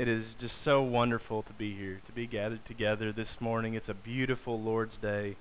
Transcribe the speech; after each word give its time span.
It 0.00 0.08
is 0.08 0.24
just 0.40 0.54
so 0.64 0.80
wonderful 0.80 1.42
to 1.42 1.52
be 1.52 1.76
here, 1.76 2.00
to 2.06 2.12
be 2.12 2.26
gathered 2.26 2.64
together 2.66 3.12
this 3.12 3.28
morning. 3.38 3.74
It's 3.74 3.90
a 3.90 3.92
beautiful 3.92 4.58
Lord's 4.58 4.94
Day. 5.02 5.36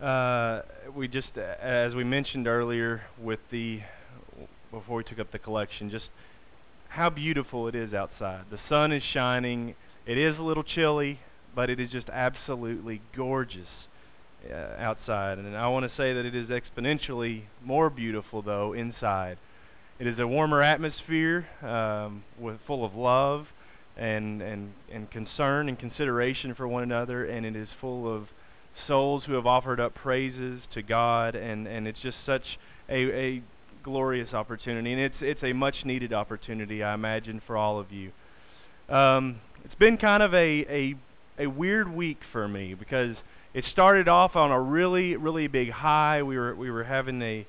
Uh, 0.00 0.62
we 0.96 1.08
just, 1.08 1.36
as 1.36 1.94
we 1.94 2.02
mentioned 2.02 2.48
earlier, 2.48 3.02
with 3.20 3.40
the 3.50 3.80
before 4.70 4.96
we 4.96 5.04
took 5.04 5.18
up 5.18 5.30
the 5.30 5.38
collection, 5.38 5.90
just 5.90 6.06
how 6.88 7.10
beautiful 7.10 7.68
it 7.68 7.74
is 7.74 7.92
outside. 7.92 8.46
The 8.50 8.58
sun 8.66 8.92
is 8.92 9.02
shining. 9.12 9.74
It 10.06 10.16
is 10.16 10.38
a 10.38 10.42
little 10.42 10.64
chilly, 10.64 11.20
but 11.54 11.68
it 11.68 11.78
is 11.78 11.90
just 11.90 12.08
absolutely 12.08 13.02
gorgeous 13.14 13.68
uh, 14.50 14.56
outside. 14.78 15.36
And 15.36 15.54
I 15.54 15.68
want 15.68 15.84
to 15.84 15.94
say 15.98 16.14
that 16.14 16.24
it 16.24 16.34
is 16.34 16.48
exponentially 16.48 17.42
more 17.62 17.90
beautiful 17.90 18.40
though 18.40 18.72
inside. 18.72 19.36
It 19.98 20.06
is 20.06 20.18
a 20.18 20.26
warmer 20.26 20.62
atmosphere 20.62 21.46
um, 21.60 22.24
with 22.38 22.56
full 22.66 22.86
of 22.86 22.94
love 22.94 23.48
and, 23.96 24.40
and, 24.42 24.72
and 24.92 25.10
concern 25.10 25.68
and 25.68 25.78
consideration 25.78 26.54
for 26.54 26.66
one 26.66 26.82
another, 26.82 27.24
and 27.24 27.44
it 27.44 27.56
is 27.56 27.68
full 27.80 28.12
of 28.12 28.28
souls 28.86 29.24
who 29.26 29.34
have 29.34 29.46
offered 29.46 29.80
up 29.80 29.94
praises 29.94 30.62
to 30.74 30.82
God, 30.82 31.34
and, 31.34 31.66
and 31.66 31.86
it's 31.86 32.00
just 32.00 32.16
such 32.24 32.58
a, 32.88 33.12
a 33.12 33.42
glorious 33.82 34.32
opportunity, 34.32 34.92
and 34.92 35.00
it's, 35.00 35.16
it's 35.20 35.42
a 35.42 35.52
much 35.52 35.84
needed 35.84 36.12
opportunity, 36.12 36.82
I 36.82 36.94
imagine, 36.94 37.42
for 37.46 37.56
all 37.56 37.78
of 37.78 37.92
you. 37.92 38.12
Um, 38.88 39.40
it's 39.64 39.74
been 39.76 39.96
kind 39.96 40.22
of 40.22 40.34
a, 40.34 40.38
a, 40.38 40.94
a 41.38 41.46
weird 41.46 41.92
week 41.92 42.18
for 42.32 42.48
me 42.48 42.74
because 42.74 43.16
it 43.54 43.64
started 43.70 44.08
off 44.08 44.34
on 44.36 44.50
a 44.50 44.60
really, 44.60 45.16
really 45.16 45.46
big 45.46 45.70
high. 45.70 46.22
We 46.22 46.38
were, 46.38 46.54
we 46.54 46.70
were 46.70 46.84
having 46.84 47.20
a, 47.22 47.46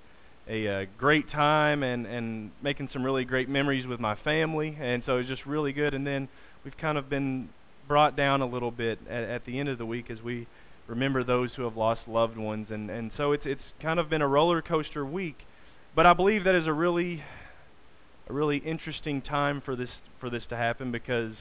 a, 0.48 0.66
a, 0.66 0.81
uh, 0.81 0.86
great 0.98 1.31
time 1.31 1.84
and, 1.84 2.05
and 2.05 2.52
making 2.62 2.89
some 2.91 3.03
really 3.03 3.23
great 3.23 3.48
memories 3.50 3.88
with 3.88 4.00
my 4.00 4.16
family. 4.16 4.78
And 4.80 5.03
so 5.05 5.16
it 5.16 5.20
was 5.20 5.28
just 5.28 5.45
really 5.45 5.72
good. 5.72 5.94
And 5.94 6.05
then 6.05 6.28
we've 6.63 6.77
kind 6.77 6.98
of 6.98 7.09
been 7.09 7.49
brought 7.88 8.16
down 8.16 8.41
a 8.41 8.45
little 8.45 8.72
bit 8.72 8.99
at, 9.09 9.23
at 9.23 9.45
the 9.45 9.59
end 9.59 9.69
of 9.69 9.78
the 9.78 9.86
week 9.86 10.09
as 10.09 10.22
we 10.22 10.47
remember 10.88 11.23
those 11.23 11.52
who 11.56 11.64
have 11.64 11.78
lost 11.78 12.02
loved 12.08 12.38
ones. 12.38 12.67
And, 12.69 12.89
and 12.89 13.11
so 13.17 13.31
it's, 13.31 13.45
it's 13.45 13.61
kind 13.81 14.00
of 14.00 14.09
been 14.09 14.22
a 14.22 14.28
roller 14.28 14.61
coaster 14.61 15.06
week. 15.06 15.38
But 15.95 16.06
I 16.06 16.14
believe 16.14 16.44
that 16.45 16.56
is 16.56 16.67
a 16.67 16.73
really, 16.73 17.23
a 18.28 18.34
really 18.34 18.58
interesting 18.58 19.22
time 19.22 19.61
for 19.64 19.75
this, 19.75 19.89
for 20.19 20.30
this 20.30 20.44
to 20.50 20.58
happen 20.58 20.91
because 20.91 21.36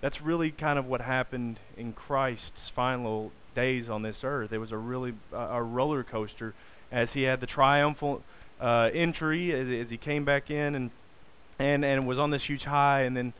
that's 0.00 0.20
really 0.20 0.50
kind 0.50 0.78
of 0.78 0.86
what 0.86 1.00
happened 1.00 1.58
in 1.76 1.92
Christ's 1.92 2.70
final 2.74 3.32
days 3.54 3.88
on 3.88 4.02
this 4.02 4.16
earth. 4.22 4.52
It 4.52 4.58
was 4.58 4.72
a 4.72 4.76
really 4.76 5.14
uh, 5.32 5.36
a 5.36 5.62
roller 5.62 6.04
coaster 6.04 6.54
as 6.90 7.08
he 7.12 7.22
had 7.22 7.40
the 7.40 7.46
triumphal 7.46 8.22
uh, 8.60 8.90
entry 8.92 9.52
as, 9.52 9.86
as, 9.86 9.90
he 9.90 9.96
came 9.96 10.24
back 10.24 10.50
in 10.50 10.74
and 10.74 10.90
and 11.58 11.84
and 11.84 12.06
was 12.06 12.18
on 12.18 12.30
this 12.30 12.42
huge 12.42 12.62
high, 12.62 13.02
and 13.02 13.16
then 13.16 13.32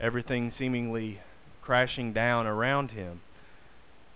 everything 0.00 0.52
seemingly 0.58 1.20
crashing 1.62 2.12
down 2.12 2.46
around 2.46 2.90
him. 2.90 3.20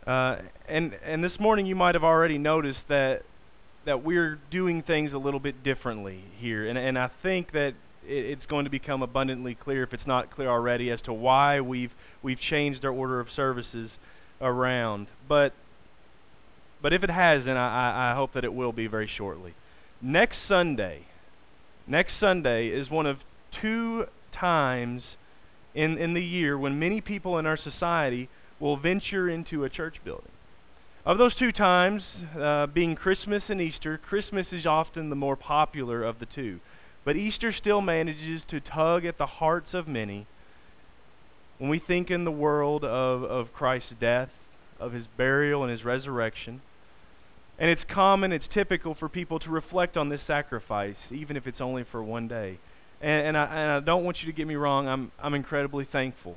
Uh, 0.06 0.36
and 0.68 0.94
and 1.04 1.24
this 1.24 1.38
morning 1.38 1.66
you 1.66 1.74
might 1.74 1.94
have 1.94 2.04
already 2.04 2.38
noticed 2.38 2.80
that 2.88 3.22
that 3.86 4.02
we're 4.02 4.38
doing 4.50 4.82
things 4.82 5.12
a 5.12 5.18
little 5.18 5.40
bit 5.40 5.62
differently 5.62 6.24
here, 6.38 6.66
and 6.66 6.78
and 6.78 6.98
I 6.98 7.10
think 7.22 7.52
that 7.52 7.74
it's 8.06 8.44
going 8.46 8.64
to 8.64 8.70
become 8.70 9.02
abundantly 9.02 9.55
clear 9.55 9.82
if 9.82 9.94
it's 9.94 10.06
not 10.06 10.30
clear 10.34 10.48
already 10.48 10.90
as 10.90 11.00
to 11.02 11.12
why 11.12 11.60
we've 11.60 11.92
we've 12.22 12.38
changed 12.38 12.84
our 12.84 12.92
order 12.92 13.20
of 13.20 13.28
services 13.34 13.90
around. 14.40 15.06
But 15.28 15.52
but 16.82 16.92
if 16.92 17.02
it 17.02 17.10
hasn't, 17.10 17.56
I, 17.56 18.10
I 18.12 18.14
hope 18.14 18.34
that 18.34 18.44
it 18.44 18.52
will 18.52 18.72
be 18.72 18.86
very 18.86 19.08
shortly. 19.16 19.55
Next 20.02 20.36
Sunday, 20.46 21.06
next 21.86 22.12
Sunday 22.20 22.68
is 22.68 22.90
one 22.90 23.06
of 23.06 23.18
two 23.62 24.06
times 24.38 25.02
in, 25.75 25.98
in 25.98 26.14
the 26.14 26.22
year 26.22 26.56
when 26.56 26.78
many 26.78 27.00
people 27.00 27.39
in 27.39 27.47
our 27.47 27.56
society 27.56 28.28
will 28.61 28.77
venture 28.77 29.28
into 29.28 29.64
a 29.64 29.69
church 29.69 29.97
building. 30.05 30.30
Of 31.05 31.19
those 31.19 31.34
two 31.34 31.53
times, 31.53 32.03
uh, 32.39 32.67
being 32.67 32.95
Christmas 32.95 33.42
and 33.48 33.61
Easter, 33.61 33.98
Christmas 33.98 34.46
is 34.52 34.64
often 34.64 35.11
the 35.11 35.17
more 35.17 35.36
popular 35.36 36.02
of 36.02 36.18
the 36.18 36.27
two. 36.27 36.61
But 37.05 37.17
Easter 37.17 37.52
still 37.52 37.83
manages 37.83 38.40
to 38.48 38.61
tug 38.61 39.05
at 39.05 39.18
the 39.18 39.27
hearts 39.27 39.74
of 39.74 39.86
many. 39.86 40.27
When 41.58 41.68
we 41.68 41.79
think 41.79 42.11
in 42.11 42.24
the 42.24 42.30
world 42.30 42.85
of, 42.85 43.23
of 43.23 43.52
Christ's 43.52 43.92
death, 44.01 44.30
of 44.80 44.92
his 44.92 45.05
burial, 45.17 45.62
and 45.62 45.70
his 45.70 45.85
resurrection, 45.85 46.62
and 47.58 47.70
it's 47.70 47.85
common, 47.89 48.33
it's 48.33 48.46
typical 48.52 48.95
for 48.95 49.08
people 49.08 49.39
to 49.41 49.51
reflect 49.51 49.96
on 49.96 50.08
this 50.08 50.23
sacrifice, 50.27 50.96
even 51.11 51.36
if 51.36 51.46
it's 51.46 51.61
only 51.61 51.85
for 51.85 52.02
one 52.02 52.27
day. 52.27 52.58
And, 53.05 53.27
and, 53.27 53.37
I, 53.37 53.45
and 53.45 53.70
I 53.70 53.81
don't 53.81 54.03
want 54.03 54.23
you 54.23 54.33
to 54.33 54.33
get 54.33 54.47
me 54.47 54.55
wrong, 54.55 54.89
I'm, 54.89 55.13
I'm 55.23 55.35
incredibly 55.35 55.85
thankful 55.85 56.37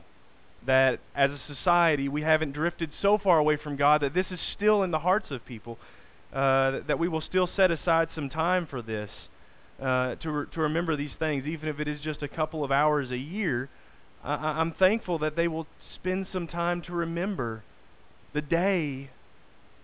that 0.65 0.99
as 1.15 1.31
a 1.31 1.39
society 1.47 2.09
we 2.09 2.23
haven't 2.23 2.51
drifted 2.51 2.89
so 3.01 3.17
far 3.17 3.39
away 3.39 3.55
from 3.55 3.77
God 3.77 4.01
that 4.01 4.13
this 4.13 4.25
is 4.31 4.39
still 4.53 4.83
in 4.83 4.91
the 4.91 4.99
hearts 4.99 5.27
of 5.31 5.45
people, 5.45 5.77
uh, 6.33 6.79
that 6.85 6.99
we 6.99 7.07
will 7.07 7.21
still 7.21 7.49
set 7.55 7.71
aside 7.71 8.09
some 8.13 8.29
time 8.29 8.67
for 8.67 8.81
this, 8.81 9.09
uh, 9.81 10.15
to, 10.15 10.29
re- 10.29 10.45
to 10.53 10.59
remember 10.59 10.97
these 10.97 11.13
things, 11.17 11.45
even 11.45 11.69
if 11.69 11.79
it 11.79 11.87
is 11.87 12.01
just 12.01 12.21
a 12.21 12.27
couple 12.27 12.65
of 12.65 12.71
hours 12.71 13.11
a 13.11 13.17
year. 13.17 13.69
I- 14.21 14.59
I'm 14.59 14.73
thankful 14.73 15.19
that 15.19 15.37
they 15.37 15.47
will 15.47 15.67
spend 15.95 16.27
some 16.33 16.49
time 16.49 16.81
to 16.81 16.91
remember 16.91 17.63
the 18.33 18.41
day 18.41 19.09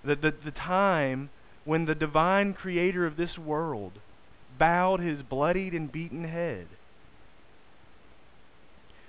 the, 0.04 0.18
the, 0.18 0.34
the 0.44 0.52
time 0.52 1.30
when 1.64 1.86
the 1.86 1.96
divine 1.96 2.54
creator 2.54 3.06
of 3.06 3.16
this 3.16 3.38
world 3.38 3.94
bowed 4.58 5.00
his 5.00 5.22
bloodied 5.22 5.74
and 5.74 5.92
beaten 5.92 6.26
head 6.26 6.68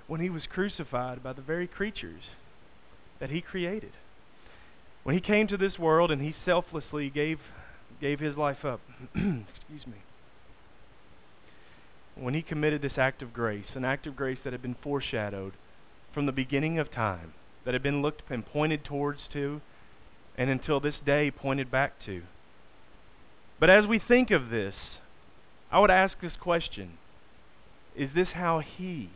when 0.07 0.21
he 0.21 0.29
was 0.29 0.43
crucified 0.47 1.23
by 1.23 1.33
the 1.33 1.41
very 1.41 1.67
creatures 1.67 2.21
that 3.19 3.29
he 3.29 3.41
created. 3.41 3.91
When 5.03 5.15
he 5.15 5.21
came 5.21 5.47
to 5.47 5.57
this 5.57 5.77
world 5.79 6.11
and 6.11 6.21
he 6.21 6.35
selflessly 6.45 7.09
gave, 7.09 7.39
gave 8.01 8.19
his 8.19 8.35
life 8.35 8.63
up, 8.65 8.81
excuse 9.15 9.85
me, 9.87 9.97
when 12.15 12.33
he 12.33 12.41
committed 12.41 12.81
this 12.81 12.97
act 12.97 13.21
of 13.21 13.33
grace, 13.33 13.65
an 13.75 13.85
act 13.85 14.07
of 14.07 14.15
grace 14.15 14.39
that 14.43 14.53
had 14.53 14.61
been 14.61 14.75
foreshadowed 14.81 15.53
from 16.13 16.25
the 16.25 16.31
beginning 16.31 16.79
of 16.79 16.91
time, 16.91 17.33
that 17.65 17.73
had 17.73 17.83
been 17.83 18.01
looked 18.01 18.21
and 18.29 18.45
pointed 18.45 18.83
towards 18.83 19.19
to, 19.33 19.61
and 20.37 20.49
until 20.49 20.79
this 20.79 20.95
day 21.05 21.29
pointed 21.31 21.69
back 21.69 21.93
to. 22.05 22.23
But 23.59 23.69
as 23.69 23.85
we 23.85 23.99
think 23.99 24.31
of 24.31 24.49
this, 24.49 24.75
I 25.71 25.79
would 25.79 25.91
ask 25.91 26.15
this 26.21 26.33
question 26.39 26.97
Is 27.95 28.09
this 28.15 28.29
how 28.33 28.59
He, 28.59 29.09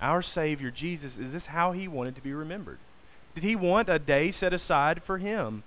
our 0.00 0.22
Savior 0.22 0.70
Jesus, 0.70 1.12
is 1.18 1.32
this 1.32 1.42
how 1.46 1.72
He 1.72 1.88
wanted 1.88 2.16
to 2.16 2.22
be 2.22 2.32
remembered? 2.32 2.78
Did 3.34 3.44
He 3.44 3.56
want 3.56 3.88
a 3.88 3.98
day 3.98 4.34
set 4.38 4.52
aside 4.52 5.02
for 5.06 5.18
Him? 5.18 5.62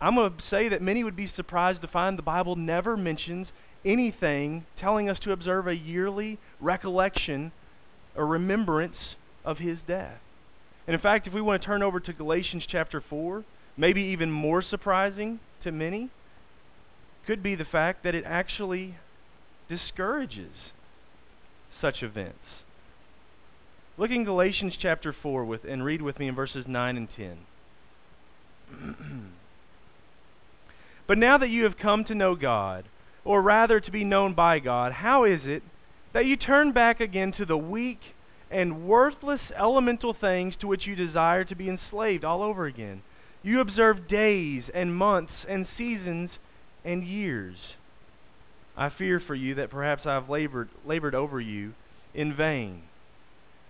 I'm 0.00 0.16
going 0.16 0.36
to 0.36 0.42
say 0.50 0.68
that 0.68 0.82
many 0.82 1.04
would 1.04 1.16
be 1.16 1.32
surprised 1.34 1.80
to 1.82 1.88
find 1.88 2.18
the 2.18 2.22
Bible 2.22 2.54
never 2.56 2.96
mentions 2.96 3.46
anything 3.84 4.66
telling 4.78 5.08
us 5.08 5.18
to 5.20 5.32
observe 5.32 5.66
a 5.66 5.74
yearly 5.74 6.38
recollection 6.60 7.52
or 8.14 8.26
remembrance 8.26 8.96
of 9.44 9.58
His 9.58 9.78
death. 9.86 10.18
And 10.86 10.94
in 10.94 11.00
fact, 11.00 11.26
if 11.26 11.32
we 11.32 11.40
want 11.40 11.62
to 11.62 11.66
turn 11.66 11.82
over 11.82 11.98
to 12.00 12.12
Galatians 12.12 12.64
chapter 12.68 13.02
4, 13.08 13.44
maybe 13.76 14.02
even 14.02 14.30
more 14.30 14.62
surprising 14.62 15.40
to 15.64 15.72
many, 15.72 16.10
could 17.26 17.42
be 17.42 17.54
the 17.54 17.64
fact 17.64 18.04
that 18.04 18.14
it 18.14 18.24
actually 18.26 18.96
discourages 19.68 20.52
such 21.80 22.02
events. 22.02 22.38
Look 23.98 24.10
in 24.10 24.24
Galatians 24.24 24.74
chapter 24.80 25.14
4 25.22 25.44
with, 25.44 25.64
and 25.64 25.84
read 25.84 26.02
with 26.02 26.18
me 26.18 26.28
in 26.28 26.34
verses 26.34 26.66
9 26.68 26.96
and 26.96 27.08
10. 27.16 27.38
but 31.06 31.18
now 31.18 31.38
that 31.38 31.50
you 31.50 31.64
have 31.64 31.78
come 31.78 32.04
to 32.04 32.14
know 32.14 32.34
God, 32.34 32.84
or 33.24 33.42
rather 33.42 33.80
to 33.80 33.90
be 33.90 34.04
known 34.04 34.34
by 34.34 34.58
God, 34.58 34.92
how 34.92 35.24
is 35.24 35.40
it 35.44 35.62
that 36.12 36.26
you 36.26 36.36
turn 36.36 36.72
back 36.72 37.00
again 37.00 37.32
to 37.32 37.44
the 37.44 37.56
weak 37.56 38.00
and 38.50 38.86
worthless 38.86 39.40
elemental 39.56 40.14
things 40.14 40.54
to 40.60 40.66
which 40.66 40.86
you 40.86 40.94
desire 40.94 41.44
to 41.44 41.54
be 41.54 41.68
enslaved 41.68 42.24
all 42.24 42.42
over 42.42 42.66
again. 42.66 43.02
You 43.42 43.60
observe 43.60 44.08
days 44.08 44.64
and 44.72 44.96
months 44.96 45.32
and 45.48 45.66
seasons 45.76 46.30
and 46.86 47.04
years. 47.04 47.56
I 48.76 48.90
fear 48.90 49.20
for 49.20 49.34
you 49.34 49.56
that 49.56 49.70
perhaps 49.70 50.06
I 50.06 50.14
have 50.14 50.30
labored, 50.30 50.68
labored 50.86 51.14
over 51.14 51.40
you 51.40 51.74
in 52.14 52.34
vain. 52.34 52.82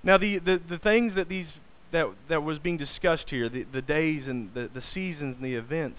Now, 0.03 0.19
the, 0.19 0.39
the, 0.39 0.61
the 0.69 0.79
things 0.79 1.15
that, 1.17 1.29
these, 1.29 1.47
that, 1.93 2.07
that 2.29 2.43
was 2.43 2.59
being 2.59 2.77
discussed 2.77 3.25
here, 3.29 3.49
the, 3.49 3.65
the 3.65 3.83
days 3.83 4.25
and 4.27 4.53
the, 4.55 4.69
the 4.73 4.83
seasons 4.95 5.37
and 5.37 5.45
the 5.45 5.55
events, 5.55 5.99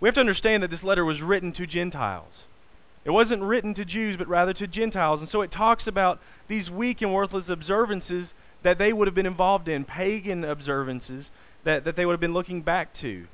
we 0.00 0.08
have 0.08 0.14
to 0.14 0.20
understand 0.20 0.62
that 0.62 0.70
this 0.70 0.82
letter 0.82 1.04
was 1.04 1.20
written 1.20 1.52
to 1.54 1.66
Gentiles. 1.66 2.32
It 3.04 3.10
wasn't 3.10 3.42
written 3.42 3.74
to 3.74 3.84
Jews, 3.84 4.16
but 4.18 4.28
rather 4.28 4.52
to 4.54 4.66
Gentiles. 4.66 5.20
And 5.20 5.30
so 5.30 5.40
it 5.42 5.52
talks 5.52 5.86
about 5.86 6.20
these 6.48 6.68
weak 6.68 7.00
and 7.02 7.14
worthless 7.14 7.44
observances 7.48 8.26
that 8.62 8.78
they 8.78 8.92
would 8.92 9.06
have 9.06 9.14
been 9.14 9.26
involved 9.26 9.68
in, 9.68 9.84
pagan 9.84 10.44
observances 10.44 11.24
that, 11.64 11.84
that 11.84 11.96
they 11.96 12.04
would 12.04 12.12
have 12.12 12.20
been 12.20 12.34
looking 12.34 12.62
back 12.62 12.90
to. 13.00 13.26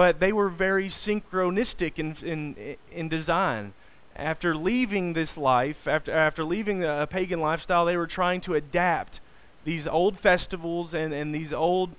But 0.00 0.18
they 0.18 0.32
were 0.32 0.48
very 0.48 0.90
synchronistic 1.06 1.98
in, 1.98 2.16
in, 2.22 2.76
in 2.90 3.10
design. 3.10 3.74
after 4.16 4.56
leaving 4.56 5.12
this 5.12 5.28
life, 5.36 5.76
after, 5.84 6.10
after 6.10 6.42
leaving 6.42 6.82
a 6.82 7.06
pagan 7.06 7.38
lifestyle, 7.38 7.84
they 7.84 7.98
were 7.98 8.06
trying 8.06 8.40
to 8.46 8.54
adapt 8.54 9.20
these 9.66 9.86
old 9.86 10.18
festivals 10.22 10.94
and, 10.94 11.12
and 11.12 11.34
these 11.34 11.52
old 11.52 11.90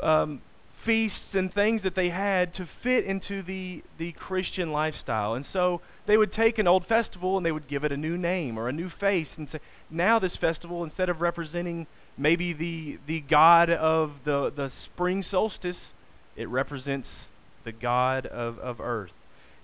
um, 0.00 0.42
feasts 0.84 1.34
and 1.34 1.54
things 1.54 1.84
that 1.84 1.94
they 1.94 2.08
had 2.08 2.52
to 2.56 2.68
fit 2.82 3.04
into 3.04 3.44
the, 3.44 3.84
the 3.96 4.10
Christian 4.10 4.72
lifestyle. 4.72 5.34
And 5.34 5.46
so 5.52 5.82
they 6.08 6.16
would 6.16 6.32
take 6.32 6.58
an 6.58 6.66
old 6.66 6.86
festival 6.88 7.36
and 7.36 7.46
they 7.46 7.52
would 7.52 7.68
give 7.68 7.84
it 7.84 7.92
a 7.92 7.96
new 7.96 8.18
name 8.18 8.58
or 8.58 8.68
a 8.68 8.72
new 8.72 8.90
face 8.98 9.28
and 9.36 9.46
say, 9.52 9.60
now 9.88 10.18
this 10.18 10.34
festival, 10.40 10.82
instead 10.82 11.08
of 11.08 11.20
representing 11.20 11.86
maybe 12.18 12.52
the, 12.52 12.98
the 13.06 13.20
god 13.20 13.70
of 13.70 14.14
the, 14.24 14.52
the 14.56 14.72
spring 14.92 15.24
solstice, 15.30 15.76
it 16.34 16.48
represents 16.48 17.06
the 17.66 17.72
god 17.72 18.24
of, 18.24 18.58
of 18.58 18.80
earth. 18.80 19.10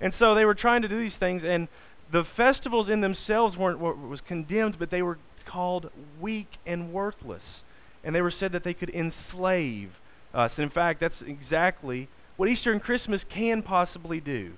And 0.03 0.13
so 0.19 0.35
they 0.35 0.45
were 0.45 0.55
trying 0.55 0.83
to 0.83 0.89
do 0.89 0.99
these 0.99 1.19
things, 1.19 1.43
and 1.47 1.69
the 2.13 2.27
festivals 2.37 2.91
in 2.91 3.01
themselves 3.01 3.57
weren't 3.57 3.79
what 3.79 3.97
was 3.97 4.21
condemned, 4.29 4.79
but 4.79 4.91
they 4.91 5.01
were 5.01 5.19
called 5.47 5.91
weak 6.21 6.49
and 6.67 6.93
worthless. 6.93 7.43
And 8.05 8.15
they 8.15 8.21
were 8.21 8.33
said 8.39 8.53
that 8.53 8.65
they 8.65 8.75
could 8.75 8.91
enslave 8.91 9.93
us. 10.35 10.51
In 10.59 10.71
fact, 10.71 11.01
that's 11.01 11.15
exactly 11.27 12.09
what 12.37 12.49
Easter 12.49 12.73
and 12.73 12.83
Christmas 12.83 13.23
can 13.33 13.63
possibly 13.63 14.21
do. 14.21 14.53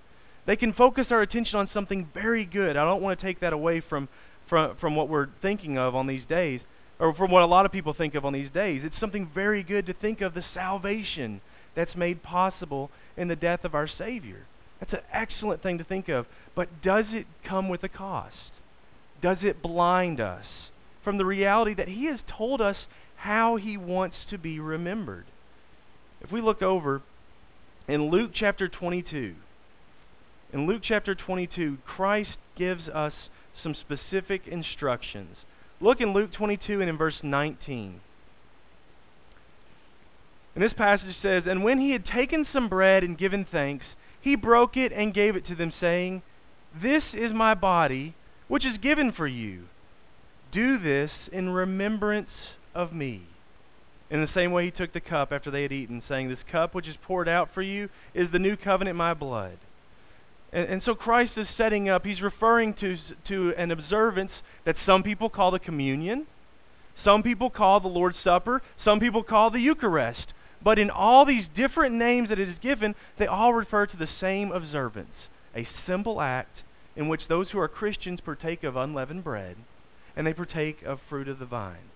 They 0.46 0.56
can 0.56 0.72
focus 0.72 1.06
our 1.10 1.22
attention 1.22 1.58
on 1.58 1.68
something 1.72 2.08
very 2.14 2.44
good. 2.44 2.76
I 2.76 2.84
don't 2.84 3.02
want 3.02 3.18
to 3.18 3.26
take 3.26 3.40
that 3.40 3.52
away 3.52 3.80
from, 3.80 4.08
from, 4.48 4.76
from 4.76 4.96
what 4.96 5.08
we're 5.08 5.28
thinking 5.42 5.78
of 5.78 5.94
on 5.94 6.06
these 6.06 6.24
days, 6.28 6.60
or 6.98 7.14
from 7.14 7.30
what 7.30 7.42
a 7.42 7.46
lot 7.46 7.66
of 7.66 7.72
people 7.72 7.92
think 7.92 8.14
of 8.14 8.24
on 8.24 8.32
these 8.32 8.50
days. 8.50 8.82
It's 8.84 8.98
something 9.00 9.30
very 9.34 9.62
good 9.62 9.86
to 9.86 9.92
think 9.92 10.20
of 10.20 10.34
the 10.34 10.44
salvation 10.54 11.40
that's 11.74 11.94
made 11.96 12.22
possible 12.22 12.90
in 13.16 13.28
the 13.28 13.36
death 13.36 13.64
of 13.64 13.74
our 13.74 13.88
Savior. 13.88 14.46
That's 14.80 14.92
an 14.92 15.00
excellent 15.12 15.62
thing 15.62 15.78
to 15.78 15.84
think 15.84 16.08
of. 16.08 16.26
But 16.54 16.82
does 16.82 17.06
it 17.10 17.26
come 17.46 17.68
with 17.68 17.82
a 17.82 17.88
cost? 17.88 18.34
Does 19.22 19.38
it 19.42 19.62
blind 19.62 20.20
us 20.20 20.44
from 21.02 21.18
the 21.18 21.24
reality 21.24 21.74
that 21.74 21.88
He 21.88 22.06
has 22.06 22.20
told 22.28 22.60
us 22.60 22.76
how 23.16 23.56
He 23.56 23.76
wants 23.76 24.16
to 24.30 24.38
be 24.38 24.58
remembered? 24.58 25.26
If 26.20 26.32
we 26.32 26.40
look 26.40 26.62
over 26.62 27.02
in 27.86 28.10
Luke 28.10 28.32
chapter 28.34 28.68
22, 28.68 29.34
in 30.52 30.66
Luke 30.66 30.82
chapter 30.84 31.14
22, 31.14 31.78
Christ 31.86 32.36
gives 32.56 32.88
us 32.88 33.12
some 33.62 33.74
specific 33.74 34.46
instructions. 34.46 35.36
Look 35.80 36.00
in 36.00 36.12
Luke 36.12 36.32
22 36.32 36.80
and 36.80 36.88
in 36.88 36.96
verse 36.96 37.18
19. 37.22 38.00
And 40.54 40.62
this 40.62 40.72
passage 40.72 41.16
says, 41.20 41.44
And 41.46 41.64
when 41.64 41.80
he 41.80 41.90
had 41.90 42.06
taken 42.06 42.46
some 42.52 42.68
bread 42.68 43.02
and 43.02 43.18
given 43.18 43.44
thanks, 43.50 43.84
he 44.20 44.36
broke 44.36 44.76
it 44.76 44.92
and 44.92 45.12
gave 45.12 45.36
it 45.36 45.46
to 45.48 45.54
them, 45.54 45.72
saying, 45.80 46.22
This 46.80 47.02
is 47.12 47.32
my 47.32 47.54
body, 47.54 48.14
which 48.48 48.64
is 48.64 48.78
given 48.78 49.12
for 49.12 49.26
you. 49.26 49.64
Do 50.52 50.78
this 50.78 51.10
in 51.32 51.50
remembrance 51.50 52.30
of 52.74 52.92
me. 52.92 53.26
In 54.10 54.20
the 54.20 54.32
same 54.32 54.52
way, 54.52 54.66
he 54.66 54.70
took 54.70 54.92
the 54.92 55.00
cup 55.00 55.32
after 55.32 55.50
they 55.50 55.62
had 55.62 55.72
eaten, 55.72 56.02
saying, 56.08 56.28
This 56.28 56.38
cup 56.50 56.74
which 56.74 56.86
is 56.86 56.96
poured 57.02 57.28
out 57.28 57.48
for 57.52 57.62
you 57.62 57.88
is 58.14 58.30
the 58.30 58.38
new 58.38 58.56
covenant 58.56 58.92
in 58.92 58.96
my 58.96 59.14
blood. 59.14 59.58
And, 60.52 60.68
and 60.68 60.82
so 60.84 60.94
Christ 60.94 61.32
is 61.36 61.48
setting 61.56 61.88
up, 61.88 62.04
he's 62.06 62.22
referring 62.22 62.74
to, 62.74 62.96
to 63.28 63.54
an 63.58 63.72
observance 63.72 64.30
that 64.64 64.76
some 64.86 65.02
people 65.02 65.28
call 65.28 65.50
the 65.50 65.58
communion, 65.58 66.26
some 67.02 67.24
people 67.24 67.50
call 67.50 67.80
the 67.80 67.88
Lord's 67.88 68.18
Supper, 68.22 68.62
some 68.84 69.00
people 69.00 69.24
call 69.24 69.50
the 69.50 69.58
Eucharist. 69.58 70.32
But 70.64 70.78
in 70.78 70.90
all 70.90 71.26
these 71.26 71.44
different 71.54 71.94
names 71.94 72.30
that 72.30 72.38
it 72.38 72.48
is 72.48 72.56
given, 72.62 72.94
they 73.18 73.26
all 73.26 73.52
refer 73.52 73.86
to 73.86 73.96
the 73.96 74.08
same 74.20 74.50
observance 74.50 75.10
a 75.54 75.68
simple 75.86 76.20
act 76.20 76.62
in 76.96 77.06
which 77.06 77.28
those 77.28 77.50
who 77.50 77.58
are 77.60 77.68
Christians 77.68 78.20
partake 78.20 78.64
of 78.64 78.74
unleavened 78.74 79.22
bread 79.22 79.56
and 80.16 80.26
they 80.26 80.32
partake 80.32 80.82
of 80.84 80.98
fruit 81.08 81.28
of 81.28 81.38
the 81.38 81.44
vine. 81.44 81.90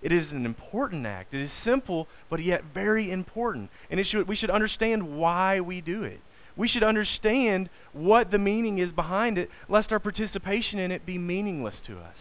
It 0.00 0.12
is 0.12 0.30
an 0.30 0.46
important 0.46 1.06
act. 1.06 1.34
It 1.34 1.42
is 1.42 1.50
simple, 1.64 2.06
but 2.30 2.42
yet 2.42 2.62
very 2.72 3.10
important. 3.10 3.70
And 3.90 4.04
should, 4.06 4.28
we 4.28 4.36
should 4.36 4.50
understand 4.50 5.18
why 5.18 5.60
we 5.60 5.80
do 5.80 6.04
it. 6.04 6.20
We 6.56 6.68
should 6.68 6.82
understand 6.82 7.68
what 7.92 8.30
the 8.30 8.38
meaning 8.38 8.78
is 8.78 8.90
behind 8.90 9.38
it, 9.38 9.48
lest 9.68 9.90
our 9.90 9.98
participation 9.98 10.78
in 10.78 10.92
it 10.92 11.06
be 11.06 11.18
meaningless 11.18 11.74
to 11.86 11.98
us. 11.98 12.14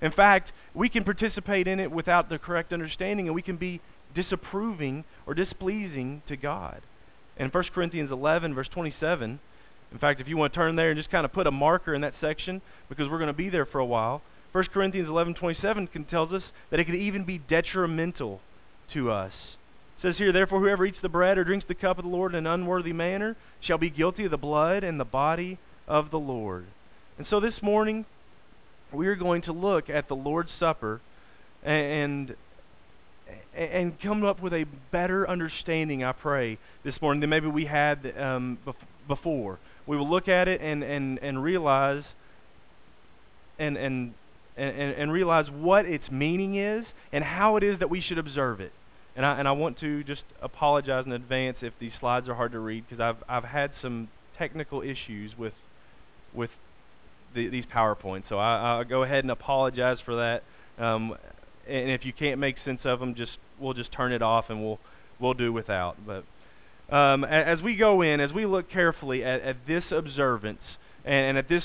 In 0.00 0.12
fact, 0.12 0.52
we 0.74 0.88
can 0.88 1.04
participate 1.04 1.66
in 1.66 1.78
it 1.78 1.90
without 1.90 2.28
the 2.28 2.38
correct 2.38 2.72
understanding, 2.72 3.26
and 3.26 3.34
we 3.34 3.42
can 3.42 3.56
be 3.56 3.80
disapproving 4.14 5.04
or 5.26 5.34
displeasing 5.34 6.22
to 6.28 6.36
God. 6.36 6.82
In 7.36 7.48
1 7.48 7.64
Corinthians 7.74 8.10
11, 8.10 8.54
verse 8.54 8.68
27, 8.68 9.40
in 9.92 9.98
fact, 9.98 10.20
if 10.20 10.28
you 10.28 10.36
want 10.36 10.52
to 10.52 10.58
turn 10.58 10.76
there 10.76 10.90
and 10.90 10.98
just 10.98 11.10
kind 11.10 11.24
of 11.24 11.32
put 11.32 11.46
a 11.46 11.50
marker 11.50 11.94
in 11.94 12.02
that 12.02 12.14
section, 12.20 12.62
because 12.88 13.08
we're 13.08 13.18
going 13.18 13.28
to 13.28 13.32
be 13.32 13.48
there 13.48 13.66
for 13.66 13.78
a 13.78 13.86
while, 13.86 14.22
1 14.52 14.64
Corinthians 14.72 15.08
11:27 15.08 16.08
tells 16.08 16.32
us 16.32 16.42
that 16.70 16.80
it 16.80 16.84
could 16.84 16.94
even 16.96 17.24
be 17.24 17.38
detrimental 17.38 18.40
to 18.92 19.10
us. 19.10 19.32
It 19.98 20.02
says 20.02 20.16
here, 20.16 20.32
therefore, 20.32 20.60
whoever 20.60 20.84
eats 20.86 20.98
the 21.02 21.08
bread 21.08 21.38
or 21.38 21.44
drinks 21.44 21.66
the 21.68 21.74
cup 21.74 21.98
of 21.98 22.04
the 22.04 22.10
Lord 22.10 22.34
in 22.34 22.46
an 22.46 22.52
unworthy 22.52 22.92
manner 22.92 23.36
shall 23.60 23.78
be 23.78 23.90
guilty 23.90 24.24
of 24.24 24.30
the 24.30 24.36
blood 24.36 24.82
and 24.82 24.98
the 24.98 25.04
body 25.04 25.58
of 25.86 26.10
the 26.10 26.18
Lord. 26.18 26.66
And 27.18 27.26
so 27.28 27.38
this 27.38 27.62
morning, 27.62 28.06
we 28.92 29.06
are 29.06 29.14
going 29.14 29.42
to 29.42 29.52
look 29.52 29.88
at 29.90 30.08
the 30.08 30.16
Lord's 30.16 30.50
Supper 30.58 31.00
and 31.62 32.34
and 33.54 34.00
come 34.00 34.24
up 34.24 34.40
with 34.40 34.52
a 34.52 34.64
better 34.90 35.28
understanding, 35.28 36.04
I 36.04 36.12
pray, 36.12 36.58
this 36.84 36.94
morning 37.00 37.20
than 37.20 37.30
maybe 37.30 37.48
we 37.48 37.64
had 37.64 38.12
um, 38.18 38.58
before. 39.08 39.58
We 39.86 39.96
will 39.96 40.08
look 40.08 40.28
at 40.28 40.48
it 40.48 40.60
and, 40.60 40.82
and, 40.82 41.18
and 41.18 41.42
realize 41.42 42.04
and, 43.58 43.76
and 43.76 44.14
and, 44.56 44.92
and, 44.92 45.12
realize 45.12 45.46
what 45.50 45.86
its 45.86 46.10
meaning 46.10 46.56
is 46.56 46.84
and 47.12 47.24
how 47.24 47.56
it 47.56 47.62
is 47.62 47.78
that 47.78 47.88
we 47.88 48.00
should 48.00 48.18
observe 48.18 48.60
it. 48.60 48.72
And 49.16 49.24
I, 49.24 49.38
and 49.38 49.48
I 49.48 49.52
want 49.52 49.78
to 49.80 50.04
just 50.04 50.22
apologize 50.42 51.06
in 51.06 51.12
advance 51.12 51.58
if 51.62 51.72
these 51.80 51.92
slides 51.98 52.28
are 52.28 52.34
hard 52.34 52.52
to 52.52 52.58
read 52.58 52.84
because 52.88 53.00
I've, 53.00 53.22
I've 53.28 53.44
had 53.44 53.70
some 53.80 54.08
technical 54.38 54.82
issues 54.82 55.32
with, 55.38 55.54
with 56.34 56.50
the, 57.34 57.48
these 57.48 57.64
PowerPoints. 57.74 58.24
So 58.28 58.38
I, 58.38 58.56
I'll 58.56 58.84
go 58.84 59.02
ahead 59.02 59.24
and 59.24 59.30
apologize 59.30 59.98
for 60.04 60.16
that. 60.16 60.42
Um, 60.78 61.14
and 61.70 61.90
if 61.90 62.04
you 62.04 62.12
can't 62.12 62.38
make 62.38 62.56
sense 62.64 62.80
of 62.84 63.00
them, 63.00 63.14
just 63.14 63.32
we'll 63.58 63.74
just 63.74 63.92
turn 63.92 64.12
it 64.12 64.22
off 64.22 64.46
and 64.48 64.62
we'll 64.62 64.78
we'll 65.18 65.34
do 65.34 65.52
without. 65.52 65.96
But 66.06 66.24
um, 66.94 67.24
as 67.24 67.62
we 67.62 67.76
go 67.76 68.02
in, 68.02 68.20
as 68.20 68.32
we 68.32 68.46
look 68.46 68.70
carefully 68.70 69.22
at, 69.24 69.40
at 69.42 69.66
this 69.66 69.84
observance 69.90 70.62
and, 71.04 71.36
and 71.36 71.38
at 71.38 71.48
this, 71.48 71.64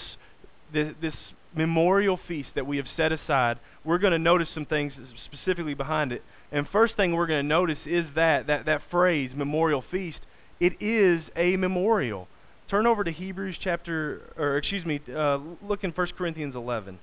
this 0.72 0.94
this 1.02 1.16
memorial 1.56 2.20
feast 2.28 2.50
that 2.56 2.68
we 2.68 2.78
have 2.78 2.88
set 2.96 3.12
aside, 3.12 3.60
we're 3.84 3.98
going 3.98 4.12
to 4.12 4.20
notice 4.20 4.50
some 4.54 4.66
things 4.66 4.94
specifically 5.26 5.74
behind 5.74 6.12
it. 6.12 6.24
And 6.52 6.68
first 6.68 6.96
thing 6.96 7.14
we're 7.14 7.28
going 7.28 7.44
to 7.44 7.48
notice 7.48 7.80
is 7.86 8.06
that, 8.16 8.48
that, 8.48 8.66
that 8.66 8.82
phrase, 8.92 9.32
memorial 9.34 9.84
feast, 9.90 10.20
it 10.60 10.74
is 10.82 11.24
a 11.36 11.56
memorial. 11.56 12.28
Turn 12.70 12.86
over 12.86 13.04
to 13.04 13.12
Hebrews 13.12 13.58
chapter, 13.62 14.34
or 14.38 14.58
excuse 14.58 14.86
me, 14.86 15.00
uh, 15.16 15.40
look 15.62 15.84
in 15.84 15.92
1 15.92 16.08
Corinthians 16.18 16.56
11. 16.56 17.00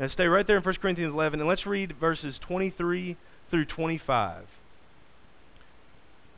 And 0.00 0.10
stay 0.10 0.28
right 0.28 0.46
there 0.46 0.56
in 0.56 0.62
1 0.62 0.74
Corinthians 0.76 1.12
11, 1.12 1.40
and 1.40 1.48
let's 1.48 1.66
read 1.66 1.94
verses 2.00 2.36
23 2.48 3.18
through 3.50 3.66
25. 3.66 4.46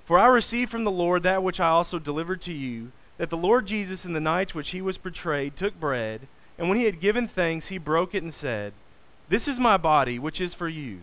For 0.08 0.18
I 0.18 0.26
received 0.26 0.72
from 0.72 0.82
the 0.82 0.90
Lord 0.90 1.22
that 1.22 1.44
which 1.44 1.60
I 1.60 1.68
also 1.68 2.00
delivered 2.00 2.42
to 2.42 2.52
you, 2.52 2.90
that 3.18 3.30
the 3.30 3.36
Lord 3.36 3.68
Jesus, 3.68 4.00
in 4.02 4.14
the 4.14 4.20
night 4.20 4.52
which 4.52 4.70
he 4.70 4.82
was 4.82 4.98
betrayed, 4.98 5.56
took 5.56 5.78
bread. 5.78 6.26
And 6.58 6.68
when 6.68 6.76
he 6.76 6.86
had 6.86 7.00
given 7.00 7.30
thanks, 7.32 7.66
he 7.68 7.78
broke 7.78 8.16
it 8.16 8.24
and 8.24 8.34
said, 8.40 8.72
This 9.30 9.42
is 9.42 9.60
my 9.60 9.76
body, 9.76 10.18
which 10.18 10.40
is 10.40 10.52
for 10.58 10.68
you. 10.68 11.02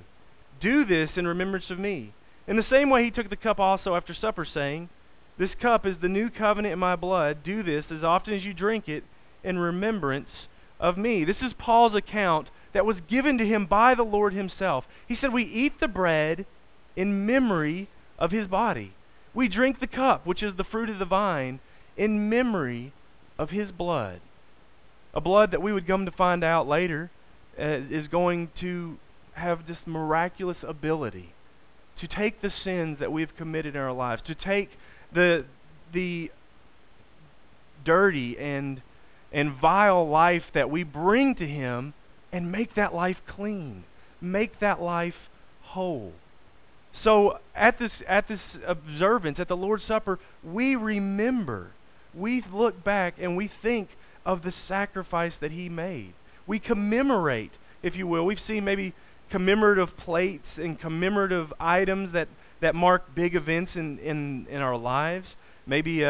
Do 0.59 0.83
this 0.83 1.11
in 1.15 1.25
remembrance 1.25 1.69
of 1.69 1.79
me. 1.79 2.11
In 2.45 2.57
the 2.57 2.65
same 2.69 2.89
way, 2.89 3.05
he 3.05 3.11
took 3.11 3.29
the 3.29 3.37
cup 3.37 3.59
also 3.59 3.95
after 3.95 4.13
supper, 4.13 4.45
saying, 4.45 4.89
This 5.37 5.51
cup 5.61 5.85
is 5.85 5.95
the 6.01 6.09
new 6.09 6.29
covenant 6.29 6.73
in 6.73 6.79
my 6.79 6.97
blood. 6.97 7.37
Do 7.41 7.63
this 7.63 7.85
as 7.89 8.03
often 8.03 8.33
as 8.33 8.43
you 8.43 8.53
drink 8.53 8.89
it 8.89 9.05
in 9.45 9.57
remembrance 9.57 10.27
of 10.79 10.97
me. 10.97 11.23
This 11.25 11.37
is 11.41 11.53
Paul's 11.57 11.95
account 11.95 12.47
that 12.73 12.85
was 12.85 12.97
given 13.09 13.37
to 13.37 13.45
him 13.45 13.65
by 13.65 13.95
the 13.95 14.03
Lord 14.03 14.33
himself. 14.33 14.85
He 15.07 15.17
said, 15.19 15.33
We 15.33 15.43
eat 15.43 15.79
the 15.79 15.87
bread 15.87 16.45
in 16.95 17.25
memory 17.25 17.89
of 18.17 18.31
his 18.31 18.47
body. 18.47 18.93
We 19.33 19.47
drink 19.47 19.79
the 19.79 19.87
cup, 19.87 20.25
which 20.25 20.43
is 20.43 20.55
the 20.57 20.63
fruit 20.63 20.89
of 20.89 20.99
the 20.99 21.05
vine, 21.05 21.59
in 21.97 22.29
memory 22.29 22.93
of 23.37 23.49
his 23.49 23.71
blood. 23.71 24.21
A 25.13 25.21
blood 25.21 25.51
that 25.51 25.61
we 25.61 25.73
would 25.73 25.87
come 25.87 26.05
to 26.05 26.11
find 26.11 26.43
out 26.43 26.67
later 26.67 27.09
uh, 27.59 27.63
is 27.63 28.07
going 28.07 28.49
to 28.59 28.97
have 29.33 29.67
this 29.67 29.77
miraculous 29.85 30.57
ability 30.67 31.33
to 31.99 32.07
take 32.07 32.41
the 32.41 32.51
sins 32.63 32.97
that 32.99 33.11
we've 33.11 33.35
committed 33.37 33.75
in 33.75 33.81
our 33.81 33.91
lives, 33.91 34.21
to 34.27 34.35
take 34.35 34.69
the 35.13 35.45
the 35.91 36.29
dirty 37.83 38.37
and 38.37 38.81
and 39.31 39.59
vile 39.59 40.07
life 40.07 40.43
that 40.53 40.69
we 40.69 40.83
bring 40.83 41.35
to 41.35 41.47
him 41.47 41.93
and 42.31 42.51
make 42.51 42.75
that 42.75 42.93
life 42.93 43.17
clean, 43.27 43.83
make 44.21 44.59
that 44.59 44.81
life 44.81 45.15
whole. 45.61 46.13
So 47.03 47.39
at 47.55 47.79
this 47.79 47.91
at 48.07 48.27
this 48.27 48.39
observance 48.65 49.39
at 49.39 49.47
the 49.47 49.55
Lord's 49.55 49.83
Supper, 49.87 50.19
we 50.43 50.75
remember, 50.75 51.67
we 52.13 52.43
look 52.51 52.83
back 52.83 53.15
and 53.19 53.37
we 53.37 53.49
think 53.61 53.89
of 54.25 54.43
the 54.43 54.53
sacrifice 54.67 55.33
that 55.41 55.51
he 55.51 55.69
made. 55.69 56.13
We 56.45 56.59
commemorate, 56.59 57.51
if 57.83 57.95
you 57.95 58.07
will. 58.07 58.25
We've 58.25 58.39
seen 58.47 58.65
maybe 58.65 58.93
commemorative 59.31 59.95
plates 59.97 60.47
and 60.57 60.79
commemorative 60.79 61.53
items 61.59 62.13
that, 62.13 62.27
that 62.61 62.75
mark 62.75 63.15
big 63.15 63.35
events 63.35 63.71
in, 63.75 63.99
in, 63.99 64.47
in 64.49 64.61
our 64.61 64.75
lives. 64.75 65.27
Maybe 65.65 66.03
uh, 66.03 66.07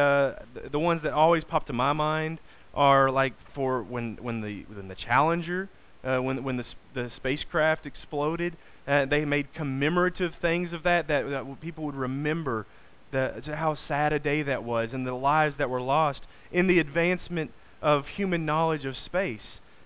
the, 0.54 0.70
the 0.72 0.80
ones 0.80 1.04
that 1.04 1.14
always 1.14 1.44
pop 1.44 1.68
to 1.68 1.74
my 1.74 1.94
mind 1.94 2.40
are 2.74 3.10
like 3.10 3.34
for 3.56 3.84
when, 3.84 4.18
when, 4.22 4.42
the, 4.42 4.66
when 4.74 4.88
the 4.88 4.96
Challenger, 4.96 5.70
uh, 6.04 6.18
when, 6.18 6.44
when 6.44 6.58
the, 6.58 6.66
the 6.94 7.12
spacecraft 7.18 7.86
exploded, 7.86 8.56
uh, 8.88 9.06
they 9.06 9.26
made 9.26 9.54
commemorative 9.54 10.34
things 10.42 10.74
of 10.74 10.84
that, 10.84 11.08
that, 11.08 11.30
that 11.30 11.62
people 11.62 11.86
would 11.86 11.96
remember 11.96 12.66
the, 13.12 13.42
how 13.46 13.78
sad 13.88 14.14
a 14.14 14.20
day 14.20 14.44
that 14.44 14.64
was 14.64 14.90
and 14.94 15.06
the 15.06 15.14
lives 15.14 15.56
that 15.58 15.70
were 15.70 15.82
lost 15.82 16.22
in 16.52 16.68
the 16.68 16.80
advancement 16.80 17.52
of 17.82 18.06
human 18.16 18.46
knowledge 18.46 18.86
of 18.86 18.96
space. 19.06 19.42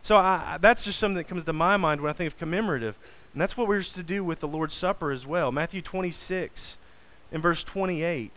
So 0.07 0.15
I, 0.15 0.57
that's 0.61 0.83
just 0.83 0.99
something 0.99 1.17
that 1.17 1.29
comes 1.29 1.45
to 1.45 1.53
my 1.53 1.77
mind 1.77 2.01
when 2.01 2.13
I 2.13 2.17
think 2.17 2.33
of 2.33 2.39
commemorative. 2.39 2.95
And 3.31 3.41
that's 3.41 3.55
what 3.57 3.67
we're 3.67 3.83
to 3.95 4.03
do 4.03 4.23
with 4.23 4.41
the 4.41 4.47
Lord's 4.47 4.73
Supper 4.79 5.11
as 5.11 5.25
well. 5.25 5.51
Matthew 5.51 5.81
26 5.81 6.53
in 7.31 7.41
verse 7.41 7.63
28 7.73 8.31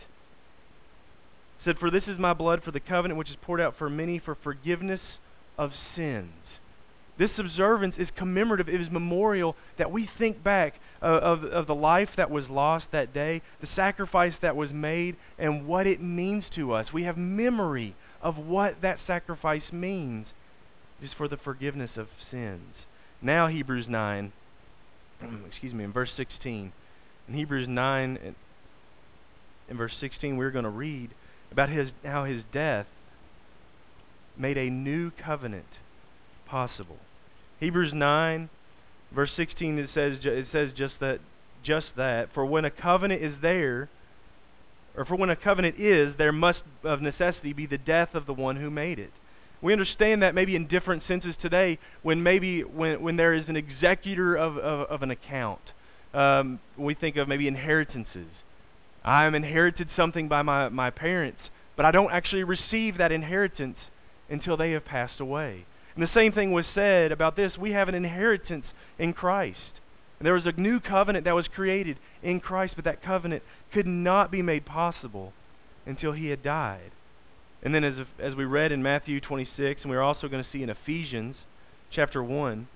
said, 1.63 1.77
For 1.79 1.89
this 1.89 2.03
is 2.07 2.19
my 2.19 2.33
blood 2.33 2.63
for 2.63 2.71
the 2.71 2.79
covenant 2.79 3.17
which 3.17 3.29
is 3.29 3.35
poured 3.41 3.61
out 3.61 3.75
for 3.77 3.89
many 3.89 4.19
for 4.19 4.35
forgiveness 4.35 5.01
of 5.57 5.71
sins. 5.95 6.31
This 7.17 7.31
observance 7.37 7.95
is 7.97 8.09
commemorative, 8.15 8.69
it 8.69 8.79
is 8.79 8.91
memorial 8.91 9.55
that 9.79 9.91
we 9.91 10.07
think 10.19 10.43
back 10.43 10.75
uh, 11.01 11.05
of, 11.05 11.43
of 11.43 11.65
the 11.65 11.73
life 11.73 12.09
that 12.15 12.29
was 12.29 12.47
lost 12.47 12.85
that 12.91 13.11
day, 13.13 13.41
the 13.59 13.67
sacrifice 13.75 14.33
that 14.41 14.55
was 14.55 14.69
made, 14.71 15.17
and 15.39 15.67
what 15.67 15.87
it 15.87 16.01
means 16.01 16.43
to 16.55 16.73
us. 16.73 16.93
We 16.93 17.03
have 17.03 17.17
memory 17.17 17.95
of 18.21 18.37
what 18.37 18.81
that 18.81 18.99
sacrifice 19.07 19.71
means. 19.71 20.27
Is 21.01 21.11
for 21.15 21.27
the 21.27 21.37
forgiveness 21.37 21.91
of 21.95 22.07
sins. 22.31 22.73
Now, 23.21 23.47
Hebrews 23.47 23.85
9, 23.87 24.31
excuse 25.47 25.71
me, 25.71 25.83
in 25.83 25.93
verse 25.93 26.09
16. 26.17 26.71
In 27.27 27.33
Hebrews 27.35 27.67
9, 27.67 28.35
in 29.69 29.77
verse 29.77 29.93
16, 29.99 30.37
we're 30.37 30.49
going 30.49 30.63
to 30.63 30.71
read 30.71 31.11
about 31.51 31.69
his, 31.69 31.89
how 32.03 32.25
his 32.25 32.43
death 32.53 32.87
made 34.37 34.57
a 34.57 34.69
new 34.69 35.11
covenant 35.11 35.65
possible. 36.45 36.97
Hebrews 37.59 37.93
9, 37.93 38.49
verse 39.13 39.31
16, 39.35 39.79
it 39.79 39.89
says, 39.93 40.17
it 40.23 40.47
says 40.51 40.71
just 40.75 40.95
that, 40.99 41.19
just 41.63 41.87
that. 41.95 42.29
For 42.33 42.45
when 42.45 42.65
a 42.65 42.71
covenant 42.71 43.23
is 43.23 43.35
there, 43.41 43.89
or 44.95 45.05
for 45.05 45.15
when 45.15 45.29
a 45.29 45.35
covenant 45.35 45.79
is, 45.79 46.15
there 46.17 46.31
must 46.31 46.59
of 46.83 47.01
necessity 47.01 47.53
be 47.53 47.65
the 47.65 47.77
death 47.77 48.09
of 48.13 48.25
the 48.25 48.33
one 48.33 48.55
who 48.55 48.69
made 48.69 48.99
it. 48.99 49.11
We 49.61 49.73
understand 49.73 50.21
that 50.21 50.35
maybe 50.35 50.55
in 50.55 50.67
different 50.67 51.03
senses 51.07 51.35
today 51.41 51.79
when 52.03 52.21
maybe 52.21 52.61
when, 52.63 53.01
when 53.01 53.17
there 53.17 53.33
is 53.33 53.47
an 53.47 53.55
executor 53.55 54.35
of, 54.35 54.57
of, 54.57 54.87
of 54.87 55.03
an 55.03 55.11
account. 55.11 55.61
Um, 56.13 56.59
we 56.77 56.93
think 56.93 57.15
of 57.17 57.27
maybe 57.27 57.47
inheritances. 57.47 58.27
I'm 59.07 59.35
inherited 59.35 59.87
something 59.95 60.27
by 60.27 60.41
my, 60.41 60.67
my 60.67 60.89
parents, 60.89 61.39
but 61.77 61.85
I 61.85 61.91
don't 61.91 62.11
actually 62.11 62.43
receive 62.43 62.97
that 62.97 63.13
inheritance 63.13 63.77
until 64.29 64.57
they 64.57 64.71
have 64.71 64.83
passed 64.83 65.21
away. 65.21 65.65
And 65.95 66.03
the 66.03 66.13
same 66.13 66.33
thing 66.33 66.51
was 66.51 66.65
said 66.75 67.13
about 67.13 67.37
this. 67.37 67.57
We 67.57 67.71
have 67.71 67.87
an 67.87 67.95
inheritance 67.95 68.65
in 68.99 69.13
Christ. 69.13 69.79
And 70.19 70.25
there 70.25 70.33
was 70.33 70.45
a 70.45 70.51
new 70.51 70.81
covenant 70.81 71.23
that 71.23 71.35
was 71.35 71.47
created 71.47 71.97
in 72.21 72.41
Christ, 72.41 72.73
but 72.75 72.83
that 72.83 73.01
covenant 73.01 73.43
could 73.73 73.87
not 73.87 74.29
be 74.29 74.41
made 74.41 74.65
possible 74.65 75.31
until 75.85 76.11
he 76.11 76.27
had 76.27 76.43
died. 76.43 76.91
And 77.63 77.73
then, 77.73 77.85
as, 77.85 78.05
as 78.19 78.35
we 78.35 78.43
read 78.43 78.73
in 78.73 78.83
Matthew 78.83 79.21
26, 79.21 79.81
and 79.83 79.89
we're 79.89 80.01
also 80.01 80.27
going 80.27 80.43
to 80.43 80.49
see 80.51 80.63
in 80.63 80.69
Ephesians 80.69 81.37
chapter 81.91 82.21
1, 82.21 82.67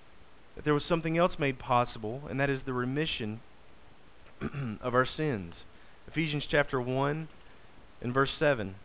that 0.56 0.64
there 0.64 0.74
was 0.74 0.84
something 0.88 1.18
else 1.18 1.34
made 1.38 1.60
possible, 1.60 2.22
and 2.30 2.40
that 2.40 2.50
is 2.50 2.62
the 2.66 2.74
remission 2.74 3.42
of 4.82 4.96
our 4.96 5.06
sins. 5.06 5.56
Ephesians 6.08 6.44
chapter 6.50 6.82
1 6.82 7.28
and 8.02 8.14
verse 8.14 8.32
7. 8.40 8.76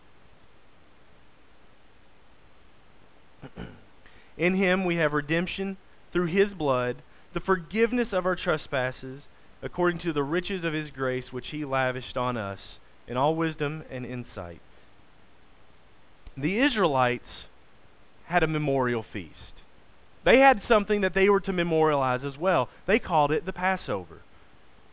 In 4.38 4.54
him 4.54 4.85
we 4.85 4.96
have 4.96 5.12
redemption 5.12 5.76
through 6.12 6.26
his 6.26 6.50
blood, 6.50 6.96
the 7.35 7.40
forgiveness 7.40 8.08
of 8.12 8.26
our 8.26 8.37
trespasses, 8.37 9.23
according 9.62 10.00
to 10.00 10.12
the 10.12 10.23
riches 10.23 10.64
of 10.64 10.73
his 10.73 10.90
grace 10.90 11.32
which 11.32 11.49
he 11.49 11.64
lavished 11.64 12.16
on 12.16 12.37
us 12.37 12.58
in 13.08 13.16
all 13.16 13.35
wisdom 13.35 13.85
and 13.90 14.04
insight. 14.04 14.61
The 16.37 16.58
Israelites 16.58 17.46
had 18.26 18.42
a 18.42 18.49
memorial 18.49 19.04
feast. 19.12 19.32
They 20.25 20.38
had 20.38 20.62
something 20.68 21.00
that 21.02 21.14
they 21.14 21.28
were 21.28 21.40
to 21.40 21.52
memorialize 21.52 22.25
as 22.25 22.37
well. 22.37 22.68
They 22.87 22.99
called 22.99 23.30
it 23.30 23.46
the 23.46 23.52
Passover. 23.52 24.18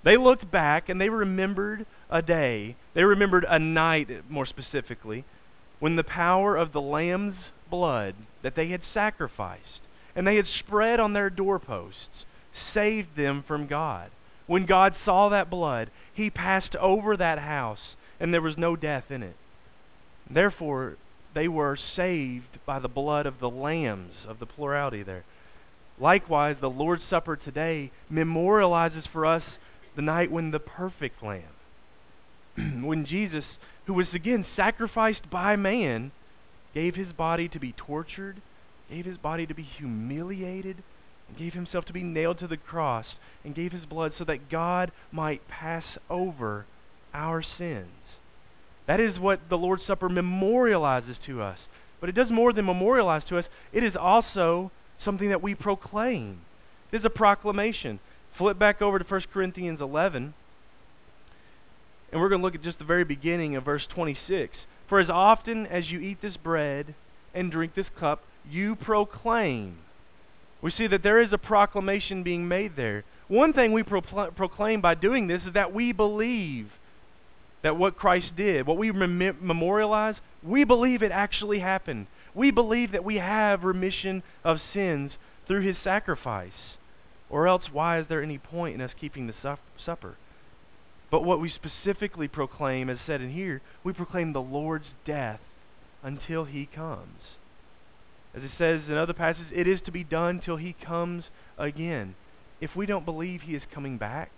They 0.04 0.18
looked 0.18 0.52
back 0.52 0.90
and 0.90 1.00
they 1.00 1.10
remembered 1.10 1.86
a 2.10 2.22
day, 2.22 2.76
they 2.94 3.04
remembered 3.04 3.46
a 3.48 3.58
night 3.58 4.30
more 4.30 4.46
specifically, 4.46 5.24
when 5.80 5.96
the 5.96 6.04
power 6.04 6.56
of 6.56 6.72
the 6.74 6.82
lamb's 6.82 7.38
blood 7.70 8.16
that 8.42 8.56
they 8.56 8.70
had 8.70 8.82
sacrificed 8.94 9.82
and 10.16 10.28
they 10.28 10.36
had 10.36 10.46
spread 10.60 11.00
on 11.00 11.14
their 11.14 11.30
doorposts 11.30 12.26
saved 12.74 13.16
them 13.16 13.44
from 13.48 13.68
God. 13.68 14.12
When 14.46 14.66
God 14.66 14.94
saw 15.06 15.30
that 15.30 15.50
blood, 15.50 15.90
he 16.14 16.30
passed 16.30 16.76
over 16.76 17.18
that 17.18 17.40
house 17.40 17.96
and 18.20 18.34
there 18.34 18.42
was 18.42 18.58
no 18.58 18.76
death 18.76 19.06
in 19.10 19.24
it. 19.24 19.36
Therefore, 20.30 20.98
they 21.34 21.48
were 21.48 21.78
saved 21.96 22.60
by 22.66 22.80
the 22.80 22.88
blood 22.88 23.26
of 23.26 23.40
the 23.40 23.50
lambs, 23.50 24.14
of 24.28 24.40
the 24.40 24.46
plurality 24.46 25.04
there. 25.04 25.24
Likewise, 26.00 26.58
the 26.60 26.70
Lord's 26.70 27.04
Supper 27.10 27.36
today 27.36 27.92
memorializes 28.12 29.08
for 29.12 29.26
us 29.26 29.44
the 29.96 30.02
night 30.02 30.32
when 30.32 30.52
the 30.52 30.60
perfect 30.60 31.22
lamb, 31.24 31.44
when 32.84 33.06
Jesus, 33.06 33.46
who 33.86 33.94
was 33.94 34.08
again 34.14 34.46
sacrificed 34.56 35.30
by 35.30 35.56
man, 35.56 36.12
gave 36.74 36.96
his 36.96 37.12
body 37.14 37.48
to 37.50 37.60
be 37.60 37.74
tortured, 37.74 38.42
gave 38.90 39.06
his 39.06 39.18
body 39.18 39.46
to 39.46 39.54
be 39.54 39.64
humiliated, 39.64 40.84
gave 41.38 41.54
himself 41.54 41.86
to 41.86 41.94
be 41.94 42.04
nailed 42.04 42.40
to 42.40 42.48
the 42.48 42.58
cross, 42.58 43.06
and 43.44 43.56
gave 43.56 43.72
his 43.72 43.86
blood 43.86 44.14
so 44.18 44.24
that 44.24 44.50
God 44.50 44.92
might 45.12 45.48
pass 45.48 45.84
over 46.10 46.66
our 47.14 47.44
sins. 47.58 47.88
That 48.88 49.00
is 49.00 49.20
what 49.20 49.40
the 49.50 49.58
Lord's 49.58 49.86
Supper 49.86 50.10
memorializes 50.10 51.16
to 51.26 51.42
us. 51.42 51.58
But 52.00 52.10
it 52.10 52.16
does 52.16 52.30
more 52.30 52.52
than 52.52 52.66
memorialize 52.66 53.24
to 53.30 53.38
us, 53.38 53.46
it 53.72 53.84
is 53.84 53.96
also 53.96 54.72
something 55.06 55.30
that 55.30 55.42
we 55.42 55.56
proclaim. 55.56 56.42
It 56.92 56.98
is 56.98 57.06
a 57.06 57.10
proclamation. 57.10 58.00
Flip 58.38 58.58
back 58.58 58.82
over 58.82 58.98
to 58.98 59.06
1 59.06 59.22
Corinthians 59.32 59.80
11, 59.80 60.34
and 62.12 62.22
we're 62.22 62.30
going 62.30 62.42
to 62.42 62.46
look 62.46 62.56
at 62.56 62.64
just 62.64 62.80
the 62.80 62.86
very 62.86 63.04
beginning 63.04 63.56
of 63.56 63.66
verse 63.66 63.86
26. 63.94 64.56
For 64.90 65.00
as 65.00 65.10
often 65.10 65.68
as 65.68 65.90
you 65.90 66.00
eat 66.00 66.22
this 66.22 66.38
bread 66.38 66.96
and 67.34 67.52
drink 67.52 67.76
this 67.76 67.88
cup, 68.00 68.24
you 68.50 68.76
proclaim. 68.76 69.78
We 70.62 70.72
see 70.72 70.88
that 70.88 71.04
there 71.04 71.22
is 71.22 71.32
a 71.32 71.38
proclamation 71.38 72.24
being 72.24 72.48
made 72.48 72.76
there. 72.76 73.04
One 73.28 73.54
thing 73.54 73.72
we 73.72 73.84
pro- 73.84 74.02
proclaim 74.02 74.82
by 74.82 74.96
doing 74.96 75.28
this 75.28 75.44
is 75.46 75.54
that 75.54 75.74
we 75.74 75.92
believe 75.92 76.70
that 77.62 77.78
what 77.78 77.98
Christ 77.98 78.36
did, 78.36 78.68
what 78.68 78.78
we 78.78 78.92
mem- 78.92 79.38
memorialize, 79.42 80.16
we 80.42 80.64
believe 80.64 81.02
it 81.02 81.12
actually 81.12 81.60
happened. 81.60 82.08
We 82.34 82.52
believe 82.52 82.92
that 82.92 83.04
we 83.04 83.16
have 83.16 83.64
remission 83.64 84.24
of 84.44 84.60
sins 84.74 85.12
through 85.48 85.62
his 85.62 85.78
sacrifice. 85.84 86.52
Or 87.34 87.48
else, 87.48 87.64
why 87.72 87.98
is 88.00 88.06
there 88.08 88.22
any 88.22 88.38
point 88.38 88.76
in 88.76 88.82
us 88.82 88.92
keeping 89.02 89.26
the 89.26 89.34
su- 89.42 89.56
supper? 89.84 90.18
But 91.10 91.24
what 91.24 91.42
we 91.42 91.50
specifically 91.50 92.28
proclaim, 92.28 92.92
as 92.92 93.00
said 93.08 93.22
in 93.22 93.32
here, 93.32 93.64
we 93.84 93.92
proclaim 93.92 94.34
the 94.34 94.42
Lord's 94.42 94.86
death 95.04 95.40
until 96.04 96.46
he 96.46 96.68
comes. 96.68 97.22
As 98.36 98.44
it 98.44 98.52
says 98.56 98.82
in 98.88 98.94
other 98.94 99.14
passages, 99.14 99.48
it 99.52 99.68
is 99.68 99.80
to 99.86 99.92
be 99.92 100.04
done 100.04 100.42
till 100.46 100.58
he 100.58 100.76
comes 100.86 101.24
again. 101.58 102.14
If 102.62 102.76
we 102.76 102.86
don't 102.86 103.04
believe 103.04 103.42
he 103.42 103.56
is 103.56 103.64
coming 103.74 103.98
back, 103.98 104.30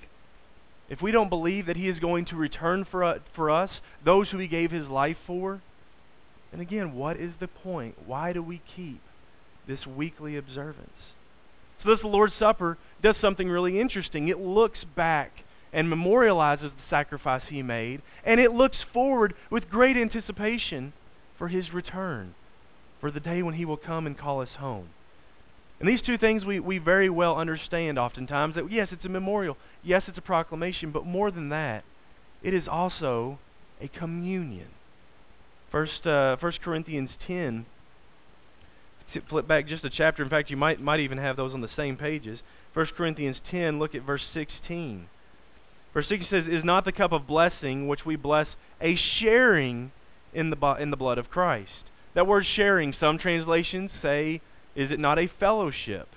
if 0.88 1.02
we 1.02 1.12
don't 1.12 1.30
believe 1.30 1.66
that 1.66 1.76
he 1.76 1.90
is 1.90 2.00
going 2.00 2.24
to 2.28 2.38
return 2.38 2.86
for, 2.90 3.04
uh, 3.04 3.20
for 3.36 3.52
us, 3.52 3.72
those 4.06 4.30
who 4.30 4.38
he 4.38 4.48
gave 4.48 4.72
his 4.72 4.88
life 4.88 5.18
for, 5.28 5.62
then 6.52 6.62
again, 6.62 6.96
what 6.96 7.18
is 7.18 7.34
the 7.42 7.50
point? 7.50 8.08
Why 8.08 8.32
do 8.32 8.42
we 8.42 8.62
keep 8.74 9.02
this 9.68 9.86
weekly 9.86 10.38
observance? 10.38 11.15
So, 11.86 11.96
this 11.96 12.04
Lord's 12.04 12.34
Supper 12.40 12.78
does 13.04 13.16
something 13.22 13.48
really 13.48 13.80
interesting. 13.80 14.28
It 14.28 14.40
looks 14.40 14.80
back 14.96 15.32
and 15.72 15.88
memorializes 15.88 16.72
the 16.72 16.90
sacrifice 16.90 17.44
he 17.50 17.62
made, 17.62 18.02
and 18.24 18.40
it 18.40 18.54
looks 18.54 18.78
forward 18.92 19.36
with 19.52 19.70
great 19.70 19.96
anticipation 19.96 20.94
for 21.38 21.50
his 21.50 21.74
return, 21.74 22.34
for 23.00 23.12
the 23.12 23.20
day 23.20 23.44
when 23.44 23.56
he 23.56 23.66
will 23.66 23.78
come 23.78 24.08
and 24.08 24.18
call 24.18 24.42
us 24.42 24.50
home. 24.58 24.90
And 25.80 25.88
these 25.88 26.02
two 26.02 26.18
things 26.18 26.46
we, 26.46 26.60
we 26.60 26.78
very 26.78 27.10
well 27.10 27.38
understand 27.38 28.00
oftentimes 28.00 28.56
that 28.56 28.72
yes, 28.72 28.88
it's 28.92 29.06
a 29.06 29.10
memorial, 29.10 29.58
yes, 29.84 30.04
it's 30.08 30.18
a 30.18 30.22
proclamation, 30.22 30.92
but 30.92 31.06
more 31.06 31.30
than 31.30 31.50
that, 31.50 31.84
it 32.42 32.54
is 32.54 32.68
also 32.68 33.38
a 33.82 33.90
communion. 33.90 34.70
First, 35.72 36.08
uh, 36.08 36.38
1 36.40 36.54
Corinthians 36.64 37.10
10, 37.28 37.66
flip 39.30 39.48
back 39.48 39.68
just 39.68 39.84
a 39.84 39.90
chapter. 39.90 40.24
In 40.24 40.30
fact, 40.30 40.50
you 40.50 40.58
might 40.58 40.82
might 40.82 41.00
even 41.00 41.18
have 41.18 41.38
those 41.38 41.54
on 41.54 41.62
the 41.62 41.70
same 41.76 41.98
pages. 41.98 42.40
1 42.74 42.88
Corinthians 42.98 43.38
10, 43.52 43.80
look 43.80 43.96
at 43.96 44.04
verse 44.04 44.24
16. 44.34 45.08
Verse 45.94 46.08
16 46.10 46.28
says, 46.30 46.44
Is 46.48 46.66
not 46.66 46.84
the 46.84 46.92
cup 46.92 47.14
of 47.14 47.26
blessing 47.26 47.88
which 47.88 48.06
we 48.06 48.18
bless 48.18 48.48
a 48.82 48.98
sharing 49.20 49.94
in 50.34 50.50
the, 50.50 50.76
in 50.78 50.92
the 50.92 50.98
blood 50.98 51.18
of 51.18 51.30
Christ? 51.30 51.70
That 52.16 52.28
word 52.28 52.46
sharing, 52.56 52.94
some 53.00 53.18
translations 53.18 53.92
say, 54.02 54.42
Is 54.76 54.92
it 54.92 55.00
not 55.00 55.18
a 55.18 55.32
fellowship? 55.40 56.10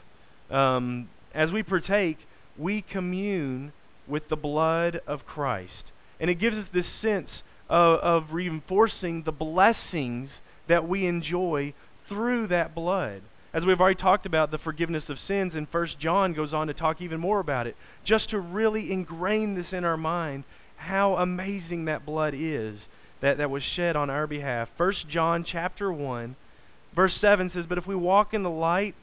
Um, 0.50 1.08
as 1.32 1.52
we 1.52 1.62
partake, 1.62 2.18
we 2.58 2.82
commune 2.82 3.72
with 4.08 4.28
the 4.28 4.36
blood 4.36 5.00
of 5.06 5.24
Christ. 5.24 5.84
And 6.18 6.28
it 6.28 6.40
gives 6.40 6.56
us 6.56 6.66
this 6.74 6.86
sense 7.00 7.30
of, 7.68 8.00
of 8.00 8.24
reinforcing 8.32 9.22
the 9.22 9.32
blessings 9.32 10.30
that 10.68 10.88
we 10.88 11.06
enjoy 11.06 11.72
through 12.08 12.48
that 12.48 12.74
blood. 12.74 13.22
As 13.52 13.64
we've 13.64 13.80
already 13.80 14.00
talked 14.00 14.26
about 14.26 14.50
the 14.50 14.58
forgiveness 14.58 15.04
of 15.08 15.18
sins, 15.26 15.52
and 15.54 15.68
First 15.70 15.98
John 15.98 16.34
goes 16.34 16.52
on 16.52 16.66
to 16.66 16.74
talk 16.74 17.00
even 17.00 17.18
more 17.18 17.40
about 17.40 17.66
it, 17.66 17.76
just 18.04 18.30
to 18.30 18.38
really 18.38 18.92
ingrain 18.92 19.54
this 19.54 19.72
in 19.72 19.84
our 19.84 19.96
mind, 19.96 20.44
how 20.76 21.16
amazing 21.16 21.86
that 21.86 22.04
blood 22.04 22.34
is 22.36 22.78
that, 23.20 23.38
that 23.38 23.50
was 23.50 23.62
shed 23.62 23.96
on 23.96 24.10
our 24.10 24.26
behalf. 24.26 24.68
First 24.76 25.08
John 25.08 25.44
chapter 25.44 25.92
1, 25.92 26.36
verse 26.94 27.14
7 27.20 27.50
says, 27.54 27.64
But 27.68 27.78
if 27.78 27.86
we 27.86 27.96
walk 27.96 28.34
in 28.34 28.42
the 28.42 28.50
light, 28.50 28.94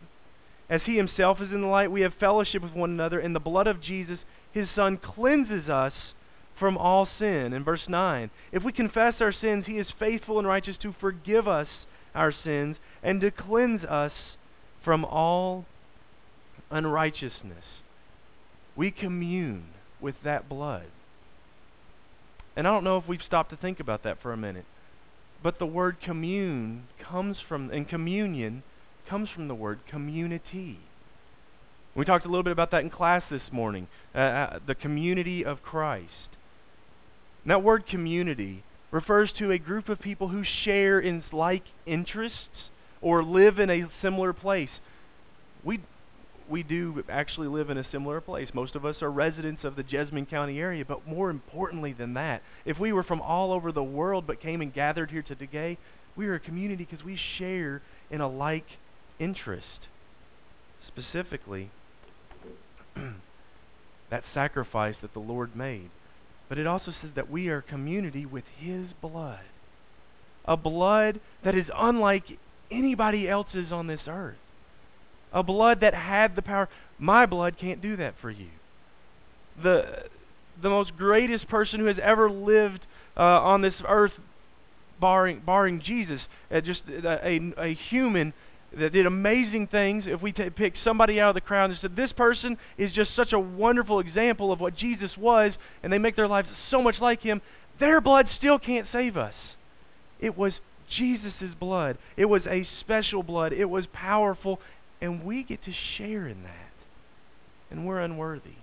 as 0.69 0.81
he 0.85 0.95
himself 0.95 1.41
is 1.41 1.51
in 1.51 1.61
the 1.61 1.67
light, 1.67 1.91
we 1.91 2.01
have 2.01 2.13
fellowship 2.19 2.63
with 2.63 2.73
one 2.73 2.91
another, 2.91 3.19
and 3.19 3.35
the 3.35 3.39
blood 3.39 3.67
of 3.67 3.81
Jesus, 3.81 4.19
his 4.51 4.67
Son, 4.75 4.97
cleanses 4.97 5.69
us 5.69 5.93
from 6.57 6.77
all 6.77 7.07
sin. 7.19 7.53
In 7.53 7.63
verse 7.63 7.83
9, 7.87 8.29
if 8.51 8.63
we 8.63 8.71
confess 8.71 9.15
our 9.19 9.33
sins, 9.33 9.65
he 9.67 9.77
is 9.77 9.87
faithful 9.99 10.39
and 10.39 10.47
righteous 10.47 10.77
to 10.81 10.95
forgive 10.99 11.47
us 11.47 11.67
our 12.15 12.33
sins 12.43 12.77
and 13.05 13.21
to 13.21 13.29
cleanse 13.29 13.83
us 13.83 14.11
from 14.83 15.05
all 15.05 15.65
unrighteousness. 16.71 17.63
We 18.75 18.89
commune 18.89 19.67
with 20.01 20.15
that 20.23 20.49
blood. 20.49 20.87
And 22.57 22.67
I 22.67 22.71
don't 22.71 22.83
know 22.83 22.97
if 22.97 23.07
we've 23.07 23.21
stopped 23.21 23.51
to 23.51 23.57
think 23.57 23.79
about 23.79 24.03
that 24.03 24.21
for 24.23 24.33
a 24.33 24.37
minute. 24.37 24.65
But 25.43 25.59
the 25.59 25.67
word 25.67 25.97
commune 26.03 26.87
comes 26.99 27.37
from, 27.47 27.69
and 27.69 27.87
communion 27.87 28.63
comes 29.07 29.29
from 29.29 29.47
the 29.47 29.55
word 29.55 29.79
community. 29.87 30.79
We 31.95 32.05
talked 32.05 32.25
a 32.25 32.29
little 32.29 32.43
bit 32.43 32.53
about 32.53 32.71
that 32.71 32.81
in 32.81 32.89
class 32.89 33.21
this 33.29 33.51
morning 33.51 33.87
uh, 34.15 34.17
uh, 34.17 34.59
the 34.65 34.73
community 34.73 35.45
of 35.45 35.61
Christ. 35.61 36.09
And 37.43 37.51
that 37.51 37.63
word 37.63 37.85
community 37.87 38.63
refers 38.89 39.31
to 39.37 39.51
a 39.51 39.59
group 39.59 39.89
of 39.89 39.99
people 39.99 40.29
who 40.29 40.43
share 40.43 40.99
in 40.99 41.23
like 41.31 41.63
interests 41.85 42.71
or 43.05 43.23
live 43.23 43.59
in 43.59 43.69
a 43.69 43.87
similar 44.01 44.33
place. 44.33 44.71
We, 45.63 45.79
we 46.49 46.63
do 46.63 47.03
actually 47.07 47.47
live 47.47 47.69
in 47.69 47.77
a 47.77 47.85
similar 47.91 48.19
place. 48.19 48.49
Most 48.51 48.73
of 48.73 48.83
us 48.83 48.95
are 49.03 49.11
residents 49.11 49.63
of 49.63 49.75
the 49.75 49.83
Jesmond 49.83 50.27
County 50.27 50.57
area, 50.57 50.83
but 50.83 51.07
more 51.07 51.29
importantly 51.29 51.93
than 51.93 52.15
that, 52.15 52.41
if 52.65 52.79
we 52.79 52.91
were 52.91 53.03
from 53.03 53.21
all 53.21 53.51
over 53.51 53.71
the 53.71 53.83
world 53.83 54.25
but 54.25 54.41
came 54.41 54.59
and 54.59 54.73
gathered 54.73 55.11
here 55.11 55.21
today, 55.21 55.77
we 56.15 56.25
are 56.25 56.33
a 56.33 56.39
community 56.39 56.87
because 56.89 57.05
we 57.05 57.19
share 57.37 57.83
in 58.09 58.21
a 58.21 58.27
like 58.27 58.65
interest. 59.19 59.85
Specifically, 60.87 61.69
that 64.09 64.23
sacrifice 64.33 64.95
that 65.03 65.13
the 65.13 65.19
Lord 65.19 65.55
made. 65.55 65.91
But 66.49 66.57
it 66.57 66.65
also 66.65 66.91
says 67.01 67.11
that 67.15 67.29
we 67.29 67.49
are 67.49 67.61
community 67.61 68.25
with 68.25 68.45
His 68.57 68.87
blood. 68.99 69.45
A 70.45 70.57
blood 70.57 71.19
that 71.43 71.53
is 71.53 71.65
unlike 71.75 72.39
anybody 72.71 73.27
else's 73.27 73.71
on 73.71 73.87
this 73.87 74.01
earth. 74.07 74.37
A 75.33 75.43
blood 75.43 75.81
that 75.81 75.93
had 75.93 76.35
the 76.35 76.41
power. 76.41 76.69
My 76.97 77.25
blood 77.25 77.57
can't 77.59 77.81
do 77.81 77.97
that 77.97 78.15
for 78.21 78.31
you. 78.31 78.47
The, 79.61 80.05
the 80.61 80.69
most 80.69 80.95
greatest 80.97 81.47
person 81.47 81.79
who 81.79 81.85
has 81.87 81.97
ever 82.01 82.29
lived 82.29 82.81
uh, 83.17 83.21
on 83.21 83.61
this 83.61 83.73
earth, 83.87 84.11
barring, 84.99 85.41
barring 85.45 85.81
Jesus, 85.81 86.21
uh, 86.51 86.61
just 86.61 86.81
a, 86.87 87.27
a, 87.27 87.53
a 87.57 87.73
human 87.89 88.33
that 88.77 88.93
did 88.93 89.05
amazing 89.05 89.67
things. 89.67 90.05
If 90.07 90.21
we 90.21 90.31
t- 90.31 90.49
pick 90.49 90.73
somebody 90.83 91.19
out 91.19 91.29
of 91.29 91.35
the 91.35 91.41
crowd 91.41 91.69
and 91.69 91.79
said, 91.79 91.95
This 91.95 92.11
person 92.11 92.57
is 92.77 92.91
just 92.91 93.15
such 93.15 93.33
a 93.33 93.39
wonderful 93.39 93.99
example 93.99 94.51
of 94.51 94.59
what 94.59 94.75
Jesus 94.75 95.11
was, 95.17 95.53
and 95.83 95.91
they 95.91 95.97
make 95.97 96.15
their 96.15 96.27
lives 96.27 96.49
so 96.69 96.81
much 96.81 96.99
like 96.99 97.21
him, 97.21 97.41
their 97.79 98.01
blood 98.01 98.27
still 98.37 98.59
can't 98.59 98.87
save 98.91 99.17
us. 99.17 99.33
It 100.19 100.37
was 100.37 100.53
Jesus' 100.89 101.53
blood, 101.59 101.97
it 102.17 102.25
was 102.25 102.43
a 102.45 102.67
special 102.81 103.23
blood, 103.23 103.53
it 103.53 103.65
was 103.65 103.85
powerful, 103.93 104.59
and 105.01 105.23
we 105.23 105.43
get 105.43 105.63
to 105.65 105.73
share 105.97 106.27
in 106.27 106.43
that. 106.43 106.73
And 107.71 107.85
we're 107.85 107.99
unworthy. 107.99 108.57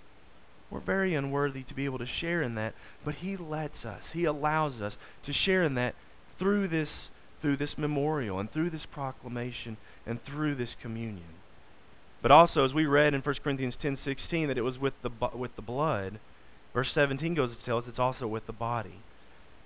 We're 0.71 0.81
very 0.81 1.15
unworthy 1.15 1.65
to 1.65 1.75
be 1.75 1.85
able 1.85 1.99
to 1.99 2.07
share 2.07 2.43
in 2.43 2.55
that, 2.55 2.75
but 3.05 3.17
He 3.17 3.37
lets 3.37 3.85
us, 3.85 4.01
He 4.13 4.25
allows 4.25 4.81
us 4.81 4.95
to 5.27 5.33
share 5.33 5.65
in 5.65 5.75
that 5.75 5.95
through 6.39 6.69
this 6.69 6.89
through 7.43 7.57
this 7.57 7.77
memorial 7.77 8.39
and 8.39 8.51
through 8.53 8.71
this 8.71 8.87
proclamation 8.93 9.77
and 10.07 10.25
through 10.25 10.55
this 10.55 10.71
communion. 10.81 11.35
But 12.23 12.31
also, 12.31 12.65
as 12.65 12.73
we 12.73 12.87
read 12.87 13.15
in 13.15 13.21
1 13.21 13.35
Corinthians 13.43 13.75
10:16 13.83 14.47
that 14.47 14.57
it 14.57 14.63
was 14.63 14.79
with 14.79 14.95
the 15.03 15.11
with 15.35 15.55
the 15.57 15.63
blood, 15.63 16.21
verse 16.73 16.91
17 16.95 17.35
goes 17.35 17.51
to 17.51 17.65
tell 17.65 17.79
us 17.79 17.85
it's 17.89 17.99
also 17.99 18.27
with 18.27 18.47
the 18.47 18.53
body. 18.53 19.01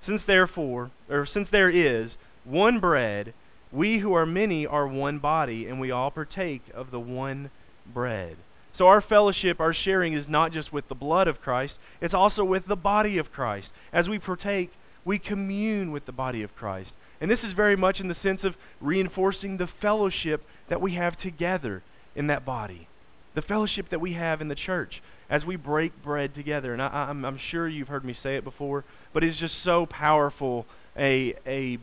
Since 0.06 0.22
therefore, 0.26 0.90
or 1.08 1.26
since 1.26 1.48
there 1.50 1.70
is 1.70 2.12
one 2.46 2.80
bread, 2.80 3.34
we 3.72 3.98
who 3.98 4.14
are 4.14 4.26
many 4.26 4.66
are 4.66 4.86
one 4.86 5.18
body, 5.18 5.66
and 5.66 5.80
we 5.80 5.90
all 5.90 6.10
partake 6.10 6.62
of 6.74 6.90
the 6.90 7.00
one 7.00 7.50
bread. 7.92 8.36
So 8.78 8.86
our 8.86 9.00
fellowship, 9.00 9.58
our 9.58 9.74
sharing 9.74 10.12
is 10.12 10.26
not 10.28 10.52
just 10.52 10.72
with 10.72 10.88
the 10.88 10.94
blood 10.94 11.28
of 11.28 11.40
Christ, 11.40 11.74
it's 12.00 12.14
also 12.14 12.44
with 12.44 12.66
the 12.66 12.76
body 12.76 13.18
of 13.18 13.32
Christ. 13.32 13.68
As 13.92 14.08
we 14.08 14.18
partake, 14.18 14.70
we 15.04 15.18
commune 15.18 15.92
with 15.92 16.06
the 16.06 16.12
body 16.12 16.42
of 16.42 16.54
Christ. 16.54 16.90
And 17.20 17.30
this 17.30 17.40
is 17.40 17.54
very 17.54 17.76
much 17.76 18.00
in 18.00 18.08
the 18.08 18.16
sense 18.22 18.40
of 18.44 18.54
reinforcing 18.80 19.56
the 19.56 19.68
fellowship 19.80 20.42
that 20.68 20.82
we 20.82 20.94
have 20.94 21.18
together 21.18 21.82
in 22.14 22.26
that 22.26 22.44
body, 22.44 22.88
the 23.34 23.42
fellowship 23.42 23.88
that 23.90 24.00
we 24.00 24.12
have 24.12 24.40
in 24.40 24.48
the 24.48 24.54
church 24.54 25.02
as 25.30 25.44
we 25.44 25.56
break 25.56 26.02
bread 26.02 26.34
together. 26.34 26.72
And 26.72 26.82
I, 26.82 27.08
am 27.10 27.40
sure 27.50 27.66
you've 27.66 27.88
heard 27.88 28.04
me 28.04 28.16
say 28.22 28.36
it 28.36 28.44
before, 28.44 28.84
but 29.14 29.24
it's 29.24 29.38
just 29.38 29.54
so 29.64 29.86
powerful 29.86 30.66
a, 30.96 31.34
a, 31.46 31.78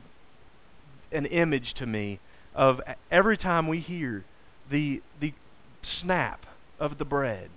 an 1.13 1.25
image 1.25 1.73
to 1.75 1.85
me 1.85 2.19
of 2.55 2.81
every 3.11 3.37
time 3.37 3.67
we 3.67 3.79
hear 3.79 4.25
the, 4.69 5.01
the 5.19 5.33
snap 6.01 6.45
of 6.79 6.97
the 6.97 7.05
bread, 7.05 7.49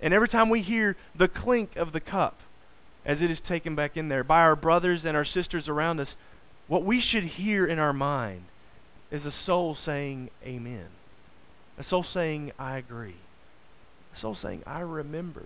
and 0.00 0.12
every 0.12 0.28
time 0.28 0.50
we 0.50 0.62
hear 0.62 0.96
the 1.16 1.28
clink 1.28 1.76
of 1.76 1.92
the 1.92 2.00
cup 2.00 2.38
as 3.04 3.18
it 3.20 3.30
is 3.30 3.38
taken 3.48 3.74
back 3.74 3.96
in 3.96 4.08
there 4.08 4.24
by 4.24 4.40
our 4.40 4.56
brothers 4.56 5.00
and 5.04 5.16
our 5.16 5.24
sisters 5.24 5.68
around 5.68 6.00
us 6.00 6.08
what 6.68 6.84
we 6.84 7.00
should 7.00 7.24
hear 7.24 7.66
in 7.66 7.78
our 7.78 7.92
mind 7.92 8.44
is 9.10 9.24
a 9.24 9.34
soul 9.44 9.76
saying, 9.84 10.30
Amen. 10.42 10.88
A 11.78 11.84
soul 11.88 12.04
saying, 12.14 12.52
I 12.58 12.78
agree. 12.78 13.16
A 14.16 14.20
soul 14.20 14.36
saying, 14.40 14.62
I 14.66 14.80
remember 14.80 15.44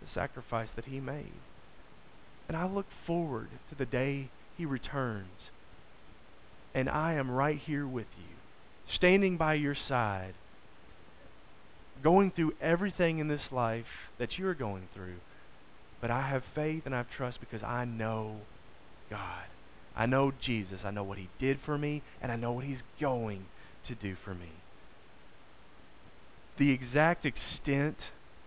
the 0.00 0.06
sacrifice 0.14 0.68
that 0.76 0.84
He 0.84 1.00
made. 1.00 1.32
And 2.46 2.56
I 2.56 2.66
look 2.66 2.86
forward 3.06 3.48
to 3.70 3.74
the 3.74 3.86
day 3.86 4.30
He 4.56 4.64
returns. 4.64 5.26
And 6.74 6.88
I 6.88 7.14
am 7.14 7.30
right 7.30 7.58
here 7.58 7.86
with 7.86 8.06
you, 8.18 8.36
standing 8.94 9.36
by 9.36 9.54
your 9.54 9.76
side, 9.88 10.34
going 12.02 12.30
through 12.30 12.54
everything 12.60 13.18
in 13.18 13.28
this 13.28 13.52
life 13.52 13.86
that 14.18 14.38
you're 14.38 14.54
going 14.54 14.88
through. 14.94 15.16
But 16.00 16.10
I 16.10 16.28
have 16.28 16.42
faith 16.54 16.82
and 16.86 16.94
I 16.94 16.98
have 16.98 17.10
trust 17.16 17.40
because 17.40 17.62
I 17.62 17.84
know 17.84 18.36
God. 19.10 19.44
I 19.96 20.06
know 20.06 20.32
Jesus. 20.40 20.78
I 20.84 20.90
know 20.90 21.02
what 21.02 21.18
he 21.18 21.28
did 21.38 21.58
for 21.64 21.76
me, 21.76 22.02
and 22.22 22.30
I 22.30 22.36
know 22.36 22.52
what 22.52 22.64
he's 22.64 22.78
going 23.00 23.46
to 23.88 23.94
do 23.94 24.16
for 24.24 24.34
me. 24.34 24.52
The 26.58 26.70
exact 26.70 27.26
extent 27.26 27.96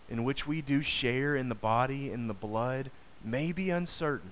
in 0.09 0.23
which 0.23 0.47
we 0.47 0.62
do 0.62 0.81
share 1.01 1.36
in 1.36 1.49
the 1.49 1.55
body 1.55 2.12
and 2.12 2.29
the 2.29 2.33
blood 2.33 2.91
may 3.23 3.51
be 3.51 3.69
uncertain. 3.69 4.31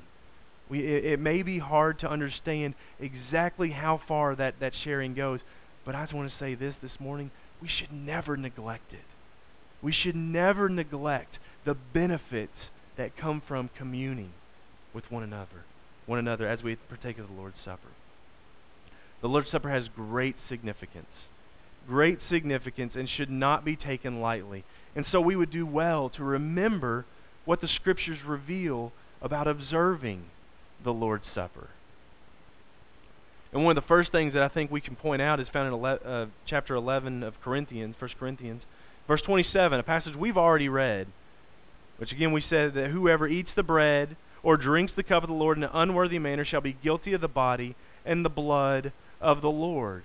We, 0.71 0.79
it, 0.79 1.05
it 1.05 1.19
may 1.19 1.43
be 1.43 1.60
hard 1.60 1.99
to 1.99 2.10
understand 2.10 2.75
exactly 2.97 3.71
how 3.71 3.99
far 4.07 4.36
that, 4.36 4.55
that 4.62 4.71
sharing 4.84 5.13
goes, 5.13 5.41
but 5.86 5.95
I 5.95 6.03
just 6.03 6.13
want 6.13 6.31
to 6.31 6.39
say 6.39 6.55
this 6.55 6.73
this 6.81 6.91
morning 6.97 7.29
we 7.62 7.67
should 7.67 7.91
never 7.91 8.38
neglect 8.38 8.93
it. 8.93 9.03
We 9.81 9.91
should 9.91 10.15
never 10.15 10.69
neglect 10.69 11.38
the 11.65 11.73
benefits 11.73 12.53
that 12.97 13.17
come 13.17 13.41
from 13.45 13.69
communing 13.77 14.31
with 14.93 15.12
one 15.12 15.23
another 15.23 15.65
one 16.05 16.19
another 16.19 16.47
as 16.47 16.63
we 16.63 16.75
partake 16.75 17.19
of 17.19 17.27
the 17.27 17.34
Lord's 17.34 17.55
Supper. 17.63 17.89
The 19.21 19.29
Lord's 19.29 19.51
Supper 19.51 19.69
has 19.69 19.88
great 19.95 20.36
significance. 20.49 21.05
Great 21.88 22.19
significance 22.29 22.93
and 22.95 23.07
should 23.07 23.29
not 23.29 23.63
be 23.63 23.75
taken 23.75 24.19
lightly. 24.19 24.63
And 24.95 25.05
so 25.12 25.21
we 25.21 25.36
would 25.36 25.51
do 25.51 25.65
well 25.65 26.10
to 26.10 26.23
remember 26.23 27.05
what 27.45 27.62
the 27.62 27.67
Scriptures 27.67 28.17
reveal 28.25 28.91
about 29.21 29.47
observing 29.47 30.23
the 30.84 30.94
Lord's 30.94 31.26
Supper. 31.34 31.70
And 33.54 33.63
one 33.63 33.76
of 33.78 33.84
the 33.84 33.88
first 33.88 34.12
things 34.12 34.34
that 34.34 34.44
I 34.44 34.48
think 34.48 34.72
we 34.72 34.82
can 34.82 34.96
point 34.96 35.22
out 35.22 35.39
is 35.39 35.48
found 35.52 35.67
in 35.67 35.74
ele- 35.74 36.00
uh, 36.06 36.26
chapter 36.46 36.76
11 36.76 37.24
of 37.24 37.34
Corinthians, 37.44 37.96
1 38.00 38.12
Corinthians, 38.17 38.62
verse 39.08 39.22
27, 39.22 39.80
a 39.80 39.84
passage 39.84 40.15
we've 40.15 40.38
already 40.38 40.70
read, 40.70 41.08
which 41.98 42.12
again 42.12 42.32
we 42.32 42.44
said 42.50 42.74
that 42.76 42.91
whoever 42.91 43.28
eats 43.28 43.50
the 43.56 43.63
bread 43.63 44.15
or 44.41 44.58
drinks 44.58 44.94
the 44.96 45.04
cup 45.04 45.24
of 45.24 45.30
the 45.30 45.36
Lord 45.36 45.58
in 45.58 45.63
an 45.63 45.70
unworthy 45.74 46.17
manner 46.17 46.46
shall 46.46 46.62
be 46.62 46.74
guilty 46.74 47.13
of 47.13 47.22
the 47.22 47.28
body 47.28 47.76
and 48.06 48.24
the 48.24 48.30
blood 48.30 48.94
of 49.20 49.41
the 49.41 49.52
Lord. 49.52 50.04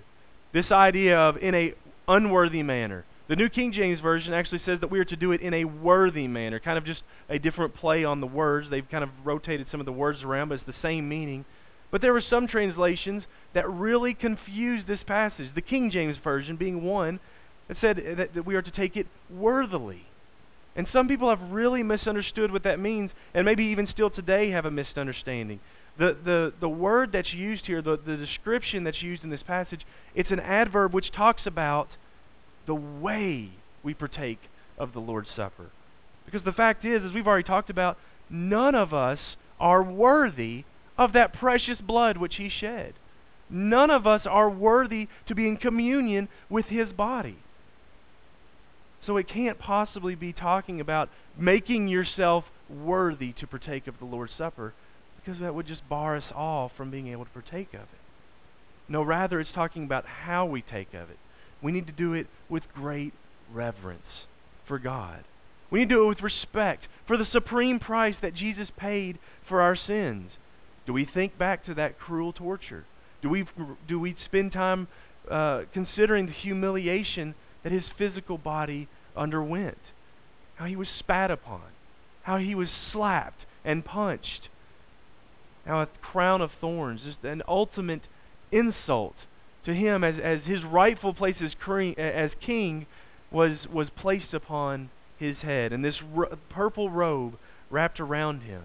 This 0.53 0.71
idea 0.71 1.17
of 1.17 1.37
in 1.37 1.55
a 1.55 1.73
unworthy 2.07 2.63
manner. 2.63 3.05
The 3.27 3.35
New 3.35 3.49
King 3.49 3.73
James 3.73 3.99
Version 3.99 4.33
actually 4.33 4.61
says 4.65 4.79
that 4.79 4.89
we 4.89 4.99
are 4.99 5.05
to 5.05 5.15
do 5.17 5.33
it 5.33 5.41
in 5.41 5.53
a 5.53 5.65
worthy 5.65 6.27
manner, 6.27 6.59
kind 6.59 6.77
of 6.77 6.85
just 6.85 7.01
a 7.29 7.37
different 7.37 7.75
play 7.75 8.05
on 8.05 8.21
the 8.21 8.27
words. 8.27 8.69
They've 8.69 8.89
kind 8.89 9.03
of 9.03 9.09
rotated 9.25 9.67
some 9.69 9.81
of 9.81 9.85
the 9.85 9.91
words 9.91 10.23
around, 10.23 10.47
but 10.47 10.55
it's 10.55 10.65
the 10.65 10.73
same 10.81 11.09
meaning. 11.09 11.43
But 11.91 12.01
there 12.01 12.13
were 12.13 12.21
some 12.21 12.47
translations 12.47 13.23
that 13.53 13.69
really 13.69 14.13
confused 14.13 14.87
this 14.87 15.01
passage. 15.05 15.49
The 15.53 15.61
King 15.61 15.91
James 15.91 16.17
Version 16.23 16.55
being 16.55 16.83
one 16.83 17.19
that 17.67 17.77
said 17.81 17.97
that, 18.17 18.33
that 18.33 18.45
we 18.45 18.55
are 18.55 18.61
to 18.61 18.71
take 18.71 18.95
it 18.95 19.07
worthily. 19.29 20.05
And 20.77 20.87
some 20.93 21.09
people 21.09 21.29
have 21.29 21.51
really 21.51 21.83
misunderstood 21.83 22.53
what 22.53 22.63
that 22.63 22.79
means, 22.79 23.11
and 23.33 23.43
maybe 23.43 23.65
even 23.65 23.87
still 23.87 24.09
today 24.09 24.51
have 24.51 24.65
a 24.65 24.71
misunderstanding. 24.71 25.59
The, 25.97 26.15
the, 26.23 26.53
the 26.61 26.69
word 26.69 27.11
that's 27.11 27.33
used 27.33 27.65
here, 27.65 27.81
the, 27.81 27.97
the 27.97 28.15
description 28.15 28.85
that's 28.85 29.01
used 29.01 29.23
in 29.23 29.31
this 29.31 29.43
passage, 29.45 29.81
it's 30.15 30.31
an 30.31 30.39
adverb 30.39 30.93
which 30.93 31.11
talks 31.11 31.41
about 31.45 31.89
the 32.67 32.75
way 32.75 33.49
we 33.83 33.93
partake 33.93 34.39
of 34.77 34.93
the 34.93 34.99
Lord's 34.99 35.29
Supper. 35.35 35.67
Because 36.25 36.43
the 36.43 36.51
fact 36.51 36.85
is, 36.85 37.01
as 37.03 37.13
we've 37.13 37.25
already 37.25 37.47
talked 37.47 37.69
about, 37.69 37.97
none 38.29 38.75
of 38.75 38.93
us 38.93 39.19
are 39.59 39.81
worthy 39.81 40.65
of 40.97 41.13
that 41.13 41.33
precious 41.33 41.79
blood 41.79 42.17
which 42.17 42.35
He 42.35 42.49
shed. 42.49 42.93
None 43.49 43.89
of 43.89 44.05
us 44.05 44.21
are 44.25 44.49
worthy 44.49 45.07
to 45.27 45.35
be 45.35 45.47
in 45.47 45.57
communion 45.57 46.27
with 46.49 46.65
His 46.65 46.89
body. 46.89 47.37
So 49.05 49.15
it 49.15 49.29
can't 49.29 49.57
possibly 49.57 50.15
be 50.15 50.33
talking 50.33 50.81
about 50.81 51.09
making 51.37 51.87
yourself 51.87 52.43
worthy 52.69 53.31
to 53.39 53.47
partake 53.47 53.87
of 53.87 53.99
the 53.99 54.05
Lord's 54.05 54.33
Supper 54.37 54.73
because 55.15 55.39
that 55.39 55.55
would 55.55 55.67
just 55.67 55.87
bar 55.87 56.17
us 56.17 56.25
all 56.35 56.71
from 56.75 56.91
being 56.91 57.07
able 57.07 57.23
to 57.23 57.31
partake 57.31 57.73
of 57.73 57.81
it. 57.81 58.01
No, 58.89 59.01
rather, 59.01 59.39
it's 59.39 59.51
talking 59.53 59.83
about 59.83 60.05
how 60.05 60.45
we 60.45 60.61
take 60.61 60.93
of 60.93 61.09
it. 61.09 61.17
We 61.61 61.71
need 61.71 61.87
to 61.87 61.93
do 61.93 62.13
it 62.13 62.27
with 62.49 62.63
great 62.73 63.13
reverence 63.51 64.25
for 64.67 64.79
God. 64.79 65.23
We 65.69 65.79
need 65.79 65.89
to 65.89 65.95
do 65.95 66.03
it 66.03 66.07
with 66.07 66.21
respect 66.21 66.87
for 67.07 67.17
the 67.17 67.27
supreme 67.31 67.79
price 67.79 68.15
that 68.21 68.35
Jesus 68.35 68.69
paid 68.77 69.19
for 69.47 69.61
our 69.61 69.75
sins. 69.75 70.31
Do 70.85 70.93
we 70.93 71.05
think 71.05 71.37
back 71.37 71.65
to 71.65 71.73
that 71.73 71.99
cruel 71.99 72.31
torture? 72.31 72.85
Do 73.21 73.29
we, 73.29 73.45
do 73.87 73.99
we 73.99 74.15
spend 74.25 74.53
time 74.53 74.87
uh, 75.29 75.63
considering 75.73 76.27
the 76.27 76.31
humiliation 76.31 77.35
that 77.63 77.71
his 77.71 77.83
physical 77.97 78.37
body 78.37 78.87
underwent? 79.15 79.79
How 80.55 80.65
he 80.65 80.75
was 80.75 80.87
spat 80.99 81.31
upon, 81.31 81.63
how 82.23 82.37
he 82.37 82.55
was 82.55 82.69
slapped 82.91 83.41
and 83.65 83.83
punched, 83.83 84.49
now, 85.67 85.81
a 85.81 85.87
crown 86.01 86.41
of 86.41 86.51
thorns, 86.61 87.01
just 87.03 87.23
an 87.23 87.43
ultimate 87.45 88.03
insult 88.53 89.15
to 89.67 89.73
him 89.73 90.01
as, 90.01 90.15
as 90.23 90.39
his 90.45 90.63
rightful 90.63 91.13
place 91.13 91.35
as, 91.41 91.51
as 91.97 92.31
king 92.39 92.87
was, 93.29 93.57
was 93.71 93.87
placed 93.97 94.33
upon 94.33 94.89
his 95.19 95.37
head, 95.39 95.73
and 95.73 95.83
this 95.83 96.01
ro- 96.13 96.37
purple 96.49 96.89
robe 96.89 97.37
wrapped 97.69 97.99
around 97.99 98.43
him. 98.43 98.63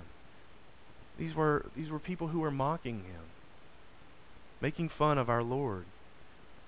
These 1.19 1.35
were, 1.35 1.67
these 1.77 1.91
were 1.91 1.99
people 1.99 2.29
who 2.29 2.39
were 2.39 2.53
mocking 2.53 2.99
him, 2.99 3.25
making 4.61 4.91
fun 4.97 5.19
of 5.19 5.29
our 5.29 5.43
Lord. 5.43 5.87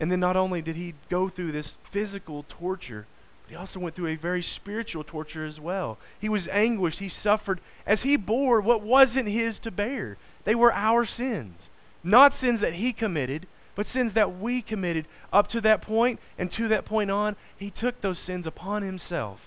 And 0.00 0.10
then 0.10 0.18
not 0.20 0.36
only 0.36 0.60
did 0.60 0.74
he 0.74 0.94
go 1.08 1.30
through 1.30 1.52
this 1.52 1.68
physical 1.92 2.44
torture, 2.48 3.06
but 3.44 3.50
he 3.50 3.56
also 3.56 3.78
went 3.78 3.94
through 3.94 4.08
a 4.08 4.16
very 4.16 4.44
spiritual 4.56 5.04
torture 5.04 5.46
as 5.46 5.60
well. 5.60 5.98
He 6.20 6.28
was 6.28 6.42
anguished. 6.50 6.98
He 6.98 7.12
suffered 7.22 7.60
as 7.86 8.00
he 8.02 8.16
bore 8.16 8.60
what 8.60 8.82
wasn't 8.82 9.28
his 9.28 9.54
to 9.62 9.70
bear. 9.70 10.16
They 10.44 10.56
were 10.56 10.72
our 10.72 11.06
sins. 11.06 11.54
Not 12.02 12.32
sins 12.40 12.60
that 12.62 12.74
he 12.74 12.92
committed, 12.92 13.46
but 13.76 13.86
sins 13.92 14.12
that 14.14 14.38
we 14.38 14.62
committed 14.62 15.06
up 15.32 15.50
to 15.50 15.60
that 15.62 15.82
point 15.82 16.20
and 16.38 16.52
to 16.52 16.68
that 16.68 16.84
point 16.84 17.10
on. 17.10 17.36
He 17.58 17.70
took 17.70 18.00
those 18.00 18.16
sins 18.26 18.46
upon 18.46 18.82
himself. 18.82 19.40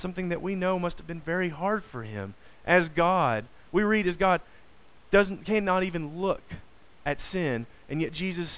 Something 0.00 0.30
that 0.30 0.42
we 0.42 0.54
know 0.54 0.78
must 0.78 0.96
have 0.96 1.06
been 1.06 1.20
very 1.20 1.50
hard 1.50 1.82
for 1.90 2.02
him. 2.02 2.34
As 2.64 2.84
God, 2.94 3.46
we 3.70 3.82
read 3.82 4.06
as 4.06 4.16
God 4.16 4.40
doesn't 5.12 5.44
cannot 5.46 5.82
even 5.82 6.20
look 6.20 6.42
at 7.04 7.18
sin, 7.30 7.66
and 7.88 8.00
yet 8.00 8.12
Jesus, 8.12 8.48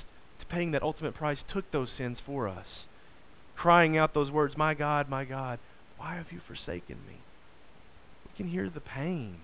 paying 0.48 0.70
that 0.72 0.82
ultimate 0.82 1.14
price, 1.14 1.38
took 1.52 1.70
those 1.72 1.88
sins 1.96 2.18
for 2.24 2.46
us 2.46 2.66
crying 3.56 3.96
out 3.96 4.14
those 4.14 4.30
words, 4.30 4.56
My 4.56 4.74
God, 4.74 5.08
my 5.08 5.24
God, 5.24 5.58
why 5.96 6.16
have 6.16 6.26
you 6.30 6.40
forsaken 6.46 6.98
me? 7.08 7.20
We 8.26 8.36
can 8.36 8.48
hear 8.48 8.68
the 8.68 8.80
pain, 8.80 9.38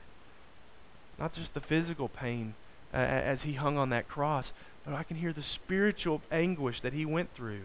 not 1.18 1.35
just 1.35 1.55
the 1.55 1.61
physical 1.61 2.09
pain 2.09 2.55
uh, 2.92 2.99
as 2.99 3.38
he 3.42 3.55
hung 3.55 3.79
on 3.79 3.90
that 3.90 4.09
cross, 4.09 4.46
but 4.90 4.96
I 4.96 5.05
can 5.05 5.18
hear 5.18 5.33
the 5.33 5.44
spiritual 5.55 6.20
anguish 6.33 6.81
that 6.83 6.92
he 6.92 7.07
went 7.07 7.31
through 7.37 7.62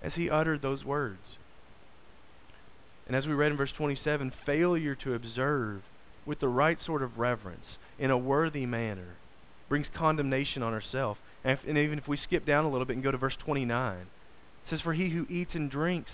as 0.00 0.12
he 0.14 0.30
uttered 0.30 0.62
those 0.62 0.84
words. 0.84 1.18
And 3.08 3.16
as 3.16 3.26
we 3.26 3.32
read 3.32 3.50
in 3.50 3.58
verse 3.58 3.72
27, 3.76 4.32
failure 4.44 4.94
to 4.94 5.14
observe 5.14 5.82
with 6.24 6.38
the 6.38 6.48
right 6.48 6.78
sort 6.86 7.02
of 7.02 7.18
reverence 7.18 7.64
in 7.98 8.12
a 8.12 8.18
worthy 8.18 8.64
manner 8.64 9.16
brings 9.68 9.88
condemnation 9.92 10.62
on 10.62 10.72
ourselves. 10.72 11.18
And, 11.42 11.58
and, 11.66 11.78
even 11.78 11.98
if 11.98 12.06
we 12.06 12.16
skip 12.16 12.46
down 12.46 12.64
a 12.64 12.70
little 12.70 12.86
bit 12.86 12.94
and 12.94 13.02
go 13.02 13.10
to 13.10 13.18
verse 13.18 13.36
29, 13.44 13.98
it 13.98 14.06
says, 14.70 14.80
For 14.80 14.94
he 14.94 15.10
who 15.10 15.26
eats 15.28 15.50
and 15.54 15.68
drinks, 15.68 16.10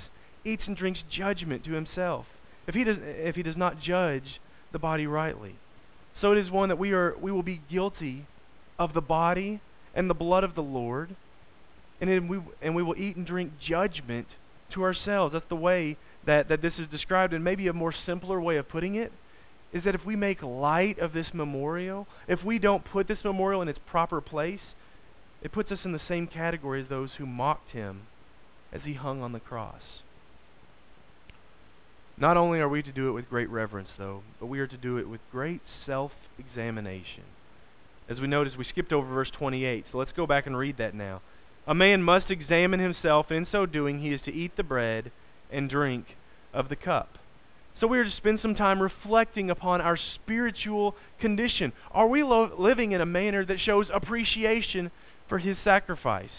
eats 0.46 0.62
and 0.66 0.74
drinks 0.74 1.00
judgment 1.10 1.64
to 1.64 1.72
himself, 1.72 2.24
if 2.66 2.74
he 2.74 2.84
does, 2.84 2.96
if 3.00 3.36
he 3.36 3.42
does 3.42 3.56
not 3.56 3.82
judge 3.82 4.40
the 4.72 4.78
body 4.78 5.06
rightly. 5.06 5.56
So 6.22 6.32
it 6.32 6.38
is 6.38 6.50
one 6.50 6.70
that 6.70 6.78
we, 6.78 6.92
are, 6.92 7.14
we 7.20 7.32
will 7.32 7.42
be 7.42 7.60
guilty 7.70 8.26
of 8.78 8.94
the 8.94 9.02
body 9.02 9.60
and 9.94 10.08
the 10.08 10.14
blood 10.14 10.44
of 10.44 10.54
the 10.54 10.62
Lord, 10.62 11.16
and, 12.00 12.28
we, 12.28 12.40
and 12.60 12.74
we 12.74 12.82
will 12.82 12.96
eat 12.96 13.16
and 13.16 13.26
drink 13.26 13.52
judgment 13.60 14.26
to 14.72 14.82
ourselves. 14.82 15.32
That's 15.32 15.48
the 15.48 15.56
way 15.56 15.96
that, 16.26 16.48
that 16.48 16.62
this 16.62 16.74
is 16.78 16.88
described, 16.90 17.32
and 17.32 17.44
maybe 17.44 17.66
a 17.68 17.72
more 17.72 17.94
simpler 18.06 18.40
way 18.40 18.56
of 18.56 18.68
putting 18.68 18.94
it 18.94 19.12
is 19.72 19.84
that 19.84 19.94
if 19.94 20.04
we 20.04 20.16
make 20.16 20.42
light 20.42 20.98
of 20.98 21.12
this 21.12 21.28
memorial, 21.32 22.06
if 22.28 22.44
we 22.44 22.58
don't 22.58 22.84
put 22.84 23.08
this 23.08 23.24
memorial 23.24 23.62
in 23.62 23.68
its 23.68 23.78
proper 23.86 24.20
place, 24.20 24.60
it 25.42 25.50
puts 25.50 25.72
us 25.72 25.78
in 25.84 25.92
the 25.92 26.00
same 26.06 26.26
category 26.26 26.82
as 26.82 26.88
those 26.88 27.10
who 27.18 27.26
mocked 27.26 27.72
him 27.72 28.02
as 28.72 28.82
he 28.84 28.94
hung 28.94 29.22
on 29.22 29.32
the 29.32 29.40
cross. 29.40 29.80
Not 32.16 32.36
only 32.36 32.60
are 32.60 32.68
we 32.68 32.82
to 32.82 32.92
do 32.92 33.08
it 33.08 33.12
with 33.12 33.28
great 33.28 33.48
reverence, 33.48 33.88
though, 33.98 34.22
but 34.38 34.46
we 34.46 34.60
are 34.60 34.66
to 34.66 34.76
do 34.76 34.98
it 34.98 35.08
with 35.08 35.20
great 35.30 35.62
self 35.86 36.12
examination. 36.38 37.24
As 38.08 38.20
we 38.20 38.26
noticed, 38.26 38.56
we 38.56 38.64
skipped 38.64 38.92
over 38.92 39.06
verse 39.06 39.30
28, 39.30 39.86
so 39.90 39.98
let's 39.98 40.12
go 40.12 40.26
back 40.26 40.46
and 40.46 40.56
read 40.56 40.78
that 40.78 40.94
now. 40.94 41.22
A 41.66 41.74
man 41.74 42.02
must 42.02 42.30
examine 42.30 42.80
himself, 42.80 43.26
and 43.30 43.38
in 43.38 43.46
so 43.50 43.66
doing, 43.66 44.00
he 44.00 44.12
is 44.12 44.20
to 44.24 44.32
eat 44.32 44.56
the 44.56 44.64
bread 44.64 45.12
and 45.50 45.70
drink 45.70 46.06
of 46.52 46.68
the 46.68 46.76
cup. 46.76 47.18
So 47.80 47.86
we 47.86 47.98
are 47.98 48.04
to 48.04 48.16
spend 48.16 48.40
some 48.40 48.54
time 48.54 48.80
reflecting 48.80 49.50
upon 49.50 49.80
our 49.80 49.96
spiritual 50.14 50.96
condition. 51.20 51.72
Are 51.90 52.06
we 52.06 52.22
lo- 52.22 52.52
living 52.56 52.92
in 52.92 53.00
a 53.00 53.06
manner 53.06 53.44
that 53.44 53.60
shows 53.60 53.86
appreciation 53.92 54.90
for 55.28 55.38
his 55.38 55.56
sacrifice? 55.64 56.30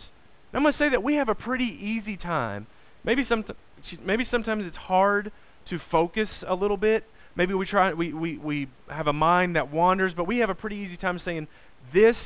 I'm 0.53 0.61
going 0.61 0.73
to 0.73 0.79
say 0.79 0.89
that 0.89 1.03
we 1.03 1.15
have 1.15 1.29
a 1.29 1.35
pretty 1.35 1.65
easy 1.65 2.15
time. 2.15 2.67
Maybe, 3.03 3.25
some, 3.27 3.43
maybe 4.05 4.27
sometimes 4.29 4.65
it's 4.65 4.77
hard 4.77 5.31
to 5.69 5.79
focus 5.91 6.29
a 6.47 6.55
little 6.55 6.77
bit. 6.77 7.03
Maybe 7.35 7.53
we 7.53 7.65
try 7.65 7.93
we, 7.93 8.13
we, 8.13 8.37
we 8.37 8.67
have 8.89 9.07
a 9.07 9.13
mind 9.13 9.55
that 9.55 9.71
wanders, 9.71 10.13
but 10.15 10.27
we 10.27 10.39
have 10.39 10.49
a 10.49 10.55
pretty 10.55 10.77
easy 10.77 10.97
time 10.97 11.21
saying 11.23 11.47
this 11.93 12.17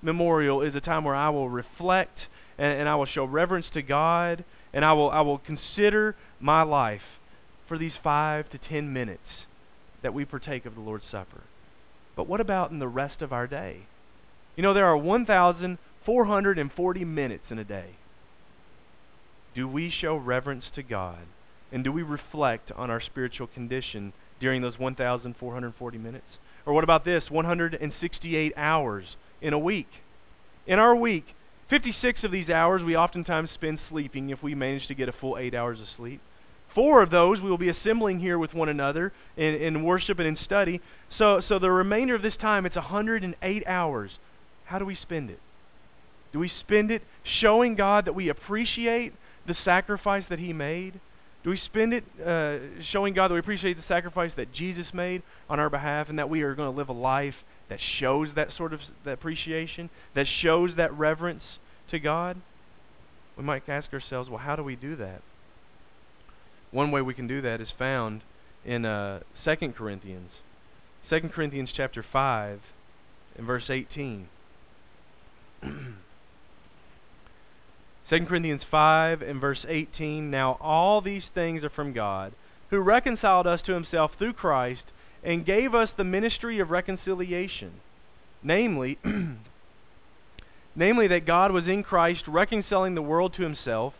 memorial 0.00 0.62
is 0.62 0.74
a 0.74 0.80
time 0.80 1.04
where 1.04 1.14
I 1.14 1.30
will 1.30 1.48
reflect 1.48 2.18
and, 2.58 2.80
and 2.80 2.88
I 2.88 2.96
will 2.96 3.06
show 3.06 3.24
reverence 3.24 3.66
to 3.74 3.82
God 3.82 4.44
and 4.72 4.84
I 4.84 4.92
will 4.92 5.10
I 5.10 5.20
will 5.20 5.38
consider 5.38 6.16
my 6.40 6.62
life 6.62 7.02
for 7.68 7.78
these 7.78 7.92
five 8.02 8.50
to 8.50 8.58
ten 8.58 8.92
minutes 8.92 9.22
that 10.02 10.14
we 10.14 10.24
partake 10.24 10.66
of 10.66 10.74
the 10.74 10.80
Lord's 10.80 11.04
Supper. 11.10 11.42
But 12.16 12.28
what 12.28 12.40
about 12.40 12.70
in 12.70 12.78
the 12.78 12.88
rest 12.88 13.22
of 13.22 13.32
our 13.32 13.46
day? 13.46 13.86
You 14.56 14.62
know, 14.62 14.74
there 14.74 14.86
are 14.86 14.96
1,440 14.96 17.04
minutes 17.04 17.44
in 17.50 17.58
a 17.58 17.64
day. 17.64 17.96
Do 19.54 19.66
we 19.66 19.90
show 19.90 20.16
reverence 20.16 20.66
to 20.76 20.82
God? 20.82 21.26
And 21.72 21.82
do 21.82 21.90
we 21.90 22.02
reflect 22.02 22.70
on 22.72 22.90
our 22.90 23.00
spiritual 23.00 23.48
condition 23.48 24.12
during 24.40 24.62
those 24.62 24.78
1,440 24.78 25.98
minutes? 25.98 26.24
Or 26.66 26.72
what 26.72 26.84
about 26.84 27.04
this 27.04 27.24
168 27.30 28.52
hours 28.56 29.04
in 29.40 29.52
a 29.52 29.58
week? 29.58 29.88
In 30.66 30.78
our 30.78 30.96
week, 30.96 31.26
56 31.70 32.24
of 32.24 32.30
these 32.30 32.48
hours 32.48 32.82
we 32.82 32.96
oftentimes 32.96 33.50
spend 33.54 33.78
sleeping 33.88 34.30
if 34.30 34.42
we 34.42 34.54
manage 34.54 34.86
to 34.88 34.94
get 34.94 35.08
a 35.08 35.12
full 35.12 35.36
eight 35.38 35.54
hours 35.54 35.80
of 35.80 35.86
sleep. 35.96 36.20
Four 36.74 37.02
of 37.02 37.10
those 37.10 37.40
we 37.40 37.48
will 37.48 37.58
be 37.58 37.68
assembling 37.68 38.18
here 38.18 38.38
with 38.38 38.52
one 38.52 38.68
another 38.68 39.12
in, 39.36 39.54
in 39.54 39.84
worship 39.84 40.18
and 40.18 40.26
in 40.26 40.36
study. 40.44 40.80
So, 41.18 41.40
so 41.48 41.58
the 41.58 41.70
remainder 41.70 42.14
of 42.14 42.22
this 42.22 42.36
time, 42.40 42.66
it's 42.66 42.74
108 42.74 43.66
hours. 43.66 44.10
How 44.64 44.78
do 44.78 44.84
we 44.84 44.96
spend 44.96 45.30
it? 45.30 45.38
Do 46.32 46.40
we 46.40 46.50
spend 46.60 46.90
it 46.90 47.02
showing 47.40 47.76
God 47.76 48.06
that 48.06 48.14
we 48.14 48.28
appreciate 48.28 49.12
the 49.46 49.54
sacrifice 49.64 50.24
that 50.28 50.40
He 50.40 50.52
made? 50.52 50.98
Do 51.44 51.50
we 51.50 51.60
spend 51.66 51.92
it 51.92 52.04
uh, 52.24 52.82
showing 52.90 53.12
God 53.12 53.28
that 53.28 53.34
we 53.34 53.40
appreciate 53.40 53.76
the 53.76 53.84
sacrifice 53.86 54.32
that 54.36 54.52
Jesus 54.54 54.86
made 54.94 55.22
on 55.50 55.60
our 55.60 55.68
behalf 55.68 56.08
and 56.08 56.18
that 56.18 56.30
we 56.30 56.40
are 56.40 56.54
going 56.54 56.72
to 56.72 56.76
live 56.76 56.88
a 56.88 56.94
life 56.94 57.34
that 57.68 57.78
shows 57.98 58.28
that 58.34 58.48
sort 58.56 58.72
of 58.72 58.80
that 59.04 59.12
appreciation, 59.12 59.90
that 60.14 60.26
shows 60.40 60.70
that 60.78 60.92
reverence 60.94 61.42
to 61.90 61.98
God? 61.98 62.40
We 63.36 63.44
might 63.44 63.68
ask 63.68 63.92
ourselves, 63.92 64.30
well, 64.30 64.38
how 64.38 64.56
do 64.56 64.64
we 64.64 64.74
do 64.74 64.96
that? 64.96 65.20
One 66.70 66.90
way 66.90 67.02
we 67.02 67.12
can 67.12 67.26
do 67.26 67.42
that 67.42 67.60
is 67.60 67.68
found 67.78 68.22
in 68.64 68.86
uh, 68.86 69.20
2 69.44 69.56
Corinthians. 69.76 70.30
2 71.10 71.28
Corinthians 71.34 71.68
chapter 71.76 72.04
5 72.10 72.60
and 73.36 73.46
verse 73.46 73.64
18. 73.68 74.28
2 78.10 78.26
Corinthians 78.26 78.60
5 78.70 79.22
and 79.22 79.40
verse 79.40 79.64
18 79.66 80.30
Now 80.30 80.58
all 80.60 81.00
these 81.00 81.22
things 81.34 81.64
are 81.64 81.70
from 81.70 81.94
God, 81.94 82.34
who 82.68 82.78
reconciled 82.80 83.46
us 83.46 83.62
to 83.62 83.72
himself 83.72 84.10
through 84.18 84.34
Christ 84.34 84.82
and 85.22 85.46
gave 85.46 85.74
us 85.74 85.88
the 85.96 86.04
ministry 86.04 86.58
of 86.58 86.70
reconciliation. 86.70 87.80
Namely, 88.42 88.98
namely 90.76 91.08
that 91.08 91.24
God 91.24 91.50
was 91.50 91.66
in 91.66 91.82
Christ 91.82 92.24
reconciling 92.28 92.94
the 92.94 93.00
world 93.00 93.32
to 93.36 93.42
himself, 93.42 93.94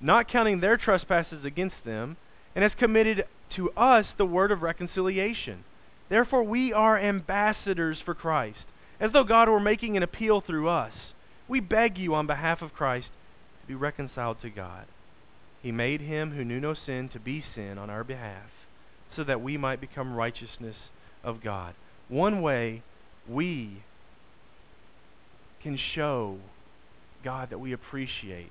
not 0.00 0.30
counting 0.30 0.60
their 0.60 0.78
trespasses 0.78 1.44
against 1.44 1.76
them, 1.84 2.16
and 2.54 2.62
has 2.62 2.72
committed 2.78 3.26
to 3.56 3.70
us 3.72 4.06
the 4.16 4.24
word 4.24 4.52
of 4.52 4.62
reconciliation. 4.62 5.64
Therefore 6.08 6.44
we 6.44 6.72
are 6.72 6.98
ambassadors 6.98 7.98
for 8.02 8.14
Christ, 8.14 8.64
as 8.98 9.12
though 9.12 9.24
God 9.24 9.50
were 9.50 9.60
making 9.60 9.98
an 9.98 10.02
appeal 10.02 10.40
through 10.40 10.70
us. 10.70 10.92
We 11.46 11.60
beg 11.60 11.98
you 11.98 12.14
on 12.14 12.26
behalf 12.26 12.62
of 12.62 12.72
Christ 12.72 13.08
be 13.66 13.74
reconciled 13.74 14.40
to 14.42 14.50
God. 14.50 14.86
He 15.62 15.72
made 15.72 16.00
him 16.00 16.32
who 16.32 16.44
knew 16.44 16.60
no 16.60 16.74
sin 16.74 17.08
to 17.12 17.20
be 17.20 17.44
sin 17.54 17.78
on 17.78 17.90
our 17.90 18.04
behalf, 18.04 18.48
so 19.14 19.24
that 19.24 19.42
we 19.42 19.56
might 19.56 19.80
become 19.80 20.14
righteousness 20.14 20.76
of 21.22 21.42
God. 21.42 21.74
One 22.08 22.40
way 22.42 22.82
we 23.28 23.82
can 25.62 25.78
show 25.94 26.38
God 27.22 27.50
that 27.50 27.58
we 27.58 27.72
appreciate 27.72 28.50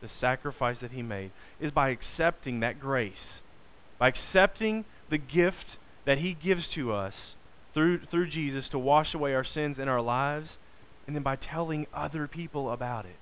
the 0.00 0.08
sacrifice 0.20 0.76
that 0.80 0.92
he 0.92 1.02
made 1.02 1.30
is 1.60 1.72
by 1.72 1.90
accepting 1.90 2.60
that 2.60 2.80
grace, 2.80 3.12
by 3.98 4.08
accepting 4.08 4.84
the 5.10 5.18
gift 5.18 5.66
that 6.06 6.18
he 6.18 6.34
gives 6.34 6.64
to 6.74 6.92
us 6.92 7.14
through, 7.74 8.00
through 8.10 8.30
Jesus 8.30 8.64
to 8.70 8.78
wash 8.78 9.12
away 9.12 9.34
our 9.34 9.44
sins 9.44 9.78
in 9.78 9.88
our 9.88 10.00
lives, 10.00 10.48
and 11.06 11.14
then 11.14 11.22
by 11.22 11.36
telling 11.36 11.86
other 11.92 12.26
people 12.26 12.70
about 12.70 13.04
it 13.04 13.16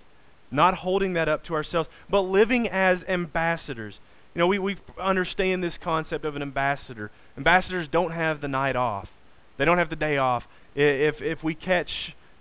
not 0.55 0.75
holding 0.75 1.15
that 1.15 1.29
up 1.29 1.45
to 1.47 1.55
ourselves, 1.55 1.89
but 2.09 2.21
living 2.21 2.69
as 2.69 2.99
ambassadors. 3.09 3.95
You 4.35 4.41
know, 4.41 4.47
we, 4.47 4.59
we 4.59 4.77
understand 5.01 5.63
this 5.63 5.75
concept 5.83 6.25
of 6.25 6.37
an 6.37 6.43
ambassador. 6.43 7.11
Ambassadors 7.37 7.89
don't 7.91 8.13
have 8.13 8.41
the 8.41 8.49
night 8.49 8.77
off, 8.77 9.09
they 9.59 9.65
don't 9.65 9.79
have 9.79 9.91
the 9.91 9.97
day 9.97 10.17
off. 10.17 10.45
If, 10.75 11.21
if 11.21 11.45
we 11.45 11.55
catch 11.55 11.91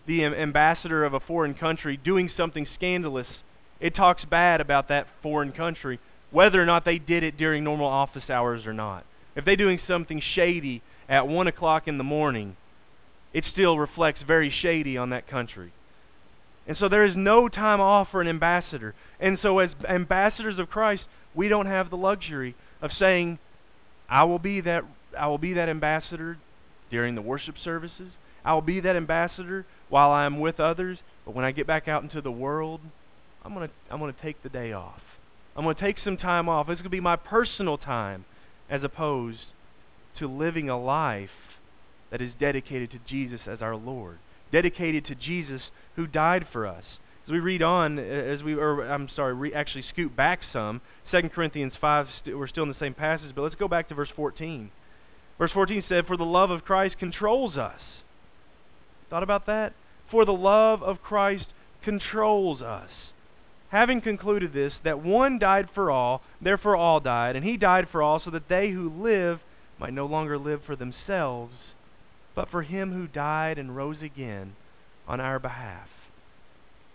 the 0.08 0.26
ambassador 0.26 1.06
of 1.06 1.13
a 1.13 1.19
foreign 1.19 1.54
country 1.54 1.97
doing 1.97 2.32
something 2.36 2.67
scandalous, 2.76 3.28
it 3.80 3.95
talks 3.95 4.26
bad 4.26 4.60
about 4.60 4.88
that 4.88 5.08
foreign 5.21 5.52
country, 5.52 5.99
whether 6.32 6.62
or 6.62 6.65
not 6.65 6.84
they 6.84 6.97
did 6.97 7.23
it 7.23 7.38
during 7.38 7.63
normal 7.63 7.88
office 7.88 8.30
hours 8.30 8.65
or 8.65 8.73
not. 8.73 9.06
If 9.36 9.45
they're 9.45 9.56
doing 9.56 9.80
something 9.88 10.21
shady 10.34 10.82
at 11.08 11.28
1 11.28 11.47
o'clock 11.47 11.88
in 11.88 11.97
the 11.97 12.04
morning, 12.04 12.56
it 13.34 13.43
still 13.52 13.78
reflects 13.78 14.21
very 14.26 14.49
shady 14.49 14.97
on 14.97 15.10
that 15.12 15.28
country. 15.28 15.73
And 16.67 16.78
so 16.78 16.88
there 16.88 17.04
is 17.04 17.15
no 17.15 17.49
time 17.49 17.82
off 17.82 18.10
for 18.12 18.21
an 18.21 18.28
ambassador. 18.28 18.95
And 19.19 19.38
so, 19.41 19.60
as 19.60 19.69
ambassadors 19.88 20.60
of 20.60 20.69
Christ, 20.69 21.04
we 21.36 21.49
don't 21.49 21.65
have 21.65 21.89
the 21.89 21.97
luxury 21.97 22.56
of 22.82 22.91
saying, 22.97 23.39
I 24.10 24.23
will 24.23 24.39
be 24.39 24.62
that, 24.62 24.84
I 25.17 25.28
will 25.28 25.38
be 25.38 25.54
that 25.54 25.67
ambassador 25.69 26.38
during 26.89 27.15
the 27.15 27.21
worship 27.21 27.56
services. 27.62 28.12
I 28.45 28.54
will 28.54 28.62
be 28.62 28.80
that 28.80 28.95
ambassador 28.95 29.65
while 29.89 30.12
I 30.12 30.26
am 30.26 30.39
with 30.39 30.60
others. 30.60 30.99
But 31.26 31.36
when 31.36 31.45
I 31.45 31.52
get 31.52 31.67
back 31.67 31.88
out 31.88 32.04
into 32.04 32.21
the 32.21 32.32
world, 32.32 32.82
I'm 33.43 33.54
going 33.54 33.67
to 33.67 33.73
I'm 33.91 33.99
going 33.99 34.13
to 34.13 34.21
take 34.21 34.41
the 34.43 34.49
day 34.49 34.73
off. 34.73 35.02
I'm 35.56 35.63
going 35.63 35.76
to 35.76 35.82
take 35.82 35.97
some 36.04 36.17
time 36.17 36.49
off. 36.49 36.69
It's 36.69 36.80
going 36.80 36.84
to 36.86 36.89
be 36.89 36.99
my 36.99 37.15
personal 37.15 37.78
time 37.78 38.26
as 38.69 38.84
opposed 38.84 39.45
to 40.19 40.28
living 40.28 40.69
a 40.69 40.82
life 40.82 41.30
that 42.10 42.21
is 42.21 42.32
dedicated 42.39 42.91
to 42.91 42.99
Jesus 43.08 43.41
as 43.47 43.62
our 43.62 43.76
Lord 43.76 44.19
dedicated 44.54 45.06
to 45.08 45.16
Jesus 45.16 45.62
who 45.98 46.08
died 46.08 46.48
for 46.54 46.66
us. 46.66 46.84
As 47.26 47.32
we 47.32 47.39
read 47.39 47.62
on, 47.62 47.98
uh, 47.98 48.02
as 48.02 48.44
we, 48.44 48.54
or 48.54 48.84
I'm 48.84 49.10
sorry, 49.13 49.34
re, 49.34 49.54
actually 49.54 49.84
scoot 49.89 50.16
back 50.16 50.42
some, 50.54 50.80
2 51.12 51.30
Corinthians 51.30 51.74
5, 51.82 52.08
st- 52.22 52.38
we're 52.38 52.48
still 52.48 52.63
in 52.63 52.70
the 52.70 52.80
same 52.80 52.94
passage, 52.94 53.32
but 53.36 53.42
let's 53.42 53.56
go 53.56 53.68
back 53.68 53.89
to 53.89 53.96
verse 53.96 54.12
14. 54.16 54.72
Verse 55.39 55.52
14 55.52 55.84
said, 55.89 56.06
For 56.06 56.16
the 56.16 56.24
love 56.24 56.52
of 56.52 56.63
Christ 56.63 56.98
controls 57.00 57.58
us. 57.58 57.80
Thought 59.10 59.24
about 59.24 59.48
that? 59.48 59.74
For 60.12 60.24
the 60.24 60.34
love 60.34 60.84
of 60.84 61.02
Christ 61.02 61.46
controls 61.84 62.62
us. 62.62 62.89
Having 63.70 64.02
concluded 64.02 64.54
this, 64.54 64.74
that 64.84 65.04
one 65.04 65.39
died 65.39 65.70
for 65.74 65.89
all, 65.89 66.22
therefore 66.39 66.76
all 66.76 67.00
died, 67.00 67.36
and 67.36 67.44
he 67.44 67.58
died 67.58 67.88
for 67.92 68.04
all, 68.04 68.22
so 68.24 68.30
that 68.30 68.48
they 68.48 68.70
who 68.70 68.88
live 68.89 69.39
might 69.80 69.94
no 69.94 70.06
longer 70.06 70.38
live 70.38 70.62
for 70.63 70.76
themselves 70.76 71.54
but 72.36 72.50
for 72.50 72.63
him 72.63 72.93
who 72.93 73.08
died 73.08 73.58
and 73.58 73.76
rose 73.76 74.02
again 74.02 74.56
on 75.08 75.19
our 75.19 75.39
behalf. 75.39 75.88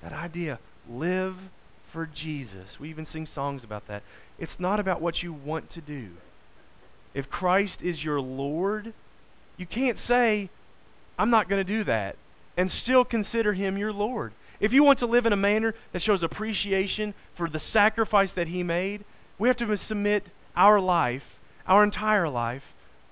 That 0.02 0.12
idea, 0.12 0.58
live 0.88 1.36
for 1.92 2.06
Jesus. 2.06 2.66
We 2.80 2.90
even 2.90 3.06
sing 3.12 3.28
songs 3.34 3.62
about 3.64 3.88
that. 3.88 4.02
It's 4.38 4.52
not 4.58 4.80
about 4.80 5.00
what 5.00 5.22
you 5.22 5.32
want 5.32 5.72
to 5.74 5.80
do. 5.80 6.10
If 7.14 7.28
Christ 7.28 7.74
is 7.82 8.02
your 8.02 8.20
Lord, 8.20 8.92
you 9.56 9.66
can't 9.66 9.98
say, 10.06 10.50
I'm 11.18 11.30
not 11.30 11.48
going 11.48 11.64
to 11.64 11.72
do 11.72 11.84
that, 11.84 12.16
and 12.56 12.70
still 12.82 13.04
consider 13.04 13.52
him 13.52 13.76
your 13.76 13.92
Lord. 13.92 14.32
If 14.60 14.72
you 14.72 14.82
want 14.82 14.98
to 15.00 15.06
live 15.06 15.26
in 15.26 15.32
a 15.32 15.36
manner 15.36 15.74
that 15.92 16.02
shows 16.02 16.22
appreciation 16.22 17.14
for 17.36 17.48
the 17.48 17.62
sacrifice 17.72 18.30
that 18.36 18.48
he 18.48 18.62
made, 18.62 19.04
we 19.38 19.48
have 19.48 19.56
to 19.58 19.78
submit 19.88 20.24
our 20.56 20.80
life, 20.80 21.22
our 21.66 21.84
entire 21.84 22.28
life, 22.28 22.62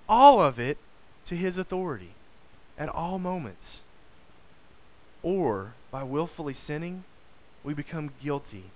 all 0.08 0.42
of 0.42 0.58
it, 0.58 0.78
to 1.28 1.36
his 1.36 1.56
authority 1.56 2.15
at 2.78 2.88
all 2.88 3.18
moments. 3.18 3.60
Or, 5.22 5.74
by 5.90 6.02
willfully 6.02 6.56
sinning, 6.66 7.04
we 7.64 7.74
become 7.74 8.12
guilty 8.22 8.70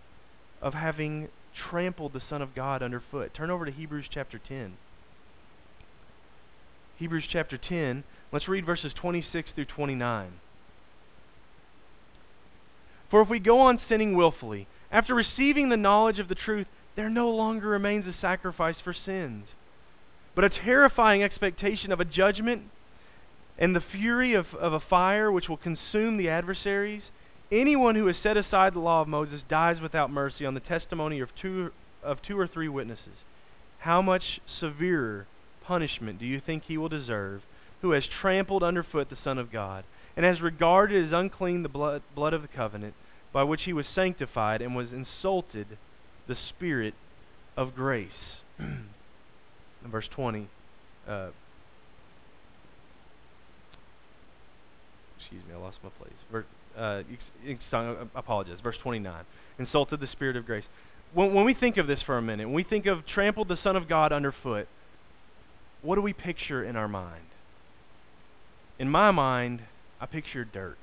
of 0.60 0.74
having 0.74 1.28
trampled 1.70 2.12
the 2.12 2.22
Son 2.28 2.42
of 2.42 2.54
God 2.54 2.82
underfoot. 2.82 3.32
Turn 3.34 3.50
over 3.50 3.64
to 3.64 3.70
Hebrews 3.70 4.06
chapter 4.10 4.38
10. 4.38 4.74
Hebrews 6.98 7.24
chapter 7.30 7.56
10, 7.56 8.04
let's 8.30 8.48
read 8.48 8.66
verses 8.66 8.92
26 8.94 9.50
through 9.54 9.64
29. 9.64 10.32
For 13.10 13.22
if 13.22 13.28
we 13.28 13.38
go 13.38 13.60
on 13.60 13.80
sinning 13.88 14.14
willfully, 14.14 14.66
after 14.92 15.14
receiving 15.14 15.68
the 15.68 15.76
knowledge 15.76 16.18
of 16.18 16.28
the 16.28 16.34
truth, 16.34 16.66
there 16.96 17.08
no 17.08 17.30
longer 17.30 17.68
remains 17.68 18.06
a 18.06 18.14
sacrifice 18.20 18.76
for 18.82 18.94
sins, 18.94 19.46
but 20.34 20.44
a 20.44 20.50
terrifying 20.50 21.22
expectation 21.22 21.90
of 21.90 22.00
a 22.00 22.04
judgment 22.04 22.64
and 23.60 23.76
the 23.76 23.82
fury 23.92 24.32
of, 24.34 24.46
of 24.58 24.72
a 24.72 24.80
fire 24.80 25.30
which 25.30 25.48
will 25.48 25.58
consume 25.58 26.16
the 26.16 26.30
adversaries, 26.30 27.02
anyone 27.52 27.94
who 27.94 28.06
has 28.06 28.16
set 28.22 28.38
aside 28.38 28.74
the 28.74 28.80
law 28.80 29.02
of 29.02 29.08
Moses 29.08 29.42
dies 29.48 29.80
without 29.80 30.10
mercy 30.10 30.46
on 30.46 30.54
the 30.54 30.60
testimony 30.60 31.20
of 31.20 31.28
two, 31.40 31.70
of 32.02 32.22
two 32.22 32.38
or 32.38 32.46
three 32.46 32.68
witnesses. 32.68 33.18
How 33.80 34.00
much 34.00 34.40
severer 34.58 35.26
punishment 35.62 36.18
do 36.18 36.24
you 36.24 36.40
think 36.40 36.64
he 36.64 36.78
will 36.78 36.88
deserve 36.88 37.42
who 37.82 37.92
has 37.92 38.04
trampled 38.20 38.62
underfoot 38.62 39.10
the 39.10 39.18
Son 39.22 39.38
of 39.38 39.52
God 39.52 39.84
and 40.16 40.24
has 40.24 40.40
regarded 40.40 41.06
as 41.06 41.12
unclean 41.12 41.62
the 41.62 41.68
blood, 41.68 42.02
blood 42.14 42.32
of 42.32 42.42
the 42.42 42.48
covenant 42.48 42.94
by 43.32 43.42
which 43.42 43.62
he 43.62 43.72
was 43.72 43.86
sanctified 43.94 44.62
and 44.62 44.74
was 44.74 44.88
insulted 44.90 45.78
the 46.26 46.36
Spirit 46.48 46.94
of 47.56 47.74
grace? 47.74 48.10
verse 49.86 50.08
20. 50.14 50.48
Uh, 51.06 51.28
excuse 55.30 55.48
me, 55.48 55.54
I 55.54 55.62
lost 55.62 55.78
my 55.84 55.90
place. 55.90 56.12
Ver, 56.32 56.44
uh, 56.76 57.02
I 57.72 57.96
apologize. 58.14 58.58
Verse 58.62 58.76
29. 58.82 59.24
Insulted 59.58 60.00
the 60.00 60.08
Spirit 60.08 60.36
of 60.36 60.44
grace. 60.44 60.64
When, 61.14 61.32
when 61.34 61.44
we 61.44 61.54
think 61.54 61.76
of 61.76 61.86
this 61.86 62.00
for 62.02 62.18
a 62.18 62.22
minute, 62.22 62.46
when 62.46 62.54
we 62.54 62.64
think 62.64 62.86
of 62.86 63.06
trampled 63.06 63.48
the 63.48 63.58
Son 63.62 63.76
of 63.76 63.88
God 63.88 64.12
underfoot, 64.12 64.66
what 65.82 65.94
do 65.94 66.02
we 66.02 66.12
picture 66.12 66.64
in 66.64 66.74
our 66.76 66.88
mind? 66.88 67.24
In 68.78 68.88
my 68.88 69.10
mind, 69.10 69.60
I 70.00 70.06
picture 70.06 70.44
dirt. 70.44 70.78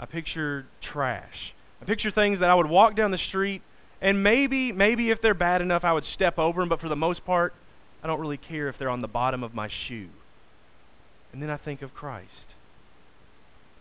I 0.00 0.06
picture 0.06 0.66
trash. 0.80 1.52
I 1.80 1.84
picture 1.84 2.10
things 2.10 2.40
that 2.40 2.48
I 2.48 2.54
would 2.54 2.68
walk 2.68 2.96
down 2.96 3.10
the 3.10 3.18
street 3.18 3.62
and 4.00 4.22
maybe, 4.22 4.72
maybe 4.72 5.10
if 5.10 5.22
they're 5.22 5.34
bad 5.34 5.62
enough, 5.62 5.84
I 5.84 5.92
would 5.92 6.04
step 6.14 6.38
over 6.38 6.60
them, 6.60 6.68
but 6.68 6.80
for 6.80 6.88
the 6.88 6.96
most 6.96 7.24
part, 7.24 7.54
I 8.02 8.08
don't 8.08 8.18
really 8.18 8.36
care 8.36 8.68
if 8.68 8.76
they're 8.78 8.90
on 8.90 9.00
the 9.00 9.08
bottom 9.08 9.44
of 9.44 9.54
my 9.54 9.68
shoe. 9.86 10.08
And 11.32 11.40
then 11.40 11.50
I 11.50 11.56
think 11.56 11.82
of 11.82 11.94
Christ 11.94 12.51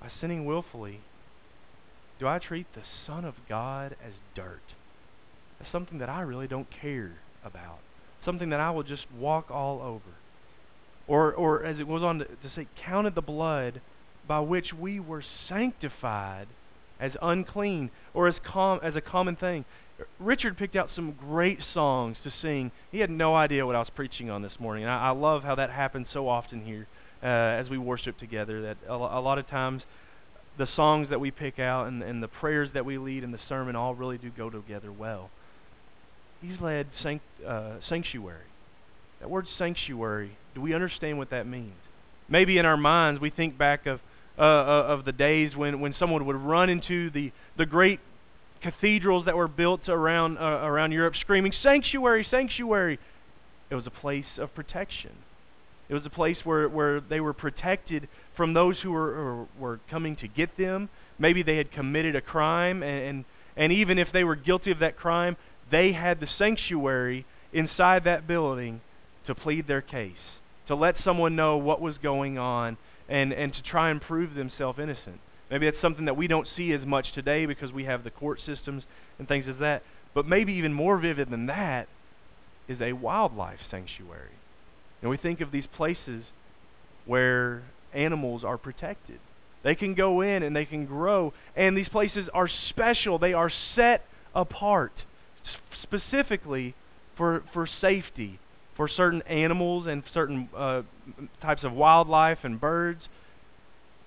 by 0.01 0.09
sinning 0.19 0.45
willfully, 0.45 0.99
do 2.19 2.27
I 2.27 2.39
treat 2.39 2.65
the 2.73 2.81
Son 3.05 3.23
of 3.23 3.35
God 3.47 3.95
as 4.03 4.13
dirt? 4.35 4.61
As 5.59 5.67
something 5.71 5.99
that 5.99 6.09
I 6.09 6.21
really 6.21 6.47
don't 6.47 6.67
care 6.81 7.13
about. 7.45 7.79
Something 8.25 8.49
that 8.49 8.59
I 8.59 8.71
will 8.71 8.83
just 8.83 9.05
walk 9.17 9.51
all 9.51 9.81
over. 9.81 10.15
Or, 11.07 11.33
or 11.33 11.63
as 11.63 11.79
it 11.79 11.87
goes 11.87 12.03
on 12.03 12.19
to, 12.19 12.25
to 12.25 12.51
say, 12.55 12.67
counted 12.83 13.15
the 13.15 13.21
blood 13.21 13.81
by 14.27 14.39
which 14.39 14.73
we 14.73 14.99
were 14.99 15.23
sanctified 15.47 16.47
as 16.99 17.11
unclean 17.21 17.89
or 18.13 18.27
as, 18.27 18.35
com- 18.43 18.79
as 18.83 18.95
a 18.95 19.01
common 19.01 19.35
thing. 19.35 19.65
Richard 20.19 20.57
picked 20.57 20.75
out 20.75 20.89
some 20.95 21.11
great 21.11 21.59
songs 21.73 22.17
to 22.23 22.33
sing. 22.41 22.71
He 22.91 22.99
had 22.99 23.09
no 23.09 23.35
idea 23.35 23.65
what 23.65 23.75
I 23.75 23.79
was 23.79 23.89
preaching 23.95 24.29
on 24.29 24.41
this 24.41 24.59
morning. 24.59 24.83
And 24.83 24.91
I, 24.91 25.07
I 25.07 25.11
love 25.11 25.43
how 25.43 25.55
that 25.55 25.69
happens 25.69 26.07
so 26.11 26.27
often 26.27 26.65
here 26.65 26.87
uh, 27.23 27.25
as 27.25 27.69
we 27.69 27.77
worship 27.77 28.17
together. 28.19 28.62
That 28.62 28.77
a, 28.88 28.93
a 28.93 29.21
lot 29.21 29.38
of 29.38 29.47
times 29.47 29.84
the 30.57 30.67
songs 30.75 31.10
that 31.10 31.19
we 31.19 31.31
pick 31.31 31.60
out 31.60 31.88
and, 31.88 32.03
and 32.03 32.21
the 32.21 32.27
prayers 32.27 32.69
that 32.73 32.86
we 32.86 32.97
lead 32.97 33.23
and 33.23 33.34
the 33.34 33.39
sermon 33.47 33.75
all 33.75 33.95
really 33.95 34.17
do 34.17 34.29
go 34.29 34.49
together 34.49 34.91
well. 34.91 35.29
He's 36.41 36.60
led 36.60 36.88
sanct, 37.01 37.23
uh, 37.45 37.75
sanctuary. 37.88 38.45
That 39.19 39.29
word 39.29 39.45
sanctuary, 39.57 40.38
do 40.55 40.62
we 40.62 40.73
understand 40.73 41.17
what 41.17 41.29
that 41.29 41.45
means? 41.45 41.75
Maybe 42.27 42.57
in 42.57 42.65
our 42.65 42.77
minds 42.77 43.21
we 43.21 43.29
think 43.29 43.57
back 43.57 43.86
of 43.86 43.99
uh, 44.38 44.41
uh 44.41 44.86
of 44.88 45.05
the 45.05 45.12
days 45.12 45.55
when, 45.55 45.81
when 45.81 45.93
someone 45.99 46.25
would 46.25 46.38
run 46.38 46.69
into 46.69 47.10
the, 47.10 47.31
the 47.57 47.65
great 47.65 47.99
cathedrals 48.63 49.25
that 49.25 49.36
were 49.36 49.47
built 49.47 49.89
around 49.89 50.38
uh, 50.38 50.62
around 50.63 50.93
Europe 50.93 51.15
screaming 51.19 51.53
sanctuary 51.62 52.25
sanctuary 52.29 52.97
it 53.69 53.75
was 53.75 53.86
a 53.86 53.91
place 53.91 54.25
of 54.38 54.53
protection 54.55 55.12
it 55.91 55.93
was 55.93 56.06
a 56.06 56.10
place 56.10 56.38
where 56.43 56.67
where 56.67 56.99
they 56.99 57.19
were 57.19 57.34
protected 57.34 58.08
from 58.36 58.54
those 58.54 58.80
who 58.80 58.91
were 58.91 59.45
were 59.60 59.80
coming 59.91 60.15
to 60.15 60.27
get 60.27 60.58
them 60.58 60.89
maybe 61.19 61.43
they 61.43 61.58
had 61.58 61.71
committed 61.71 62.15
a 62.15 62.21
crime 62.21 62.82
and, 62.82 63.04
and 63.04 63.25
and 63.56 63.71
even 63.71 63.99
if 63.99 64.08
they 64.12 64.23
were 64.23 64.36
guilty 64.36 64.71
of 64.71 64.80
that 64.80 64.97
crime 64.97 65.38
they 65.69 65.91
had 65.91 66.19
the 66.19 66.27
sanctuary 66.38 67.25
inside 67.54 68.04
that 68.06 68.25
building 68.25 68.82
to 69.27 69.36
plead 69.36 69.67
their 69.67 69.82
case 69.82 70.13
to 70.67 70.73
let 70.73 70.95
someone 71.04 71.36
know 71.36 71.58
what 71.58 71.80
was 71.80 71.95
going 72.01 72.39
on 72.39 72.75
and 73.08 73.32
and 73.32 73.54
to 73.54 73.62
try 73.62 73.91
and 73.91 74.01
prove 74.01 74.34
themselves 74.34 74.80
innocent 74.80 75.19
Maybe 75.51 75.69
that's 75.69 75.82
something 75.82 76.06
that 76.06 76.15
we 76.15 76.27
don't 76.27 76.47
see 76.56 76.71
as 76.71 76.86
much 76.86 77.12
today 77.12 77.45
because 77.45 77.73
we 77.73 77.84
have 77.84 78.06
the 78.06 78.10
court 78.10 78.39
systems 78.45 78.84
and 79.19 79.27
things 79.27 79.45
as 79.49 79.60
that. 79.60 79.84
But 80.13 80.25
maybe 80.25 80.54
even 80.54 80.73
more 80.73 80.97
vivid 80.97 81.30
than 81.30 81.47
that 81.47 81.89
is 82.69 82.80
a 82.80 82.93
wildlife 82.93 83.60
sanctuary. 83.69 84.32
And 85.01 85.09
we 85.09 85.17
think 85.17 85.41
of 85.41 85.51
these 85.51 85.65
places 85.75 86.23
where 87.05 87.63
animals 87.93 88.43
are 88.43 88.57
protected. 88.57 89.19
They 89.63 89.75
can 89.75 89.93
go 89.93 90.21
in 90.21 90.43
and 90.43 90.55
they 90.55 90.65
can 90.65 90.85
grow, 90.85 91.33
and 91.55 91.77
these 91.77 91.89
places 91.89 92.27
are 92.33 92.49
special. 92.69 93.19
They 93.19 93.33
are 93.33 93.51
set 93.75 94.05
apart 94.33 94.93
specifically 95.83 96.75
for 97.17 97.43
for 97.53 97.67
safety 97.79 98.39
for 98.77 98.87
certain 98.87 99.21
animals 99.23 99.85
and 99.87 100.03
certain 100.13 100.49
uh, 100.55 100.81
types 101.41 101.63
of 101.63 101.73
wildlife 101.73 102.39
and 102.43 102.59
birds 102.59 103.01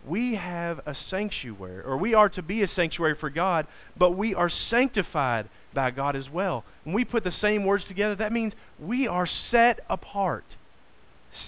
we 0.07 0.35
have 0.35 0.81
a 0.87 0.95
sanctuary, 1.11 1.83
or 1.83 1.97
we 1.97 2.15
are 2.15 2.29
to 2.31 2.43
be 2.43 2.63
a 2.63 2.69
sanctuary 2.75 3.17
for 3.19 3.31
God, 3.31 3.67
but 3.97 4.13
we 4.13 4.35
are 4.35 4.51
sanctified 4.71 5.49
by 5.73 5.91
God 5.91 6.15
as 6.15 6.29
well. 6.31 6.65
When 6.85 6.95
we 6.95 7.05
put 7.05 7.25
the 7.25 7.33
same 7.41 7.65
words 7.65 7.85
together, 7.89 8.15
that 8.17 8.33
means 8.33 8.53
we 8.79 9.09
are 9.09 9.29
set 9.51 9.81
apart. 9.89 10.45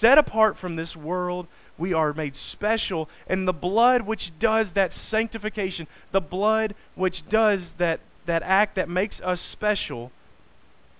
Set 0.01 0.17
apart 0.17 0.57
from 0.59 0.75
this 0.75 0.95
world, 0.95 1.47
we 1.77 1.93
are 1.93 2.13
made 2.13 2.33
special, 2.53 3.09
and 3.27 3.47
the 3.47 3.53
blood 3.53 4.01
which 4.01 4.31
does 4.39 4.67
that 4.75 4.91
sanctification, 5.11 5.87
the 6.11 6.21
blood 6.21 6.75
which 6.95 7.23
does 7.29 7.59
that, 7.79 7.99
that 8.25 8.43
act 8.43 8.75
that 8.75 8.89
makes 8.89 9.15
us 9.23 9.39
special, 9.53 10.11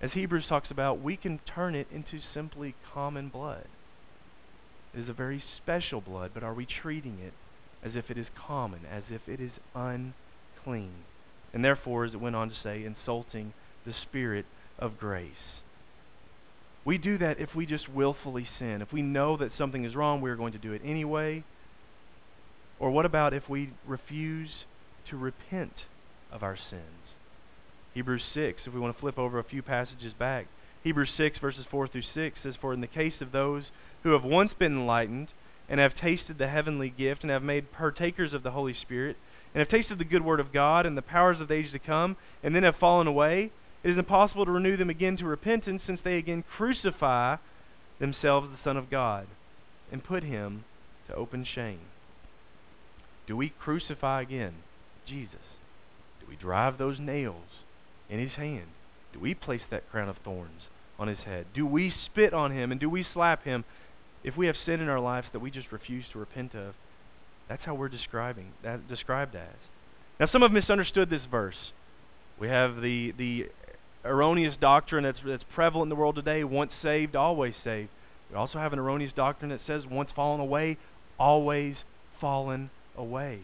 as 0.00 0.12
Hebrews 0.12 0.46
talks 0.48 0.70
about, 0.70 1.02
we 1.02 1.16
can 1.16 1.40
turn 1.54 1.74
it 1.74 1.88
into 1.92 2.20
simply 2.32 2.74
common 2.94 3.28
blood. 3.28 3.66
It 4.94 5.00
is 5.00 5.08
a 5.08 5.12
very 5.12 5.42
special 5.62 6.00
blood, 6.00 6.30
but 6.32 6.42
are 6.42 6.54
we 6.54 6.66
treating 6.66 7.18
it 7.18 7.34
as 7.82 7.92
if 7.94 8.10
it 8.10 8.18
is 8.18 8.26
common, 8.46 8.80
as 8.90 9.04
if 9.10 9.28
it 9.28 9.40
is 9.40 9.52
unclean. 9.74 11.04
And 11.52 11.64
therefore, 11.64 12.04
as 12.04 12.14
it 12.14 12.20
went 12.20 12.36
on 12.36 12.50
to 12.50 12.56
say, 12.62 12.84
insulting 12.84 13.54
the 13.86 13.94
Spirit 14.02 14.46
of 14.78 14.98
grace. 14.98 15.57
We 16.88 16.96
do 16.96 17.18
that 17.18 17.38
if 17.38 17.54
we 17.54 17.66
just 17.66 17.86
willfully 17.86 18.48
sin. 18.58 18.80
If 18.80 18.94
we 18.94 19.02
know 19.02 19.36
that 19.36 19.52
something 19.58 19.84
is 19.84 19.94
wrong, 19.94 20.22
we 20.22 20.30
are 20.30 20.36
going 20.36 20.54
to 20.54 20.58
do 20.58 20.72
it 20.72 20.80
anyway. 20.82 21.44
Or 22.80 22.90
what 22.90 23.04
about 23.04 23.34
if 23.34 23.46
we 23.46 23.74
refuse 23.86 24.48
to 25.10 25.18
repent 25.18 25.74
of 26.32 26.42
our 26.42 26.56
sins? 26.56 27.12
Hebrews 27.92 28.22
6, 28.32 28.62
if 28.64 28.72
we 28.72 28.80
want 28.80 28.96
to 28.96 29.00
flip 29.02 29.18
over 29.18 29.38
a 29.38 29.44
few 29.44 29.60
passages 29.60 30.14
back. 30.18 30.46
Hebrews 30.82 31.10
6, 31.14 31.38
verses 31.40 31.66
4 31.70 31.88
through 31.88 32.04
6 32.14 32.38
says, 32.42 32.54
For 32.58 32.72
in 32.72 32.80
the 32.80 32.86
case 32.86 33.20
of 33.20 33.32
those 33.32 33.64
who 34.02 34.12
have 34.12 34.24
once 34.24 34.52
been 34.58 34.72
enlightened, 34.72 35.28
and 35.68 35.80
have 35.80 35.94
tasted 35.94 36.38
the 36.38 36.48
heavenly 36.48 36.88
gift, 36.88 37.20
and 37.20 37.30
have 37.30 37.42
made 37.42 37.70
partakers 37.70 38.32
of 38.32 38.42
the 38.42 38.52
Holy 38.52 38.72
Spirit, 38.72 39.18
and 39.52 39.60
have 39.60 39.68
tasted 39.68 39.98
the 39.98 40.06
good 40.06 40.24
word 40.24 40.40
of 40.40 40.54
God 40.54 40.86
and 40.86 40.96
the 40.96 41.02
powers 41.02 41.38
of 41.38 41.48
the 41.48 41.54
age 41.54 41.70
to 41.72 41.78
come, 41.78 42.16
and 42.42 42.56
then 42.56 42.62
have 42.62 42.76
fallen 42.76 43.06
away, 43.06 43.50
it 43.82 43.90
is 43.90 43.98
impossible 43.98 44.44
to 44.44 44.50
renew 44.50 44.76
them 44.76 44.90
again 44.90 45.16
to 45.18 45.24
repentance, 45.24 45.82
since 45.86 46.00
they 46.02 46.16
again 46.16 46.44
crucify 46.56 47.36
themselves 47.98 48.48
the 48.50 48.62
Son 48.62 48.76
of 48.76 48.90
God, 48.90 49.26
and 49.90 50.04
put 50.04 50.22
him 50.22 50.64
to 51.08 51.14
open 51.14 51.44
shame. 51.44 51.80
Do 53.26 53.36
we 53.36 53.52
crucify 53.58 54.22
again 54.22 54.54
Jesus? 55.06 55.34
Do 56.20 56.26
we 56.28 56.36
drive 56.36 56.78
those 56.78 56.98
nails 56.98 57.46
in 58.08 58.18
his 58.18 58.32
hand? 58.32 58.68
Do 59.12 59.20
we 59.20 59.34
place 59.34 59.62
that 59.70 59.90
crown 59.90 60.08
of 60.08 60.16
thorns 60.24 60.62
on 60.98 61.08
his 61.08 61.18
head? 61.18 61.46
Do 61.54 61.66
we 61.66 61.92
spit 62.06 62.32
on 62.32 62.52
him 62.52 62.70
and 62.70 62.80
do 62.80 62.90
we 62.90 63.06
slap 63.12 63.44
him 63.44 63.64
if 64.24 64.36
we 64.36 64.46
have 64.46 64.56
sin 64.66 64.80
in 64.80 64.88
our 64.88 65.00
lives 65.00 65.28
that 65.32 65.40
we 65.40 65.50
just 65.50 65.72
refuse 65.72 66.04
to 66.12 66.18
repent 66.18 66.54
of, 66.54 66.74
that's 67.48 67.62
how 67.64 67.74
we're 67.74 67.88
describing 67.88 68.52
that 68.62 68.88
described 68.88 69.34
as. 69.34 69.54
Now 70.20 70.26
some 70.30 70.42
have 70.42 70.52
misunderstood 70.52 71.08
this 71.08 71.22
verse. 71.30 71.72
We 72.38 72.48
have 72.48 72.80
the 72.82 73.12
the 73.16 73.46
erroneous 74.04 74.54
doctrine 74.60 75.04
that's 75.04 75.18
that's 75.24 75.44
prevalent 75.54 75.86
in 75.86 75.88
the 75.90 75.96
world 75.96 76.16
today, 76.16 76.44
once 76.44 76.72
saved, 76.82 77.16
always 77.16 77.54
saved. 77.64 77.90
We 78.30 78.36
also 78.36 78.58
have 78.58 78.72
an 78.72 78.78
erroneous 78.78 79.12
doctrine 79.14 79.50
that 79.50 79.60
says 79.66 79.82
once 79.90 80.10
fallen 80.14 80.40
away, 80.40 80.76
always 81.18 81.76
fallen 82.20 82.70
away. 82.96 83.40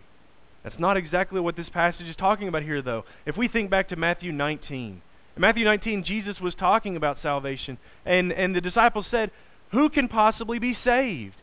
That's 0.62 0.78
not 0.78 0.96
exactly 0.96 1.40
what 1.40 1.56
this 1.56 1.68
passage 1.68 2.06
is 2.06 2.16
talking 2.16 2.48
about 2.48 2.62
here 2.62 2.82
though. 2.82 3.04
If 3.26 3.36
we 3.36 3.48
think 3.48 3.70
back 3.70 3.88
to 3.90 3.96
Matthew 3.96 4.32
19, 4.32 5.02
in 5.36 5.40
Matthew 5.40 5.64
19 5.64 6.04
Jesus 6.04 6.40
was 6.40 6.54
talking 6.54 6.96
about 6.96 7.18
salvation 7.22 7.78
and 8.04 8.32
and 8.32 8.54
the 8.54 8.60
disciples 8.60 9.06
said, 9.10 9.30
who 9.74 9.88
can 9.88 10.08
possibly 10.08 10.58
be 10.58 10.76
saved? 10.84 11.34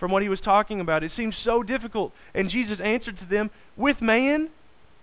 From 0.00 0.10
what 0.10 0.22
he 0.22 0.28
was 0.28 0.40
talking 0.40 0.80
about, 0.80 1.04
it 1.04 1.12
seems 1.16 1.36
so 1.44 1.62
difficult. 1.62 2.12
And 2.34 2.50
Jesus 2.50 2.80
answered 2.80 3.18
to 3.18 3.26
them, 3.26 3.50
With 3.76 4.00
man, 4.00 4.48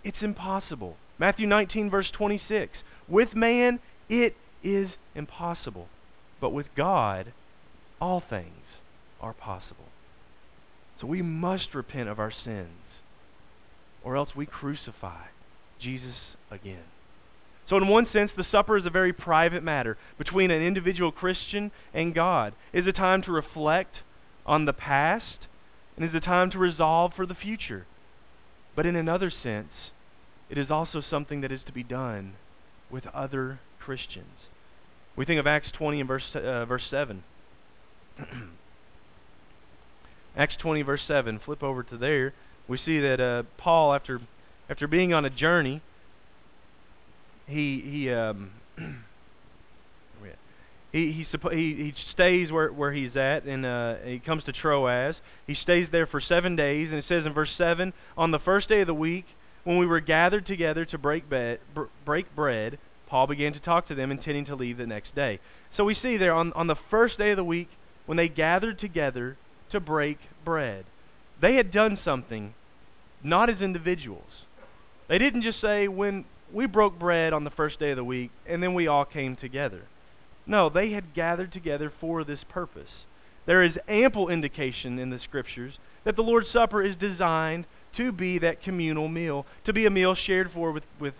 it's 0.03 0.21
impossible. 0.21 0.97
Matthew 1.17 1.47
19, 1.47 1.89
verse 1.89 2.09
26. 2.11 2.71
With 3.11 3.35
man, 3.35 3.79
it 4.07 4.37
is 4.63 4.91
impossible. 5.13 5.89
But 6.39 6.53
with 6.53 6.67
God, 6.77 7.33
all 7.99 8.23
things 8.27 8.63
are 9.19 9.33
possible. 9.33 9.89
So 10.99 11.07
we 11.07 11.21
must 11.21 11.75
repent 11.75 12.07
of 12.07 12.19
our 12.19 12.31
sins, 12.31 12.79
or 14.01 14.15
else 14.15 14.29
we 14.33 14.45
crucify 14.45 15.25
Jesus 15.79 16.15
again. 16.49 16.85
So, 17.69 17.77
in 17.77 17.87
one 17.87 18.07
sense, 18.11 18.31
the 18.35 18.45
supper 18.49 18.77
is 18.77 18.85
a 18.85 18.89
very 18.89 19.13
private 19.13 19.63
matter 19.63 19.97
between 20.17 20.49
an 20.49 20.61
individual 20.61 21.11
Christian 21.11 21.71
and 21.93 22.15
God. 22.15 22.53
It 22.71 22.79
is 22.79 22.87
a 22.87 22.93
time 22.93 23.21
to 23.23 23.31
reflect 23.31 23.95
on 24.45 24.65
the 24.65 24.73
past 24.73 25.47
and 25.95 26.05
is 26.05 26.15
a 26.15 26.19
time 26.19 26.49
to 26.51 26.57
resolve 26.57 27.11
for 27.15 27.25
the 27.25 27.35
future. 27.35 27.85
But 28.75 28.85
in 28.85 28.95
another 28.95 29.31
sense, 29.31 29.71
it 30.49 30.57
is 30.57 30.71
also 30.71 31.01
something 31.01 31.41
that 31.41 31.51
is 31.51 31.61
to 31.65 31.71
be 31.71 31.83
done 31.83 32.33
with 32.91 33.07
other 33.07 33.59
Christians. 33.79 34.27
We 35.15 35.25
think 35.25 35.39
of 35.39 35.47
Acts 35.47 35.69
20 35.77 35.99
and 35.99 36.07
verse, 36.07 36.23
uh, 36.33 36.65
verse 36.65 36.83
7. 36.89 37.23
Acts 40.35 40.55
20 40.59 40.81
verse 40.83 41.01
7. 41.07 41.39
Flip 41.43 41.63
over 41.63 41.83
to 41.83 41.97
there. 41.97 42.33
We 42.67 42.77
see 42.77 42.99
that 42.99 43.19
uh, 43.19 43.43
Paul, 43.57 43.93
after 43.93 44.21
after 44.69 44.87
being 44.87 45.13
on 45.13 45.25
a 45.25 45.29
journey, 45.29 45.81
he 47.47 47.81
he 47.85 48.09
um 48.11 48.51
he 50.91 51.25
he, 51.31 51.47
he 51.51 51.93
stays 52.13 52.51
where 52.51 52.71
where 52.71 52.93
he's 52.93 53.15
at 53.15 53.43
and 53.43 53.65
uh 53.65 53.95
he 54.05 54.19
comes 54.19 54.43
to 54.45 54.53
Troas. 54.53 55.15
He 55.47 55.55
stays 55.55 55.87
there 55.91 56.07
for 56.07 56.21
7 56.21 56.55
days 56.55 56.89
and 56.89 56.99
it 56.99 57.05
says 57.07 57.25
in 57.25 57.33
verse 57.33 57.51
7, 57.57 57.93
on 58.17 58.31
the 58.31 58.39
first 58.39 58.69
day 58.69 58.81
of 58.81 58.87
the 58.87 58.93
week 58.93 59.25
when 59.63 59.77
we 59.77 59.85
were 59.85 59.99
gathered 59.99 60.47
together 60.47 60.85
to 60.85 60.97
break 60.97 61.29
bed, 61.29 61.59
br- 61.73 61.83
break 62.05 62.33
bread, 62.35 62.79
Paul 63.07 63.27
began 63.27 63.53
to 63.53 63.59
talk 63.59 63.87
to 63.87 63.95
them 63.95 64.11
intending 64.11 64.45
to 64.45 64.55
leave 64.55 64.77
the 64.77 64.87
next 64.87 65.13
day. 65.15 65.39
So 65.77 65.83
we 65.85 65.95
see 65.95 66.17
there 66.17 66.33
on 66.33 66.53
on 66.53 66.67
the 66.67 66.77
first 66.89 67.17
day 67.17 67.31
of 67.31 67.37
the 67.37 67.43
week 67.43 67.69
when 68.05 68.17
they 68.17 68.27
gathered 68.29 68.79
together 68.79 69.37
to 69.71 69.79
break 69.79 70.17
bread. 70.43 70.85
They 71.41 71.55
had 71.55 71.71
done 71.71 71.99
something 72.03 72.53
not 73.23 73.49
as 73.49 73.61
individuals 73.61 74.45
They 75.07 75.17
didn't 75.17 75.43
just 75.43 75.61
say 75.61 75.87
when 75.87 76.25
we 76.51 76.65
broke 76.65 76.97
bread 76.97 77.33
on 77.33 77.43
the 77.43 77.49
first 77.51 77.79
day 77.79 77.91
of 77.91 77.97
the 77.97 78.03
week 78.03 78.31
and 78.47 78.61
then 78.63 78.73
we 78.73 78.87
all 78.87 79.05
came 79.05 79.35
together. 79.35 79.83
No, 80.45 80.69
they 80.69 80.91
had 80.91 81.13
gathered 81.13 81.53
together 81.53 81.91
for 81.99 82.23
this 82.23 82.43
purpose. 82.49 82.89
There 83.45 83.63
is 83.63 83.77
ample 83.87 84.29
indication 84.29 84.99
in 84.99 85.09
the 85.09 85.19
scriptures 85.19 85.79
that 86.03 86.15
the 86.15 86.23
Lord's 86.23 86.49
Supper 86.51 86.83
is 86.83 86.95
designed 86.95 87.65
to 87.97 88.11
be 88.11 88.39
that 88.39 88.63
communal 88.63 89.07
meal, 89.07 89.45
to 89.65 89.73
be 89.73 89.85
a 89.85 89.89
meal 89.89 90.15
shared 90.15 90.51
for 90.53 90.71
with, 90.71 90.83
with 90.99 91.13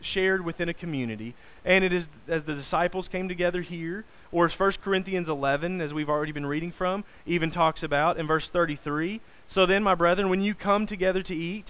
shared 0.00 0.44
within 0.44 0.68
a 0.68 0.74
community. 0.74 1.34
And 1.64 1.84
it 1.84 1.92
is 1.92 2.04
as 2.28 2.42
the 2.46 2.54
disciples 2.54 3.06
came 3.10 3.28
together 3.28 3.62
here, 3.62 4.04
or 4.32 4.46
as 4.46 4.58
1 4.58 4.74
Corinthians 4.82 5.28
11, 5.28 5.80
as 5.80 5.92
we've 5.92 6.08
already 6.08 6.32
been 6.32 6.46
reading 6.46 6.72
from, 6.76 7.04
even 7.26 7.50
talks 7.50 7.82
about 7.82 8.18
in 8.18 8.26
verse 8.26 8.44
33. 8.52 9.20
So 9.54 9.66
then, 9.66 9.82
my 9.82 9.94
brethren, 9.94 10.28
when 10.28 10.42
you 10.42 10.54
come 10.54 10.86
together 10.86 11.22
to 11.22 11.34
eat, 11.34 11.66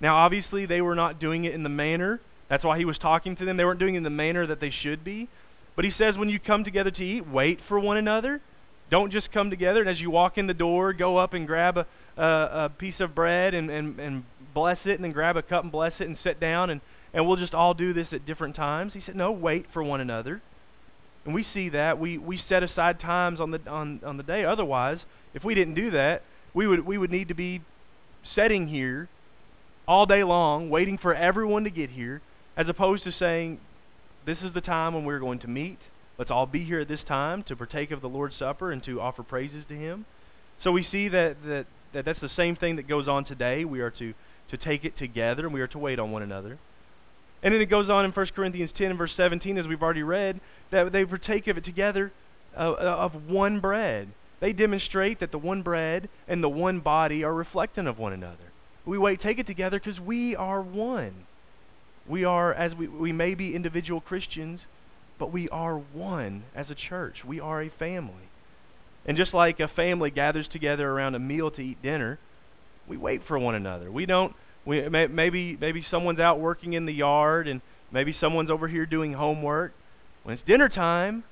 now 0.00 0.16
obviously 0.16 0.66
they 0.66 0.80
were 0.80 0.94
not 0.94 1.18
doing 1.18 1.44
it 1.44 1.54
in 1.54 1.62
the 1.62 1.68
manner, 1.68 2.20
that's 2.52 2.64
why 2.64 2.76
he 2.76 2.84
was 2.84 2.98
talking 2.98 3.34
to 3.36 3.46
them. 3.46 3.56
They 3.56 3.64
weren't 3.64 3.78
doing 3.78 3.94
it 3.94 3.96
in 3.96 4.04
the 4.04 4.10
manner 4.10 4.46
that 4.46 4.60
they 4.60 4.68
should 4.68 5.02
be. 5.02 5.26
But 5.74 5.86
he 5.86 5.92
says, 5.96 6.18
when 6.18 6.28
you 6.28 6.38
come 6.38 6.64
together 6.64 6.90
to 6.90 7.02
eat, 7.02 7.26
wait 7.26 7.60
for 7.66 7.80
one 7.80 7.96
another. 7.96 8.42
Don't 8.90 9.10
just 9.10 9.32
come 9.32 9.48
together 9.48 9.80
and 9.80 9.88
as 9.88 9.98
you 9.98 10.10
walk 10.10 10.36
in 10.36 10.46
the 10.46 10.52
door, 10.52 10.92
go 10.92 11.16
up 11.16 11.32
and 11.32 11.46
grab 11.46 11.78
a, 11.78 11.86
a, 12.16 12.24
a 12.24 12.72
piece 12.76 13.00
of 13.00 13.14
bread 13.14 13.54
and, 13.54 13.70
and, 13.70 13.98
and 13.98 14.24
bless 14.54 14.78
it, 14.84 14.92
and 14.92 15.04
then 15.04 15.12
grab 15.12 15.36
a 15.36 15.42
cup 15.42 15.62
and 15.62 15.72
bless 15.72 15.92
it 15.98 16.08
and 16.08 16.18
sit 16.22 16.40
down 16.40 16.70
and 16.70 16.80
and 17.14 17.26
we'll 17.26 17.36
just 17.36 17.54
all 17.54 17.74
do 17.74 17.92
this 17.92 18.08
at 18.12 18.26
different 18.26 18.56
times. 18.56 18.92
He 18.94 19.02
said, 19.04 19.16
No, 19.16 19.32
wait 19.32 19.66
for 19.72 19.82
one 19.82 20.00
another. 20.00 20.40
And 21.24 21.34
we 21.34 21.46
see 21.54 21.68
that. 21.68 21.98
We, 21.98 22.18
we 22.18 22.42
set 22.48 22.62
aside 22.62 23.00
times 23.00 23.38
on 23.38 23.52
the, 23.52 23.60
on, 23.68 24.00
on 24.04 24.16
the 24.16 24.22
day. 24.22 24.44
Otherwise, 24.44 24.98
if 25.34 25.44
we 25.44 25.54
didn't 25.54 25.74
do 25.74 25.90
that, 25.92 26.22
we 26.52 26.66
would, 26.66 26.84
we 26.84 26.98
would 26.98 27.10
need 27.10 27.28
to 27.28 27.34
be 27.34 27.60
sitting 28.34 28.68
here 28.68 29.08
all 29.86 30.06
day 30.06 30.24
long, 30.24 30.68
waiting 30.68 30.98
for 30.98 31.14
everyone 31.14 31.64
to 31.64 31.70
get 31.70 31.90
here, 31.90 32.22
as 32.56 32.68
opposed 32.68 33.04
to 33.04 33.12
saying, 33.12 33.60
This 34.26 34.38
is 34.42 34.54
the 34.54 34.60
time 34.60 34.94
when 34.94 35.04
we're 35.04 35.20
going 35.20 35.40
to 35.40 35.48
meet. 35.48 35.78
Let's 36.18 36.30
all 36.30 36.46
be 36.46 36.64
here 36.64 36.80
at 36.80 36.88
this 36.88 37.00
time 37.06 37.42
to 37.44 37.56
partake 37.56 37.90
of 37.90 38.00
the 38.00 38.08
Lord's 38.08 38.36
Supper 38.38 38.72
and 38.72 38.82
to 38.84 39.00
offer 39.00 39.22
praises 39.22 39.64
to 39.68 39.74
Him. 39.74 40.06
So 40.64 40.72
we 40.72 40.86
see 40.90 41.08
that, 41.08 41.36
that, 41.44 41.66
that 41.92 42.04
that's 42.04 42.20
the 42.20 42.30
same 42.36 42.56
thing 42.56 42.76
that 42.76 42.88
goes 42.88 43.08
on 43.08 43.24
today. 43.24 43.64
We 43.64 43.80
are 43.80 43.90
to, 43.90 44.14
to 44.50 44.56
take 44.56 44.84
it 44.84 44.98
together 44.98 45.44
and 45.44 45.54
we 45.54 45.60
are 45.60 45.66
to 45.68 45.78
wait 45.78 45.98
on 45.98 46.12
one 46.12 46.22
another. 46.22 46.58
And 47.42 47.52
then 47.52 47.60
it 47.60 47.66
goes 47.66 47.90
on 47.90 48.04
in 48.04 48.12
1 48.12 48.26
Corinthians 48.34 48.70
10 48.76 48.90
and 48.90 48.98
verse 48.98 49.12
17, 49.16 49.58
as 49.58 49.66
we've 49.66 49.82
already 49.82 50.02
read, 50.02 50.40
that 50.70 50.92
they 50.92 51.04
partake 51.04 51.48
of 51.48 51.58
it 51.58 51.64
together 51.64 52.12
uh, 52.56 52.74
of 52.74 53.28
one 53.28 53.60
bread. 53.60 54.08
They 54.40 54.52
demonstrate 54.52 55.20
that 55.20 55.32
the 55.32 55.38
one 55.38 55.62
bread 55.62 56.08
and 56.28 56.42
the 56.42 56.48
one 56.48 56.80
body 56.80 57.24
are 57.24 57.34
reflecting 57.34 57.86
of 57.86 57.98
one 57.98 58.12
another. 58.12 58.52
We 58.84 58.98
wait, 58.98 59.20
take 59.20 59.38
it 59.38 59.46
together 59.46 59.78
because 59.78 60.00
we 60.00 60.34
are 60.34 60.60
one. 60.60 61.26
We 62.08 62.24
are, 62.24 62.52
as 62.52 62.74
we, 62.74 62.88
we 62.88 63.12
may 63.12 63.34
be 63.34 63.54
individual 63.54 64.00
Christians, 64.00 64.60
but 65.18 65.32
we 65.32 65.48
are 65.50 65.76
one 65.76 66.44
as 66.54 66.70
a 66.70 66.74
church. 66.74 67.24
We 67.24 67.38
are 67.38 67.62
a 67.62 67.70
family. 67.70 68.28
And 69.04 69.16
just 69.16 69.34
like 69.34 69.60
a 69.60 69.68
family 69.68 70.10
gathers 70.10 70.46
together 70.52 70.88
around 70.88 71.14
a 71.14 71.18
meal 71.18 71.50
to 71.50 71.60
eat 71.60 71.82
dinner, 71.82 72.18
we 72.86 72.96
wait 72.96 73.22
for 73.26 73.38
one 73.38 73.54
another. 73.54 73.90
We 73.90 74.06
don't 74.06 74.34
we, 74.64 74.88
may, 74.88 75.06
maybe 75.08 75.56
maybe 75.60 75.84
someone's 75.90 76.20
out 76.20 76.38
working 76.38 76.72
in 76.74 76.86
the 76.86 76.92
yard, 76.92 77.48
and 77.48 77.60
maybe 77.90 78.14
someone's 78.20 78.50
over 78.50 78.68
here 78.68 78.86
doing 78.86 79.12
homework. 79.12 79.72
When 80.22 80.34
it's 80.36 80.46
dinner 80.46 80.68
time, 80.68 81.24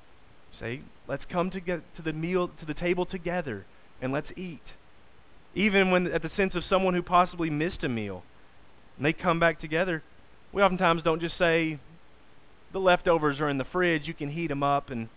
say, 0.58 0.80
let's 1.06 1.24
come 1.30 1.50
to 1.52 1.60
get 1.60 1.80
to 1.96 2.02
the 2.02 2.12
meal 2.12 2.48
to 2.48 2.66
the 2.66 2.74
table 2.74 3.06
together 3.06 3.64
and 4.02 4.12
let's 4.12 4.30
eat. 4.36 4.62
Even 5.54 5.90
when 5.90 6.06
at 6.06 6.22
the 6.22 6.30
sense 6.36 6.54
of 6.54 6.64
someone 6.68 6.94
who 6.94 7.02
possibly 7.02 7.50
missed 7.50 7.82
a 7.82 7.88
meal, 7.88 8.22
and 8.96 9.06
they 9.06 9.12
come 9.12 9.40
back 9.40 9.60
together, 9.60 10.02
we 10.52 10.62
oftentimes 10.62 11.02
don't 11.02 11.20
just 11.20 11.38
say, 11.38 11.78
the 12.72 12.78
leftovers 12.78 13.40
are 13.40 13.48
in 13.48 13.58
the 13.58 13.64
fridge, 13.64 14.06
you 14.06 14.14
can 14.14 14.30
heat 14.30 14.48
them 14.48 14.62
up 14.62 14.90
and 14.90 15.08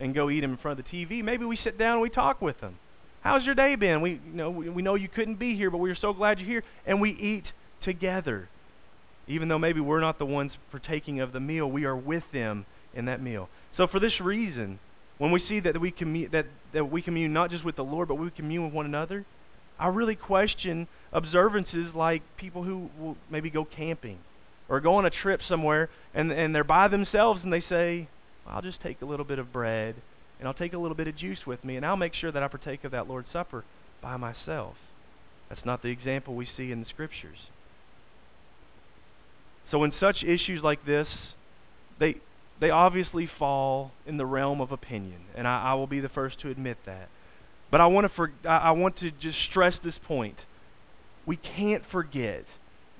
and 0.00 0.14
go 0.14 0.30
eat 0.30 0.40
them 0.40 0.52
in 0.52 0.56
front 0.56 0.80
of 0.80 0.84
the 0.84 0.90
TV. 0.90 1.22
Maybe 1.22 1.44
we 1.44 1.56
sit 1.56 1.78
down 1.78 1.94
and 1.94 2.02
we 2.02 2.10
talk 2.10 2.40
with 2.40 2.60
them. 2.60 2.78
How's 3.20 3.44
your 3.44 3.54
day 3.54 3.74
been? 3.76 4.00
We 4.00 4.12
you 4.12 4.32
know 4.32 4.50
we, 4.50 4.68
we 4.68 4.82
know 4.82 4.94
you 4.94 5.08
couldn't 5.08 5.38
be 5.38 5.54
here, 5.54 5.70
but 5.70 5.78
we 5.78 5.90
are 5.90 5.96
so 5.96 6.12
glad 6.12 6.38
you're 6.38 6.48
here, 6.48 6.64
and 6.86 7.00
we 7.00 7.10
eat 7.10 7.44
together. 7.84 8.48
Even 9.28 9.48
though 9.48 9.58
maybe 9.58 9.80
we're 9.80 10.00
not 10.00 10.18
the 10.18 10.26
ones 10.26 10.52
partaking 10.70 11.20
of 11.20 11.32
the 11.32 11.40
meal, 11.40 11.70
we 11.70 11.84
are 11.84 11.96
with 11.96 12.24
them 12.32 12.66
in 12.94 13.04
that 13.04 13.22
meal. 13.22 13.48
So 13.76 13.86
for 13.86 14.00
this 14.00 14.20
reason, 14.20 14.80
when 15.18 15.30
we 15.30 15.42
see 15.48 15.60
that 15.60 15.78
we 15.80 15.92
commu- 15.92 16.30
that, 16.32 16.46
that 16.72 16.90
we 16.90 17.02
commune 17.02 17.32
not 17.32 17.50
just 17.50 17.64
with 17.64 17.76
the 17.76 17.84
Lord, 17.84 18.08
but 18.08 18.16
we 18.16 18.30
commune 18.30 18.64
with 18.64 18.72
one 18.72 18.86
another, 18.86 19.26
I 19.78 19.88
really 19.88 20.16
question 20.16 20.88
observances 21.12 21.94
like 21.94 22.22
people 22.36 22.64
who 22.64 22.90
will 22.98 23.16
maybe 23.30 23.50
go 23.50 23.64
camping 23.64 24.18
or 24.68 24.80
go 24.80 24.94
on 24.94 25.04
a 25.04 25.10
trip 25.10 25.40
somewhere 25.46 25.90
and, 26.14 26.30
and 26.32 26.54
they're 26.54 26.64
by 26.64 26.88
themselves 26.88 27.40
and 27.42 27.52
they 27.52 27.62
say, 27.68 28.08
I'll 28.46 28.62
just 28.62 28.82
take 28.82 29.02
a 29.02 29.04
little 29.04 29.24
bit 29.24 29.38
of 29.38 29.52
bread 29.52 29.96
and 30.38 30.48
I'll 30.48 30.54
take 30.54 30.72
a 30.72 30.78
little 30.78 30.96
bit 30.96 31.06
of 31.06 31.16
juice 31.16 31.46
with 31.46 31.64
me 31.64 31.76
and 31.76 31.84
I'll 31.84 31.96
make 31.96 32.14
sure 32.14 32.32
that 32.32 32.42
I 32.42 32.48
partake 32.48 32.84
of 32.84 32.92
that 32.92 33.08
Lord's 33.08 33.28
Supper 33.32 33.64
by 34.02 34.16
myself. 34.16 34.74
That's 35.48 35.64
not 35.64 35.82
the 35.82 35.88
example 35.88 36.34
we 36.34 36.48
see 36.56 36.72
in 36.72 36.80
the 36.80 36.88
scriptures. 36.88 37.38
So 39.70 39.84
in 39.84 39.92
such 40.00 40.22
issues 40.24 40.62
like 40.62 40.84
this, 40.84 41.08
they 41.98 42.16
they 42.60 42.70
obviously 42.70 43.28
fall 43.38 43.92
in 44.06 44.18
the 44.18 44.26
realm 44.26 44.60
of 44.60 44.70
opinion, 44.70 45.22
and 45.34 45.48
I, 45.48 45.70
I 45.70 45.74
will 45.74 45.86
be 45.86 46.00
the 46.00 46.10
first 46.10 46.40
to 46.40 46.50
admit 46.50 46.76
that. 46.84 47.08
But 47.70 47.80
I 47.80 47.86
want 47.86 48.06
to 48.06 48.12
for, 48.14 48.32
I, 48.44 48.56
I 48.56 48.70
want 48.72 48.98
to 48.98 49.10
just 49.10 49.38
stress 49.50 49.74
this 49.82 49.94
point. 50.06 50.36
We 51.24 51.36
can't 51.36 51.82
forget 51.90 52.44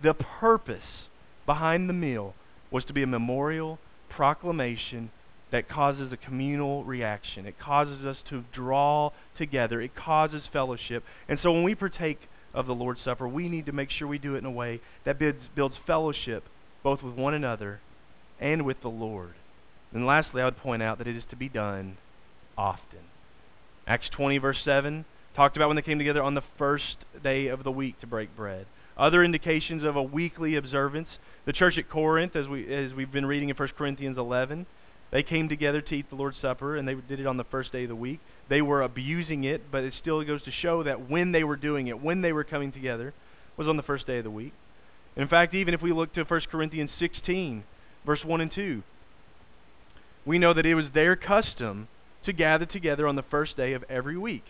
the 0.02 0.14
purpose 0.14 1.06
behind 1.44 1.88
the 1.88 1.92
meal 1.94 2.34
was 2.70 2.84
to 2.84 2.92
be 2.92 3.02
a 3.02 3.06
memorial 3.06 3.78
proclamation 4.08 5.10
that 5.52 5.68
causes 5.68 6.12
a 6.12 6.16
communal 6.16 6.84
reaction. 6.84 7.46
It 7.46 7.58
causes 7.58 8.04
us 8.04 8.16
to 8.30 8.44
draw 8.52 9.10
together. 9.36 9.80
It 9.80 9.94
causes 9.94 10.42
fellowship. 10.52 11.04
And 11.28 11.38
so 11.42 11.52
when 11.52 11.64
we 11.64 11.74
partake 11.74 12.20
of 12.54 12.66
the 12.66 12.74
Lord's 12.74 13.00
Supper, 13.04 13.28
we 13.28 13.48
need 13.48 13.66
to 13.66 13.72
make 13.72 13.90
sure 13.90 14.06
we 14.06 14.18
do 14.18 14.34
it 14.34 14.38
in 14.38 14.44
a 14.44 14.50
way 14.50 14.80
that 15.04 15.18
builds, 15.18 15.38
builds 15.54 15.76
fellowship 15.86 16.44
both 16.82 17.02
with 17.02 17.14
one 17.14 17.34
another 17.34 17.80
and 18.40 18.64
with 18.64 18.80
the 18.82 18.88
Lord. 18.88 19.34
And 19.92 20.06
lastly, 20.06 20.40
I 20.40 20.44
would 20.44 20.56
point 20.56 20.82
out 20.82 20.98
that 20.98 21.06
it 21.06 21.16
is 21.16 21.24
to 21.30 21.36
be 21.36 21.48
done 21.48 21.98
often. 22.56 23.00
Acts 23.86 24.08
20, 24.10 24.38
verse 24.38 24.58
7, 24.64 25.04
talked 25.34 25.56
about 25.56 25.68
when 25.68 25.76
they 25.76 25.82
came 25.82 25.98
together 25.98 26.22
on 26.22 26.34
the 26.34 26.44
first 26.58 26.96
day 27.22 27.48
of 27.48 27.64
the 27.64 27.70
week 27.70 28.00
to 28.00 28.06
break 28.06 28.34
bread. 28.36 28.66
Other 28.96 29.24
indications 29.24 29.82
of 29.82 29.96
a 29.96 30.02
weekly 30.02 30.56
observance. 30.56 31.08
The 31.46 31.52
church 31.52 31.78
at 31.78 31.88
Corinth, 31.88 32.36
as, 32.36 32.46
we, 32.46 32.72
as 32.72 32.92
we've 32.92 33.10
been 33.10 33.26
reading 33.26 33.48
in 33.48 33.56
1 33.56 33.68
Corinthians 33.76 34.18
11, 34.18 34.66
they 35.10 35.22
came 35.22 35.48
together 35.48 35.80
to 35.80 35.94
eat 35.94 36.08
the 36.08 36.16
Lord's 36.16 36.36
Supper, 36.40 36.76
and 36.76 36.86
they 36.86 36.94
did 36.94 37.20
it 37.20 37.26
on 37.26 37.36
the 37.36 37.44
first 37.44 37.72
day 37.72 37.82
of 37.82 37.88
the 37.88 37.96
week. 37.96 38.20
They 38.48 38.62
were 38.62 38.82
abusing 38.82 39.44
it, 39.44 39.70
but 39.70 39.82
it 39.82 39.94
still 40.00 40.22
goes 40.24 40.42
to 40.42 40.52
show 40.52 40.82
that 40.84 41.10
when 41.10 41.32
they 41.32 41.44
were 41.44 41.56
doing 41.56 41.88
it, 41.88 42.00
when 42.00 42.20
they 42.20 42.32
were 42.32 42.44
coming 42.44 42.70
together, 42.72 43.12
was 43.56 43.66
on 43.66 43.76
the 43.76 43.82
first 43.82 44.06
day 44.06 44.18
of 44.18 44.24
the 44.24 44.30
week. 44.30 44.52
In 45.16 45.26
fact, 45.28 45.54
even 45.54 45.74
if 45.74 45.82
we 45.82 45.92
look 45.92 46.14
to 46.14 46.22
1 46.22 46.40
Corinthians 46.50 46.90
16, 46.98 47.64
verse 48.06 48.24
1 48.24 48.40
and 48.40 48.52
2, 48.52 48.82
we 50.24 50.38
know 50.38 50.54
that 50.54 50.66
it 50.66 50.74
was 50.74 50.86
their 50.94 51.16
custom 51.16 51.88
to 52.24 52.32
gather 52.32 52.66
together 52.66 53.08
on 53.08 53.16
the 53.16 53.22
first 53.22 53.56
day 53.56 53.72
of 53.72 53.84
every 53.88 54.16
week. 54.16 54.44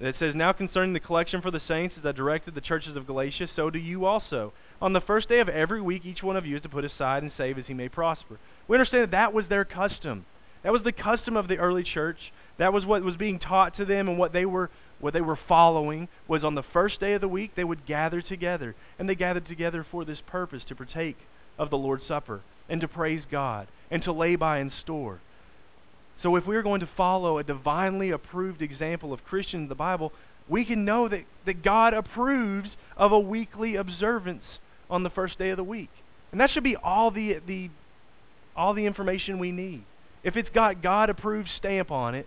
It 0.00 0.16
says, 0.18 0.34
Now 0.34 0.52
concerning 0.52 0.94
the 0.94 1.00
collection 1.00 1.42
for 1.42 1.50
the 1.50 1.60
saints, 1.68 1.94
as 1.98 2.06
I 2.06 2.12
directed 2.12 2.54
the 2.54 2.62
churches 2.62 2.96
of 2.96 3.06
Galatia, 3.06 3.48
so 3.54 3.68
do 3.68 3.78
you 3.78 4.06
also. 4.06 4.54
On 4.80 4.94
the 4.94 5.00
first 5.00 5.28
day 5.28 5.40
of 5.40 5.48
every 5.48 5.82
week, 5.82 6.06
each 6.06 6.22
one 6.22 6.36
of 6.36 6.46
you 6.46 6.56
is 6.56 6.62
to 6.62 6.70
put 6.70 6.86
aside 6.86 7.22
and 7.22 7.30
save 7.36 7.58
as 7.58 7.66
he 7.66 7.74
may 7.74 7.90
prosper. 7.90 8.38
We 8.66 8.76
understand 8.76 9.02
that 9.04 9.10
that 9.10 9.34
was 9.34 9.46
their 9.48 9.66
custom. 9.66 10.24
That 10.62 10.72
was 10.72 10.82
the 10.84 10.92
custom 10.92 11.36
of 11.36 11.48
the 11.48 11.58
early 11.58 11.82
church. 11.82 12.32
That 12.56 12.72
was 12.72 12.86
what 12.86 13.02
was 13.02 13.16
being 13.16 13.38
taught 13.38 13.76
to 13.76 13.84
them 13.84 14.08
and 14.08 14.18
what 14.18 14.32
they 14.32 14.46
were 14.46 14.70
what 15.00 15.14
they 15.14 15.22
were 15.22 15.38
following 15.48 16.08
was 16.28 16.44
on 16.44 16.54
the 16.54 16.62
first 16.62 17.00
day 17.00 17.14
of 17.14 17.22
the 17.22 17.28
week 17.28 17.52
they 17.54 17.64
would 17.64 17.86
gather 17.86 18.20
together. 18.20 18.74
And 18.98 19.08
they 19.08 19.14
gathered 19.14 19.46
together 19.46 19.86
for 19.90 20.04
this 20.04 20.20
purpose 20.26 20.62
to 20.68 20.74
partake 20.74 21.16
of 21.58 21.70
the 21.70 21.78
Lord's 21.78 22.06
Supper 22.06 22.40
and 22.68 22.80
to 22.82 22.88
praise 22.88 23.22
God 23.30 23.68
and 23.90 24.02
to 24.04 24.12
lay 24.12 24.36
by 24.36 24.58
and 24.58 24.72
store. 24.82 25.20
So 26.22 26.36
if 26.36 26.46
we're 26.46 26.62
going 26.62 26.80
to 26.80 26.88
follow 26.96 27.38
a 27.38 27.44
divinely 27.44 28.10
approved 28.10 28.62
example 28.62 29.12
of 29.12 29.24
Christian 29.24 29.62
in 29.62 29.68
the 29.68 29.74
Bible, 29.74 30.12
we 30.48 30.64
can 30.64 30.84
know 30.84 31.08
that, 31.08 31.24
that 31.46 31.62
God 31.62 31.94
approves 31.94 32.68
of 32.96 33.12
a 33.12 33.18
weekly 33.18 33.76
observance 33.76 34.42
on 34.90 35.02
the 35.02 35.10
first 35.10 35.38
day 35.38 35.50
of 35.50 35.56
the 35.56 35.64
week. 35.64 35.90
And 36.32 36.40
that 36.40 36.50
should 36.50 36.64
be 36.64 36.76
all 36.76 37.10
the, 37.10 37.38
the, 37.46 37.70
all 38.54 38.74
the 38.74 38.84
information 38.84 39.38
we 39.38 39.52
need. 39.52 39.84
If 40.22 40.36
it's 40.36 40.50
got 40.54 40.82
God 40.82 41.08
approved 41.08 41.48
stamp 41.58 41.90
on 41.90 42.14
it, 42.14 42.26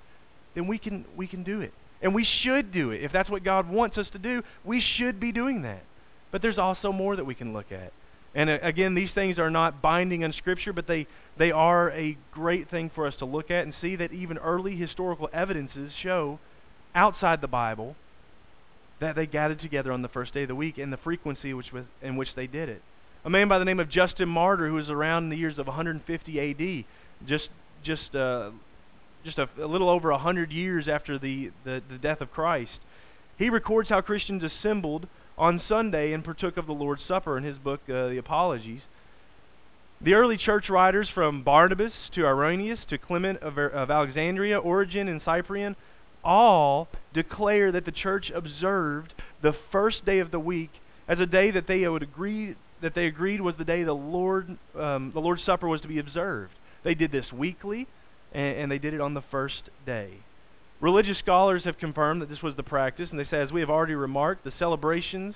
then 0.55 0.67
we 0.67 0.77
can, 0.79 1.05
we 1.15 1.27
can 1.27 1.43
do 1.43 1.61
it. 1.61 1.73
And 2.01 2.13
we 2.15 2.27
should 2.41 2.71
do 2.71 2.91
it. 2.91 3.03
If 3.03 3.11
that's 3.11 3.29
what 3.29 3.43
God 3.43 3.69
wants 3.69 3.97
us 3.97 4.07
to 4.13 4.19
do, 4.19 4.41
we 4.65 4.83
should 4.97 5.19
be 5.19 5.31
doing 5.31 5.61
that. 5.61 5.83
But 6.31 6.41
there's 6.41 6.57
also 6.57 6.91
more 6.91 7.15
that 7.15 7.25
we 7.25 7.35
can 7.35 7.53
look 7.53 7.71
at. 7.71 7.93
And 8.35 8.49
uh, 8.49 8.57
again, 8.61 8.95
these 8.95 9.11
things 9.13 9.39
are 9.39 9.49
not 9.49 9.81
binding 9.81 10.23
on 10.23 10.33
Scripture, 10.33 10.73
but 10.73 10.87
they, 10.87 11.07
they 11.37 11.51
are 11.51 11.91
a 11.91 12.17
great 12.31 12.69
thing 12.69 12.91
for 12.93 13.05
us 13.05 13.13
to 13.19 13.25
look 13.25 13.51
at 13.51 13.65
and 13.65 13.73
see 13.81 13.95
that 13.95 14.11
even 14.11 14.37
early 14.37 14.75
historical 14.75 15.29
evidences 15.33 15.91
show 16.01 16.39
outside 16.95 17.41
the 17.41 17.47
Bible 17.47 17.95
that 18.99 19.15
they 19.15 19.25
gathered 19.25 19.59
together 19.59 19.91
on 19.91 20.01
the 20.01 20.07
first 20.07 20.33
day 20.33 20.43
of 20.43 20.47
the 20.47 20.55
week 20.55 20.77
and 20.77 20.93
the 20.93 20.97
frequency 20.97 21.53
which 21.53 21.71
was, 21.71 21.85
in 22.01 22.15
which 22.15 22.29
they 22.35 22.47
did 22.47 22.69
it. 22.69 22.81
a 23.25 23.29
man 23.29 23.47
by 23.47 23.59
the 23.59 23.65
name 23.65 23.79
of 23.79 23.89
Justin 23.89 24.29
Martyr, 24.29 24.67
who 24.67 24.75
was 24.75 24.89
around 24.89 25.25
in 25.25 25.29
the 25.29 25.37
years 25.37 25.57
of 25.57 25.67
150 25.67 26.39
A.D., 26.39 26.85
just 27.27 27.49
just 27.83 28.15
uh, 28.15 28.49
just 29.23 29.37
a, 29.37 29.49
a, 29.59 29.65
little 29.65 29.89
over 29.89 30.11
100 30.11 30.51
years 30.51 30.87
after 30.87 31.17
the, 31.17 31.51
the, 31.63 31.81
the 31.89 31.97
death 31.97 32.21
of 32.21 32.31
Christ. 32.31 32.71
He 33.37 33.49
records 33.49 33.89
how 33.89 34.01
Christians 34.01 34.43
assembled 34.43 35.07
on 35.37 35.61
Sunday 35.67 36.13
and 36.13 36.23
partook 36.23 36.57
of 36.57 36.67
the 36.67 36.73
Lord's 36.73 37.01
Supper 37.07 37.37
in 37.37 37.43
his 37.43 37.57
book, 37.57 37.81
uh, 37.89 38.07
The 38.07 38.17
Apologies. 38.17 38.81
The 40.01 40.13
early 40.13 40.37
church 40.37 40.69
writers, 40.69 41.07
from 41.13 41.43
Barnabas 41.43 41.93
to 42.15 42.25
Irenaeus 42.25 42.79
to 42.89 42.97
Clement 42.97 43.39
of, 43.41 43.57
of 43.57 43.89
Alexandria, 43.89 44.59
Origen, 44.59 45.07
and 45.07 45.21
Cyprian, 45.23 45.75
all 46.23 46.87
declare 47.13 47.71
that 47.71 47.85
the 47.85 47.91
church 47.91 48.31
observed 48.33 49.13
the 49.41 49.53
first 49.71 50.05
day 50.05 50.19
of 50.19 50.31
the 50.31 50.39
week 50.39 50.71
as 51.07 51.19
a 51.19 51.25
day 51.25 51.51
that 51.51 51.67
they 51.67 51.87
would 51.87 52.03
agree 52.03 52.55
that 52.81 52.95
they 52.95 53.05
agreed 53.05 53.39
was 53.39 53.55
the 53.57 53.63
day 53.63 53.83
the 53.83 53.93
Lord 53.93 54.57
um, 54.77 55.11
the 55.13 55.19
Lord's 55.19 55.43
Supper 55.43 55.67
was 55.67 55.81
to 55.81 55.87
be 55.87 55.99
observed. 55.99 56.53
They 56.83 56.95
did 56.95 57.11
this 57.11 57.31
weekly, 57.31 57.87
and, 58.33 58.57
and 58.57 58.71
they 58.71 58.77
did 58.77 58.93
it 58.93 59.01
on 59.01 59.13
the 59.13 59.23
first 59.31 59.69
day. 59.85 60.19
Religious 60.83 61.17
scholars 61.17 61.63
have 61.63 61.77
confirmed 61.77 62.21
that 62.21 62.27
this 62.27 62.43
was 62.43 62.57
the 62.57 62.61
practice, 62.61 63.09
and 63.09 63.17
they 63.17 63.23
say, 63.23 63.39
as 63.39 63.53
we 63.53 63.61
have 63.61 63.69
already 63.69 63.95
remarked, 63.95 64.43
the 64.43 64.51
celebrations 64.59 65.33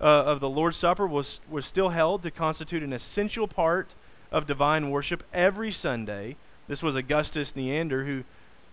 uh, 0.00 0.04
of 0.04 0.40
the 0.40 0.48
Lord's 0.48 0.76
Supper 0.80 1.06
was 1.06 1.38
was 1.48 1.64
still 1.70 1.90
held 1.90 2.24
to 2.24 2.32
constitute 2.32 2.82
an 2.82 2.92
essential 2.92 3.46
part 3.46 3.86
of 4.32 4.48
divine 4.48 4.90
worship 4.90 5.22
every 5.32 5.70
Sunday. 5.80 6.34
This 6.66 6.82
was 6.82 6.96
Augustus 6.96 7.46
Neander 7.54 8.04
who 8.06 8.24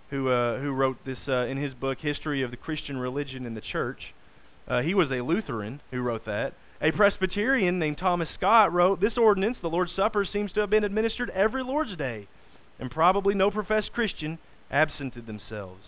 who 0.10 0.30
uh, 0.30 0.60
who 0.60 0.72
wrote 0.72 0.98
this 1.06 1.20
uh, 1.28 1.46
in 1.46 1.58
his 1.58 1.76
book 1.76 2.00
History 2.00 2.42
of 2.42 2.50
the 2.50 2.58
Christian 2.58 2.98
Religion 2.98 3.46
and 3.46 3.56
the 3.56 3.62
Church. 3.62 4.16
Uh, 4.68 4.82
he 4.82 4.96
was 4.96 5.12
a 5.12 5.22
Lutheran 5.22 5.80
who 5.92 6.02
wrote 6.02 6.26
that. 6.26 6.56
A 6.82 6.90
Presbyterian 6.90 7.78
named 7.78 8.00
Thomas 8.00 8.30
Scott 8.34 8.74
wrote, 8.74 9.00
This 9.00 9.16
ordinance, 9.16 9.60
the 9.62 9.70
Lord's 9.70 9.94
Supper, 9.96 10.26
seems 10.26 10.52
to 10.54 10.62
have 10.62 10.72
been 10.72 10.84
administered 10.84 11.30
every 11.30 11.62
Lord's 11.62 11.96
Day, 11.96 12.28
and 12.80 12.90
probably 12.90 13.36
no 13.36 13.52
professed 13.52 13.94
Christian 13.94 14.40
absented 14.72 15.28
themselves. 15.28 15.84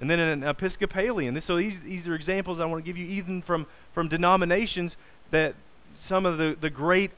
And 0.00 0.08
then 0.08 0.20
an 0.20 0.44
Episcopalian. 0.44 1.42
So 1.46 1.56
these, 1.56 1.74
these 1.84 2.06
are 2.06 2.14
examples 2.14 2.60
I 2.60 2.66
want 2.66 2.84
to 2.84 2.88
give 2.88 2.96
you 2.96 3.06
even 3.06 3.42
from, 3.42 3.66
from 3.94 4.08
denominations 4.08 4.92
that 5.32 5.54
some 6.08 6.24
of 6.24 6.38
the, 6.38 6.56
the 6.60 6.70
great 6.70 7.10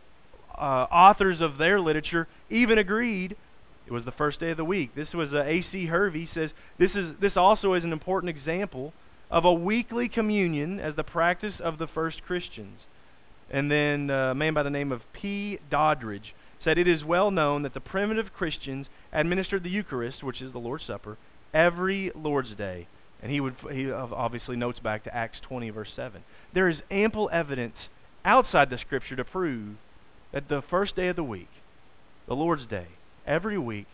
uh, 0.57 0.87
authors 0.91 1.41
of 1.41 1.59
their 1.59 1.81
literature 1.81 2.26
even 2.49 2.78
agreed 2.78 3.37
it 3.87 3.93
was 3.93 4.05
the 4.05 4.12
first 4.12 4.39
day 4.39 4.51
of 4.51 4.57
the 4.57 4.64
week. 4.64 4.95
This 4.95 5.12
was 5.12 5.33
uh, 5.33 5.43
A.C. 5.43 5.87
Hervey 5.87 6.28
says 6.33 6.51
this 6.78 6.93
is 6.95 7.16
this 7.20 7.37
also 7.37 7.74
is 7.74 7.83
an 7.83 7.93
important 7.93 8.31
example 8.31 8.93
of 9.31 9.45
a 9.45 9.53
weekly 9.53 10.09
communion 10.09 10.78
as 10.78 10.95
the 10.95 11.03
practice 11.03 11.55
of 11.59 11.78
the 11.78 11.89
first 11.89 12.22
Christians. 12.22 12.78
And 13.51 13.68
then 13.68 14.11
uh, 14.11 14.31
a 14.31 14.35
man 14.35 14.55
by 14.55 14.62
the 14.62 14.70
name 14.70 14.93
of 14.93 15.03
P. 15.12 15.59
Doddridge 15.70 16.35
said, 16.62 16.78
It 16.78 16.87
is 16.87 17.03
well 17.03 17.31
known 17.31 17.62
that 17.62 17.74
the 17.74 17.81
primitive 17.81 18.33
Christians 18.33 18.87
administered 19.12 19.64
the 19.64 19.70
Eucharist, 19.70 20.22
which 20.22 20.41
is 20.41 20.53
the 20.53 20.59
Lord's 20.59 20.87
Supper, 20.87 21.18
every 21.53 22.12
Lord's 22.14 22.55
Day. 22.55 22.86
And 23.22 23.30
he 23.30 23.40
would 23.40 23.57
he 23.70 23.90
obviously 23.90 24.57
notes 24.57 24.78
back 24.78 25.05
to 25.05 25.14
Acts 25.14 25.38
20 25.42 25.70
verse 25.70 25.90
7. 25.94 26.22
There 26.55 26.68
is 26.68 26.78
ample 26.90 27.28
evidence 27.32 27.74
outside 28.24 28.70
the 28.70 28.78
scripture 28.78 29.16
to 29.16 29.24
prove 29.24 29.76
that 30.32 30.48
the 30.48 30.62
first 30.70 30.96
day 30.96 31.09
of 31.09 31.16
the 31.16 31.24
week, 31.24 31.51
the 32.26 32.34
Lord's 32.34 32.66
Day, 32.66 32.86
every 33.26 33.59
week, 33.59 33.86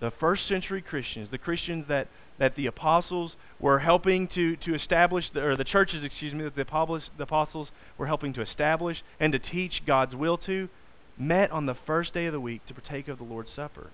the 0.00 0.10
first 0.10 0.46
century 0.46 0.82
Christians, 0.82 1.30
the 1.30 1.38
Christians 1.38 1.86
that 1.88 2.08
that 2.38 2.56
the 2.56 2.66
apostles 2.66 3.32
were 3.58 3.78
helping 3.78 4.28
to, 4.28 4.56
to 4.56 4.74
establish, 4.74 5.24
the, 5.32 5.42
or 5.42 5.56
the 5.56 5.64
churches, 5.64 6.04
excuse 6.04 6.34
me, 6.34 6.44
that 6.44 6.54
the 6.54 6.62
apostles, 6.62 7.02
the 7.16 7.22
apostles 7.22 7.68
were 7.96 8.06
helping 8.06 8.32
to 8.34 8.42
establish 8.42 9.02
and 9.18 9.32
to 9.32 9.38
teach 9.38 9.82
God's 9.86 10.14
will 10.14 10.36
to, 10.38 10.68
met 11.18 11.50
on 11.50 11.66
the 11.66 11.76
first 11.86 12.12
day 12.12 12.26
of 12.26 12.32
the 12.32 12.40
week 12.40 12.66
to 12.66 12.74
partake 12.74 13.08
of 13.08 13.18
the 13.18 13.24
Lord's 13.24 13.48
Supper. 13.56 13.90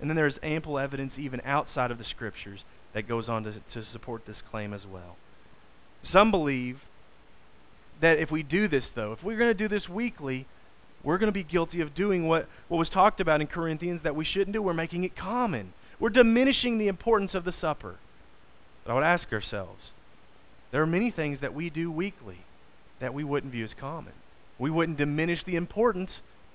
And 0.00 0.08
then 0.08 0.16
there 0.16 0.26
is 0.26 0.34
ample 0.42 0.78
evidence 0.78 1.12
even 1.18 1.40
outside 1.44 1.90
of 1.90 1.98
the 1.98 2.04
Scriptures 2.04 2.60
that 2.94 3.08
goes 3.08 3.28
on 3.28 3.44
to, 3.44 3.52
to 3.52 3.84
support 3.92 4.26
this 4.26 4.36
claim 4.50 4.72
as 4.72 4.82
well. 4.90 5.16
Some 6.12 6.30
believe 6.30 6.78
that 8.00 8.18
if 8.18 8.30
we 8.30 8.42
do 8.42 8.68
this, 8.68 8.84
though, 8.94 9.12
if 9.12 9.22
we're 9.22 9.38
going 9.38 9.50
to 9.50 9.54
do 9.54 9.68
this 9.68 9.88
weekly, 9.88 10.46
we're 11.02 11.18
going 11.18 11.28
to 11.28 11.32
be 11.32 11.42
guilty 11.42 11.80
of 11.80 11.94
doing 11.94 12.26
what, 12.26 12.48
what 12.68 12.78
was 12.78 12.88
talked 12.88 13.20
about 13.20 13.40
in 13.40 13.46
Corinthians 13.46 14.02
that 14.04 14.16
we 14.16 14.24
shouldn't 14.24 14.52
do. 14.52 14.62
We're 14.62 14.74
making 14.74 15.04
it 15.04 15.16
common. 15.16 15.72
We're 16.00 16.10
diminishing 16.10 16.78
the 16.78 16.88
importance 16.88 17.34
of 17.34 17.44
the 17.44 17.54
supper. 17.60 17.96
But 18.84 18.92
I 18.92 18.94
would 18.94 19.04
ask 19.04 19.32
ourselves 19.32 19.80
there 20.70 20.82
are 20.82 20.86
many 20.86 21.10
things 21.10 21.40
that 21.40 21.54
we 21.54 21.70
do 21.70 21.90
weekly 21.90 22.38
that 23.00 23.14
we 23.14 23.24
wouldn't 23.24 23.52
view 23.52 23.64
as 23.64 23.70
common. 23.78 24.12
We 24.58 24.70
wouldn't 24.70 24.98
diminish 24.98 25.40
the 25.44 25.56
importance 25.56 26.10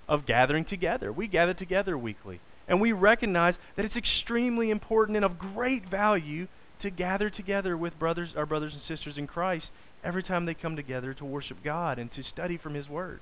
of 0.07 0.25
gathering 0.25 0.65
together. 0.65 1.11
We 1.11 1.27
gather 1.27 1.53
together 1.53 1.97
weekly. 1.97 2.41
And 2.67 2.79
we 2.79 2.91
recognize 2.91 3.55
that 3.75 3.85
it's 3.85 3.95
extremely 3.95 4.69
important 4.69 5.15
and 5.15 5.25
of 5.25 5.37
great 5.37 5.89
value 5.89 6.47
to 6.81 6.89
gather 6.89 7.29
together 7.29 7.75
with 7.77 7.97
brothers 7.99 8.29
our 8.35 8.45
brothers 8.45 8.73
and 8.73 8.81
sisters 8.87 9.17
in 9.17 9.27
Christ 9.27 9.67
every 10.03 10.23
time 10.23 10.45
they 10.45 10.53
come 10.53 10.75
together 10.75 11.13
to 11.13 11.25
worship 11.25 11.57
God 11.63 11.97
and 11.97 12.13
to 12.13 12.23
study 12.23 12.57
from 12.57 12.73
his 12.73 12.87
word. 12.87 13.19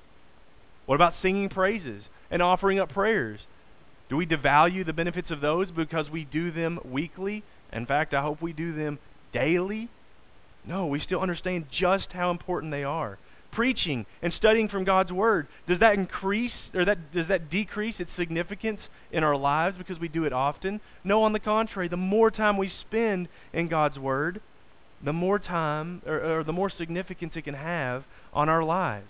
What 0.86 0.96
about 0.96 1.14
singing 1.22 1.48
praises 1.48 2.02
and 2.30 2.42
offering 2.42 2.80
up 2.80 2.90
prayers? 2.90 3.40
Do 4.08 4.16
we 4.16 4.26
devalue 4.26 4.84
the 4.84 4.92
benefits 4.92 5.30
of 5.30 5.40
those 5.40 5.68
because 5.68 6.10
we 6.10 6.24
do 6.24 6.50
them 6.50 6.80
weekly? 6.84 7.44
In 7.72 7.86
fact, 7.86 8.12
I 8.14 8.22
hope 8.22 8.42
we 8.42 8.52
do 8.52 8.74
them 8.74 8.98
daily. 9.32 9.88
No, 10.66 10.86
we 10.86 11.00
still 11.00 11.20
understand 11.20 11.66
just 11.70 12.08
how 12.12 12.30
important 12.30 12.72
they 12.72 12.84
are. 12.84 13.18
Preaching 13.52 14.06
and 14.22 14.32
studying 14.32 14.68
from 14.68 14.84
God's 14.84 15.12
word, 15.12 15.46
does 15.68 15.80
that 15.80 15.94
increase 15.94 16.52
or 16.74 16.86
that 16.86 17.12
does 17.12 17.28
that 17.28 17.50
decrease 17.50 17.96
its 17.98 18.10
significance 18.16 18.80
in 19.10 19.22
our 19.22 19.36
lives 19.36 19.76
because 19.76 19.98
we 19.98 20.08
do 20.08 20.24
it 20.24 20.32
often? 20.32 20.80
No, 21.04 21.22
on 21.24 21.34
the 21.34 21.38
contrary, 21.38 21.86
the 21.88 21.96
more 21.98 22.30
time 22.30 22.56
we 22.56 22.72
spend 22.88 23.28
in 23.52 23.68
God's 23.68 23.98
word, 23.98 24.40
the 25.04 25.12
more 25.12 25.38
time 25.38 26.00
or, 26.06 26.38
or 26.38 26.44
the 26.44 26.52
more 26.52 26.70
significance 26.70 27.32
it 27.36 27.42
can 27.42 27.54
have 27.54 28.04
on 28.32 28.48
our 28.48 28.64
lives. 28.64 29.08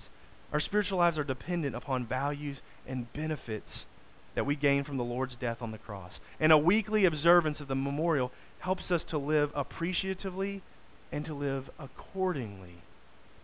Our 0.52 0.60
spiritual 0.60 0.98
lives 0.98 1.18
are 1.18 1.24
dependent 1.24 1.76
upon 1.76 2.06
values 2.06 2.58
and 2.86 3.12
benefits 3.12 3.86
that 4.34 4.46
we 4.46 4.56
gain 4.56 4.84
from 4.84 4.96
the 4.96 5.04
Lord's 5.04 5.34
death 5.40 5.58
on 5.60 5.70
the 5.70 5.78
cross. 5.78 6.12
And 6.40 6.50
a 6.50 6.58
weekly 6.58 7.04
observance 7.04 7.60
of 7.60 7.68
the 7.68 7.74
memorial 7.74 8.32
helps 8.58 8.90
us 8.90 9.02
to 9.10 9.18
live 9.18 9.50
appreciatively 9.54 10.62
and 11.10 11.24
to 11.26 11.34
live 11.34 11.70
accordingly 11.78 12.82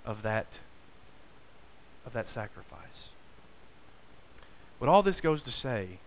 of 0.05 0.23
that 0.23 0.47
of 2.09 2.15
that 2.15 2.27
sacrifice. 2.35 2.89
What 4.79 4.89
all 4.89 5.03
this 5.03 5.21
goes 5.23 5.43
to 5.43 5.53
say 5.63 6.01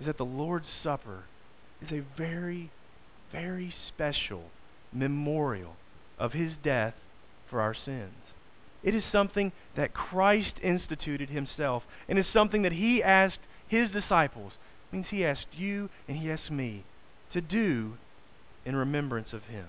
is 0.00 0.06
that 0.06 0.16
the 0.16 0.24
Lord's 0.24 0.66
Supper 0.82 1.24
is 1.82 1.92
a 1.92 2.04
very 2.16 2.70
very 3.34 3.74
special 3.88 4.44
memorial 4.92 5.74
of 6.18 6.32
his 6.32 6.52
death 6.62 6.94
for 7.50 7.60
our 7.60 7.74
sins. 7.74 8.14
It 8.84 8.94
is 8.94 9.02
something 9.10 9.50
that 9.76 9.92
Christ 9.92 10.52
instituted 10.62 11.30
himself 11.30 11.82
and 12.08 12.16
is 12.16 12.26
something 12.32 12.62
that 12.62 12.72
he 12.72 13.02
asked 13.02 13.40
his 13.66 13.90
disciples 13.90 14.52
means 14.92 15.06
he 15.10 15.24
asked 15.24 15.46
you 15.56 15.90
and 16.06 16.16
he 16.16 16.30
asked 16.30 16.50
me 16.50 16.84
to 17.32 17.40
do 17.40 17.94
in 18.64 18.76
remembrance 18.76 19.32
of 19.32 19.44
him. 19.44 19.66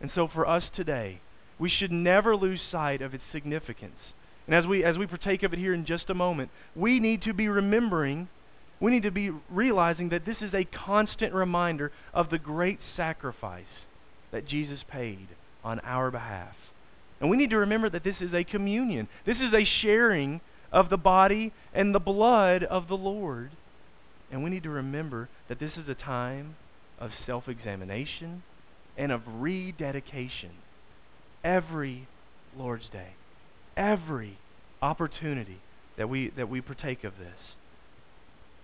And 0.00 0.10
so 0.14 0.28
for 0.32 0.46
us 0.46 0.64
today, 0.76 1.20
we 1.58 1.68
should 1.68 1.90
never 1.90 2.36
lose 2.36 2.60
sight 2.70 3.02
of 3.02 3.14
its 3.14 3.24
significance. 3.32 4.14
And 4.50 4.58
as 4.58 4.66
we 4.66 4.82
as 4.82 4.98
we 4.98 5.06
partake 5.06 5.44
of 5.44 5.52
it 5.52 5.60
here 5.60 5.72
in 5.72 5.86
just 5.86 6.10
a 6.10 6.14
moment, 6.14 6.50
we 6.74 6.98
need 6.98 7.22
to 7.22 7.32
be 7.32 7.46
remembering, 7.46 8.26
we 8.80 8.90
need 8.90 9.04
to 9.04 9.12
be 9.12 9.30
realizing 9.48 10.08
that 10.08 10.26
this 10.26 10.38
is 10.40 10.52
a 10.52 10.64
constant 10.64 11.32
reminder 11.32 11.92
of 12.12 12.30
the 12.30 12.38
great 12.38 12.80
sacrifice 12.96 13.62
that 14.32 14.48
Jesus 14.48 14.80
paid 14.90 15.28
on 15.62 15.78
our 15.84 16.10
behalf. 16.10 16.56
And 17.20 17.30
we 17.30 17.36
need 17.36 17.50
to 17.50 17.58
remember 17.58 17.88
that 17.90 18.02
this 18.02 18.16
is 18.20 18.34
a 18.34 18.42
communion. 18.42 19.06
This 19.24 19.36
is 19.36 19.54
a 19.54 19.64
sharing 19.82 20.40
of 20.72 20.90
the 20.90 20.96
body 20.96 21.52
and 21.72 21.94
the 21.94 22.00
blood 22.00 22.64
of 22.64 22.88
the 22.88 22.96
Lord. 22.96 23.52
And 24.32 24.42
we 24.42 24.50
need 24.50 24.64
to 24.64 24.70
remember 24.70 25.28
that 25.48 25.60
this 25.60 25.76
is 25.76 25.88
a 25.88 25.94
time 25.94 26.56
of 26.98 27.12
self 27.24 27.46
examination 27.46 28.42
and 28.98 29.12
of 29.12 29.22
rededication. 29.28 30.50
Every 31.44 32.08
Lord's 32.58 32.88
Day, 32.92 33.10
every 33.76 34.38
opportunity 34.82 35.58
that 35.96 36.08
we, 36.08 36.30
that 36.36 36.48
we 36.48 36.60
partake 36.60 37.04
of 37.04 37.18
this, 37.18 37.36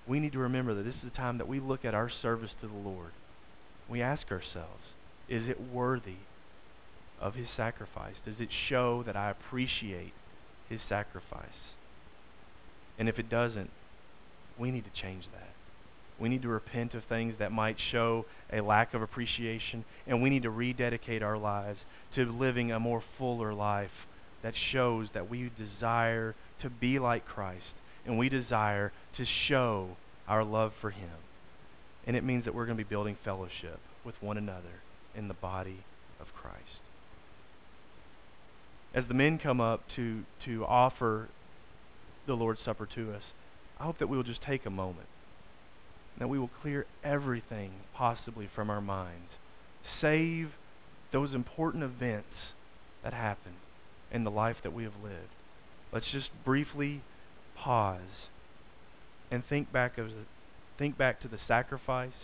we 0.07 0.21
need 0.21 0.33
to 0.33 0.39
remember 0.39 0.75
that 0.75 0.85
this 0.85 0.95
is 1.03 1.11
a 1.13 1.17
time 1.17 1.39
that 1.39 1.49
we 1.49 1.61
look 1.61 1.85
at 1.85 1.95
our 1.95 2.11
service 2.23 2.51
to 2.61 2.69
the 2.69 2.75
Lord. 2.75 3.11
We 3.89 4.03
ask 4.03 4.31
ourselves, 4.31 4.83
is 5.29 5.49
it 5.49 5.61
worthy 5.73 6.17
of 7.21 7.35
His 7.35 7.49
sacrifice? 7.57 8.15
Does 8.25 8.37
it 8.39 8.49
show 8.69 9.03
that 9.05 9.17
I 9.17 9.31
appreciate 9.31 10.13
His 10.69 10.81
sacrifice? 10.89 11.49
And 12.99 13.09
if 13.09 13.19
it 13.19 13.29
doesn't, 13.29 13.71
we 14.59 14.71
need 14.71 14.85
to 14.85 15.03
change 15.03 15.25
that. 15.33 15.51
We 16.19 16.29
need 16.29 16.43
to 16.43 16.49
repent 16.49 16.95
of 16.95 17.05
things 17.05 17.35
that 17.39 17.53
might 17.53 17.77
show 17.93 18.25
a 18.51 18.63
lack 18.63 18.95
of 18.95 19.03
appreciation, 19.03 19.85
and 20.07 20.23
we 20.23 20.31
need 20.31 20.45
to 20.45 20.51
rededicate 20.51 21.23
our 21.23 21.37
lives 21.37 21.79
to 22.15 22.25
living 22.25 22.73
a 22.73 22.81
more 22.81 23.03
fuller 23.19 23.53
life 23.53 23.91
that 24.47 24.55
shows 24.71 25.09
that 25.13 25.29
we 25.29 25.51
desire 25.59 26.33
to 26.63 26.71
be 26.71 27.01
like 27.01 27.27
Christ 27.27 27.65
and 28.07 28.17
we 28.17 28.29
desire 28.29 28.93
to 29.17 29.27
show 29.49 29.97
our 30.29 30.45
love 30.45 30.73
for 30.81 30.91
Him. 30.91 31.11
And 32.07 32.17
it 32.17 32.23
means 32.23 32.45
that 32.45 32.55
we're 32.55 32.67
going 32.67 32.79
to 32.79 32.85
be 32.85 32.89
building 32.89 33.17
fellowship 33.25 33.81
with 34.05 34.15
one 34.21 34.39
another 34.39 34.83
in 35.17 35.27
the 35.27 35.35
body 35.35 35.79
of 36.21 36.29
Christ. 36.33 36.79
As 38.95 39.03
the 39.09 39.15
men 39.15 39.41
come 39.41 39.61
up 39.61 39.83
to, 39.97 40.23
to 40.45 40.65
offer 40.65 41.29
the 42.29 42.35
Lord's 42.35 42.61
Supper 42.65 42.87
to 42.95 43.15
us, 43.15 43.23
I 43.81 43.83
hope 43.83 43.99
that 43.99 44.09
we 44.09 44.17
will 44.17 44.23
just 44.23 44.43
take 44.43 44.65
a 44.65 44.71
moment, 44.71 45.09
that 46.21 46.29
we 46.29 46.39
will 46.39 46.51
clear 46.63 46.87
everything 47.03 47.73
possibly 47.97 48.49
from 48.55 48.71
our 48.71 48.81
minds, 48.81 49.31
save 50.01 50.53
those 51.13 51.35
important 51.35 51.83
events 51.83 52.29
that 53.03 53.13
happened 53.13 53.57
in 54.17 54.25
the 54.25 54.31
life 54.31 54.57
that 54.63 54.73
we 54.73 54.83
have 54.83 54.95
lived. 55.05 55.29
Let's 55.93 56.07
just 56.11 56.31
briefly 56.43 57.03
pause 57.55 58.01
and 59.31 59.45
think 59.47 59.71
back 59.71 59.99
of 59.99 60.09
the, 60.09 60.25
think 60.79 60.97
back 60.97 61.21
to 61.21 61.29
the 61.29 61.39
sacrifice, 61.47 62.17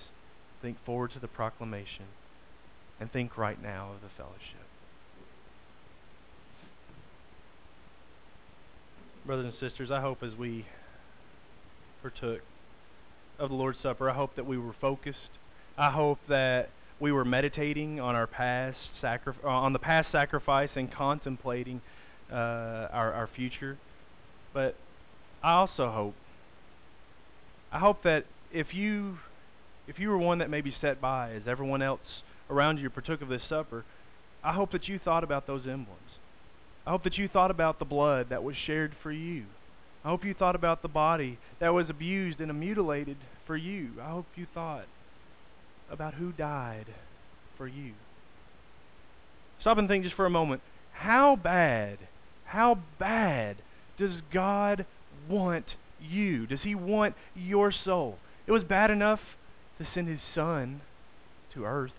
think 0.62 0.82
forward 0.86 1.12
to 1.12 1.20
the 1.20 1.28
proclamation, 1.28 2.07
and 2.99 3.12
think 3.12 3.36
right 3.36 3.62
now 3.62 3.90
of 3.95 4.01
the 4.01 4.09
fellowship. 4.16 4.66
Brothers 9.26 9.53
and 9.53 9.70
sisters, 9.70 9.90
I 9.90 10.01
hope 10.01 10.22
as 10.22 10.34
we 10.34 10.64
partook 12.01 12.40
of 13.38 13.51
the 13.51 13.55
Lord's 13.55 13.78
Supper, 13.82 14.09
I 14.09 14.14
hope 14.14 14.34
that 14.36 14.47
we 14.47 14.57
were 14.57 14.74
focused. 14.80 15.18
I 15.76 15.90
hope 15.90 16.20
that 16.28 16.70
we 17.03 17.11
were 17.11 17.24
meditating 17.24 17.98
on 17.98 18.14
our 18.14 18.28
past 18.28 18.78
sacri- 19.00 19.34
uh, 19.44 19.48
on 19.48 19.72
the 19.72 19.78
past 19.80 20.12
sacrifice 20.12 20.70
and 20.76 20.90
contemplating 20.94 21.80
uh, 22.30 22.36
our 22.92 23.12
our 23.12 23.28
future. 23.34 23.76
But 24.55 24.76
I 25.42 25.55
also 25.55 25.90
hope 25.90 26.14
I 27.72 27.80
hope 27.80 28.05
that 28.05 28.24
if 28.53 28.72
you 28.72 29.18
if 29.88 29.98
you 29.98 30.11
were 30.11 30.18
one 30.18 30.38
that 30.38 30.48
maybe 30.48 30.72
sat 30.80 31.00
by 31.00 31.32
as 31.32 31.42
everyone 31.48 31.82
else 31.82 32.22
around 32.48 32.78
you 32.78 32.88
partook 32.88 33.20
of 33.20 33.28
this 33.28 33.42
supper, 33.48 33.84
I 34.44 34.53
hope 34.53 34.70
that 34.70 34.86
you 34.86 35.00
thought 35.00 35.24
about 35.24 35.48
those 35.48 35.62
emblems. 35.62 35.98
I 36.86 36.90
hope 36.90 37.03
that 37.03 37.18
you 37.18 37.26
thought 37.26 37.50
about 37.50 37.80
the 37.80 37.84
blood 37.84 38.28
that 38.30 38.44
was 38.44 38.55
shared 38.57 38.92
for 39.03 39.11
you. 39.11 39.44
I 40.05 40.09
hope 40.09 40.24
you 40.24 40.34
thought 40.34 40.55
about 40.55 40.82
the 40.82 40.88
body 40.88 41.38
that 41.59 41.74
was 41.74 41.90
abused 41.90 42.40
and 42.40 42.59
mutilated 42.59 43.16
for 43.44 43.57
you. 43.57 43.90
I 44.00 44.11
hope 44.11 44.26
you 44.36 44.46
thought 44.55 44.86
about 45.93 46.14
who 46.14 46.32
died 46.32 46.86
for 47.57 47.68
you. 47.68 47.93
Stop 49.61 49.78
and 49.78 49.86
think 49.86 50.03
just 50.03 50.16
for 50.16 50.26
a 50.26 50.30
moment. 50.30 50.62
How 50.93 51.36
bad, 51.36 51.99
how 52.47 52.78
bad 52.99 53.59
does 53.99 54.22
God 54.32 54.86
want 55.28 55.66
you? 56.01 56.47
Does 56.47 56.62
He 56.62 56.74
want 56.74 57.14
your 57.36 57.70
soul? 57.70 58.18
It 58.47 58.53
was 58.53 58.64
bad 58.64 58.90
enough 58.90 59.20
to 59.78 59.86
send 59.95 60.09
His 60.09 60.20
Son 60.34 60.80
to 61.55 61.64
earth, 61.64 61.93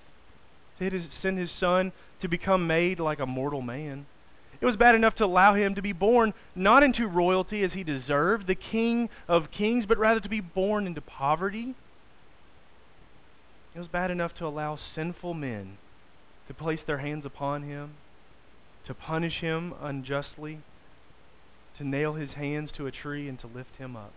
to 0.79 1.03
send 1.21 1.37
His 1.37 1.51
Son 1.57 1.93
to 2.21 2.27
become 2.27 2.67
made 2.67 2.99
like 2.99 3.19
a 3.19 3.25
mortal 3.25 3.61
man. 3.61 4.07
It 4.59 4.65
was 4.65 4.75
bad 4.75 4.95
enough 4.95 5.15
to 5.15 5.25
allow 5.25 5.55
him 5.55 5.75
to 5.75 5.81
be 5.81 5.91
born 5.91 6.33
not 6.55 6.83
into 6.83 7.05
royalty 7.05 7.63
as 7.63 7.73
he 7.73 7.83
deserved, 7.83 8.47
the 8.47 8.55
king 8.55 9.09
of 9.27 9.51
kings, 9.51 9.85
but 9.85 9.97
rather 9.97 10.21
to 10.21 10.29
be 10.29 10.39
born 10.39 10.87
into 10.87 11.01
poverty 11.01 11.75
it 13.75 13.79
was 13.79 13.87
bad 13.87 14.11
enough 14.11 14.33
to 14.37 14.45
allow 14.45 14.77
sinful 14.95 15.33
men 15.33 15.77
to 16.47 16.53
place 16.53 16.79
their 16.85 16.99
hands 16.99 17.25
upon 17.25 17.63
him, 17.63 17.93
to 18.85 18.93
punish 18.93 19.39
him 19.39 19.73
unjustly, 19.81 20.59
to 21.77 21.83
nail 21.83 22.13
his 22.13 22.31
hands 22.31 22.69
to 22.77 22.85
a 22.85 22.91
tree 22.91 23.27
and 23.27 23.39
to 23.39 23.47
lift 23.47 23.75
him 23.77 23.95
up. 23.95 24.11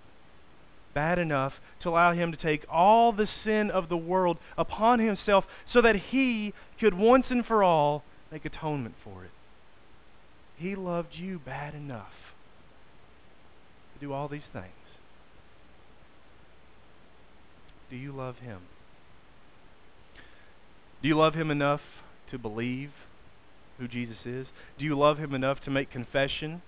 Bad 0.92 1.18
enough 1.18 1.54
to 1.82 1.90
allow 1.90 2.12
him 2.12 2.32
to 2.32 2.38
take 2.38 2.64
all 2.70 3.12
the 3.12 3.28
sin 3.44 3.70
of 3.70 3.88
the 3.88 3.96
world 3.96 4.38
upon 4.58 4.98
himself 4.98 5.44
so 5.72 5.80
that 5.80 5.96
he 5.96 6.52
could 6.80 6.94
once 6.94 7.26
and 7.30 7.44
for 7.46 7.62
all 7.62 8.02
make 8.30 8.44
atonement 8.44 8.94
for 9.04 9.24
it. 9.24 9.30
He 10.58 10.74
loved 10.74 11.14
you 11.14 11.38
bad 11.38 11.74
enough 11.74 12.12
to 13.94 14.00
do 14.00 14.12
all 14.12 14.28
these 14.28 14.40
things. 14.52 14.66
Do 17.90 17.96
you 17.96 18.12
love 18.12 18.38
him? 18.38 18.60
Do 21.02 21.08
you 21.08 21.16
love 21.16 21.34
him 21.34 21.50
enough 21.50 21.80
to 22.30 22.38
believe 22.38 22.90
who 23.78 23.88
Jesus 23.88 24.16
is? 24.24 24.46
Do 24.78 24.84
you 24.84 24.98
love 24.98 25.18
him 25.18 25.34
enough 25.34 25.58
to 25.64 25.70
make 25.70 25.90
confession 25.90 26.62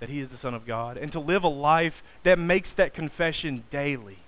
that 0.00 0.08
he 0.08 0.20
is 0.20 0.30
the 0.30 0.38
Son 0.40 0.54
of 0.54 0.66
God 0.66 0.96
and 0.96 1.10
to 1.12 1.20
live 1.20 1.42
a 1.42 1.48
life 1.48 1.94
that 2.24 2.38
makes 2.38 2.68
that 2.76 2.94
confession 2.94 3.64
daily? 3.70 4.18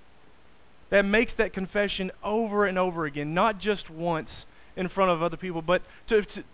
That 0.90 1.04
makes 1.04 1.32
that 1.38 1.52
confession 1.52 2.10
over 2.24 2.66
and 2.66 2.78
over 2.78 3.04
again, 3.04 3.34
not 3.34 3.60
just 3.60 3.90
once 3.90 4.30
in 4.76 4.88
front 4.88 5.10
of 5.10 5.22
other 5.22 5.36
people, 5.36 5.60
but 5.60 5.82
to, 6.08 6.22
to, 6.22 6.44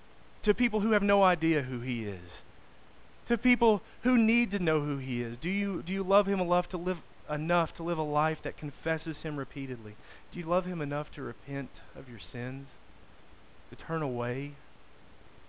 to 0.44 0.54
people 0.54 0.80
who 0.80 0.92
have 0.92 1.02
no 1.02 1.22
idea 1.22 1.62
who 1.62 1.80
he 1.80 2.04
is. 2.04 2.30
To 3.28 3.38
people 3.38 3.80
who 4.02 4.18
need 4.18 4.50
to 4.50 4.58
know 4.58 4.80
who 4.80 4.98
he 4.98 5.22
is. 5.22 5.36
Do 5.40 5.48
you, 5.48 5.82
do 5.82 5.92
you 5.92 6.02
love 6.02 6.26
him 6.26 6.40
enough 6.40 6.68
to 6.70 6.76
live 6.76 6.98
enough 7.30 7.70
to 7.74 7.82
live 7.82 7.96
a 7.96 8.02
life 8.02 8.36
that 8.44 8.58
confesses 8.58 9.16
him 9.22 9.36
repeatedly? 9.36 9.96
Do 10.34 10.40
you 10.40 10.46
love 10.46 10.64
him 10.64 10.80
enough 10.80 11.06
to 11.14 11.22
repent 11.22 11.70
of 11.94 12.08
your 12.08 12.18
sins? 12.32 12.66
To 13.70 13.76
turn 13.76 14.02
away 14.02 14.54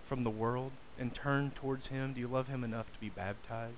from 0.08 0.24
the 0.24 0.30
world 0.30 0.74
and 1.00 1.12
turn 1.12 1.54
towards 1.60 1.88
him? 1.88 2.14
Do 2.14 2.20
you 2.20 2.28
love 2.28 2.46
him 2.46 2.64
enough 2.64 2.86
to 2.94 3.00
be 3.00 3.10
baptized? 3.10 3.78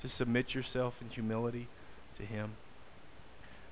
To 0.00 0.08
submit 0.16 0.54
yourself 0.54 0.94
in 1.02 1.10
humility 1.10 1.68
to 2.18 2.24
him? 2.24 2.52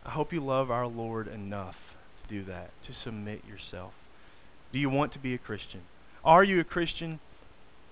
I 0.04 0.11
hope 0.11 0.34
you 0.34 0.44
love 0.44 0.70
our 0.70 0.86
Lord 0.86 1.28
enough 1.28 1.76
to 2.22 2.34
do 2.34 2.44
that, 2.44 2.72
to 2.86 2.92
submit 3.04 3.40
yourself. 3.48 3.92
Do 4.70 4.78
you 4.78 4.90
want 4.90 5.14
to 5.14 5.18
be 5.18 5.32
a 5.32 5.38
Christian? 5.38 5.80
Are 6.22 6.44
you 6.44 6.61
a 6.61 6.64
Christian 6.64 7.20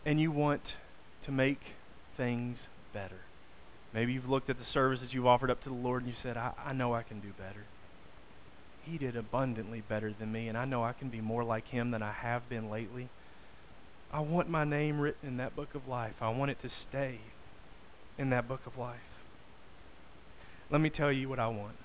and 0.05 0.21
you 0.21 0.31
want 0.31 0.63
to 1.25 1.33
make 1.33 1.61
things 2.19 2.59
better? 2.93 3.21
Maybe 3.95 4.13
you've 4.13 4.29
looked 4.29 4.51
at 4.51 4.59
the 4.59 4.67
services 4.75 5.09
you've 5.13 5.27
offered 5.27 5.51
up 5.51 5.63
to 5.65 5.71
the 5.71 5.75
Lord 5.75 6.03
and 6.03 6.11
you 6.11 6.17
said, 6.23 6.37
I, 6.37 6.53
I 6.63 6.75
know 6.75 6.93
I 6.93 7.03
can 7.03 7.21
do 7.21 7.33
better. 7.39 7.65
He 8.85 8.99
did 8.99 9.17
abundantly 9.17 9.83
better 9.87 10.15
than 10.19 10.33
me, 10.33 10.49
and 10.49 10.57
I 10.57 10.65
know 10.65 10.83
I 10.83 10.93
can 10.93 11.09
be 11.09 11.21
more 11.21 11.45
like 11.45 11.69
him 11.69 11.91
than 11.91 12.03
I 12.03 12.13
have 12.13 12.49
been 12.49 12.71
lately. 12.71 13.09
I 14.13 14.21
want 14.21 14.49
my 14.49 14.65
name 14.65 15.01
written 15.01 15.29
in 15.29 15.37
that 15.37 15.55
book 15.55 15.75
of 15.75 15.87
life. 15.87 16.15
I 16.21 16.31
want 16.31 16.51
it 16.51 16.63
to 16.63 16.71
stay 16.89 17.21
in 18.17 18.31
that 18.31 18.49
book 18.49 18.61
of 18.67 18.79
life. 18.79 18.97
Let 20.71 20.81
me 20.81 20.91
tell 20.91 21.13
you 21.13 21.29
what 21.29 21.39
I 21.39 21.49
want. 21.49 21.77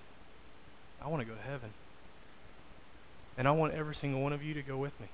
I 1.03 1.09
want 1.09 1.21
to 1.21 1.25
go 1.25 1.35
to 1.35 1.41
heaven. 1.41 1.71
And 3.37 3.47
I 3.47 3.51
want 3.51 3.73
every 3.73 3.95
single 3.99 4.21
one 4.21 4.31
of 4.31 4.43
you 4.43 4.53
to 4.53 4.61
go 4.61 4.77
with 4.77 4.93
me. 4.99 5.07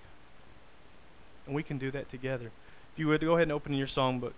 And 1.45 1.55
we 1.55 1.63
can 1.63 1.79
do 1.79 1.91
that 1.91 2.11
together. 2.11 2.51
If 2.93 2.99
you 2.99 3.07
would, 3.07 3.21
go 3.21 3.35
ahead 3.35 3.43
and 3.43 3.51
open 3.51 3.73
your 3.73 3.87
songbooks. 3.87 4.33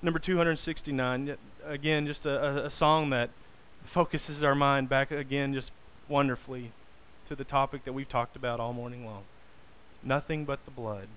Number 0.00 0.18
269. 0.18 1.36
Again, 1.66 2.06
just 2.06 2.24
a, 2.24 2.66
a 2.66 2.72
song 2.78 3.10
that 3.10 3.30
focuses 3.92 4.42
our 4.42 4.54
mind 4.54 4.88
back 4.88 5.10
again 5.10 5.54
just 5.54 5.68
wonderfully 6.08 6.72
to 7.28 7.36
the 7.36 7.44
topic 7.44 7.84
that 7.84 7.92
we've 7.92 8.08
talked 8.08 8.36
about 8.36 8.60
all 8.60 8.72
morning 8.72 9.04
long 9.04 9.24
nothing 10.02 10.44
but 10.44 10.60
the 10.64 10.70
blood. 10.70 11.08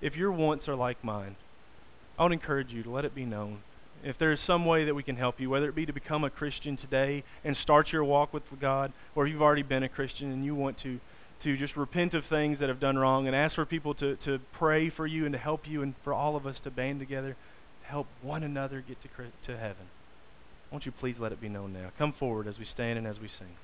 If 0.00 0.16
your 0.16 0.30
wants 0.30 0.68
are 0.68 0.76
like 0.76 1.02
mine, 1.02 1.36
I 2.18 2.22
would 2.24 2.32
encourage 2.32 2.70
you 2.70 2.82
to 2.82 2.90
let 2.90 3.04
it 3.04 3.14
be 3.14 3.24
known. 3.24 3.58
If 4.04 4.16
there 4.18 4.32
is 4.32 4.38
some 4.46 4.64
way 4.64 4.84
that 4.84 4.94
we 4.94 5.02
can 5.02 5.16
help 5.16 5.40
you, 5.40 5.50
whether 5.50 5.68
it 5.68 5.74
be 5.74 5.86
to 5.86 5.92
become 5.92 6.22
a 6.22 6.30
Christian 6.30 6.76
today 6.76 7.24
and 7.44 7.56
start 7.56 7.90
your 7.90 8.04
walk 8.04 8.32
with 8.32 8.44
God, 8.60 8.92
or 9.16 9.26
if 9.26 9.32
you've 9.32 9.42
already 9.42 9.64
been 9.64 9.82
a 9.82 9.88
Christian 9.88 10.30
and 10.30 10.44
you 10.44 10.54
want 10.54 10.80
to, 10.82 11.00
to 11.42 11.56
just 11.56 11.76
repent 11.76 12.14
of 12.14 12.24
things 12.26 12.60
that 12.60 12.68
have 12.68 12.78
done 12.78 12.96
wrong 12.96 13.26
and 13.26 13.34
ask 13.34 13.56
for 13.56 13.66
people 13.66 13.94
to, 13.94 14.16
to 14.24 14.38
pray 14.56 14.88
for 14.88 15.06
you 15.06 15.24
and 15.24 15.32
to 15.32 15.38
help 15.38 15.66
you 15.66 15.82
and 15.82 15.94
for 16.04 16.12
all 16.12 16.36
of 16.36 16.46
us 16.46 16.56
to 16.62 16.70
band 16.70 17.00
together 17.00 17.36
to 17.82 17.88
help 17.88 18.06
one 18.22 18.44
another 18.44 18.84
get 18.86 18.98
to, 19.02 19.08
to 19.46 19.58
heaven. 19.58 19.86
Won't 20.70 20.84
you 20.84 20.92
please 20.92 21.16
let 21.18 21.32
it 21.32 21.40
be 21.40 21.48
known 21.48 21.72
now? 21.72 21.90
Come 21.98 22.12
forward 22.18 22.46
as 22.46 22.58
we 22.58 22.66
stand 22.74 22.98
and 22.98 23.06
as 23.06 23.18
we 23.20 23.30
sing. 23.38 23.56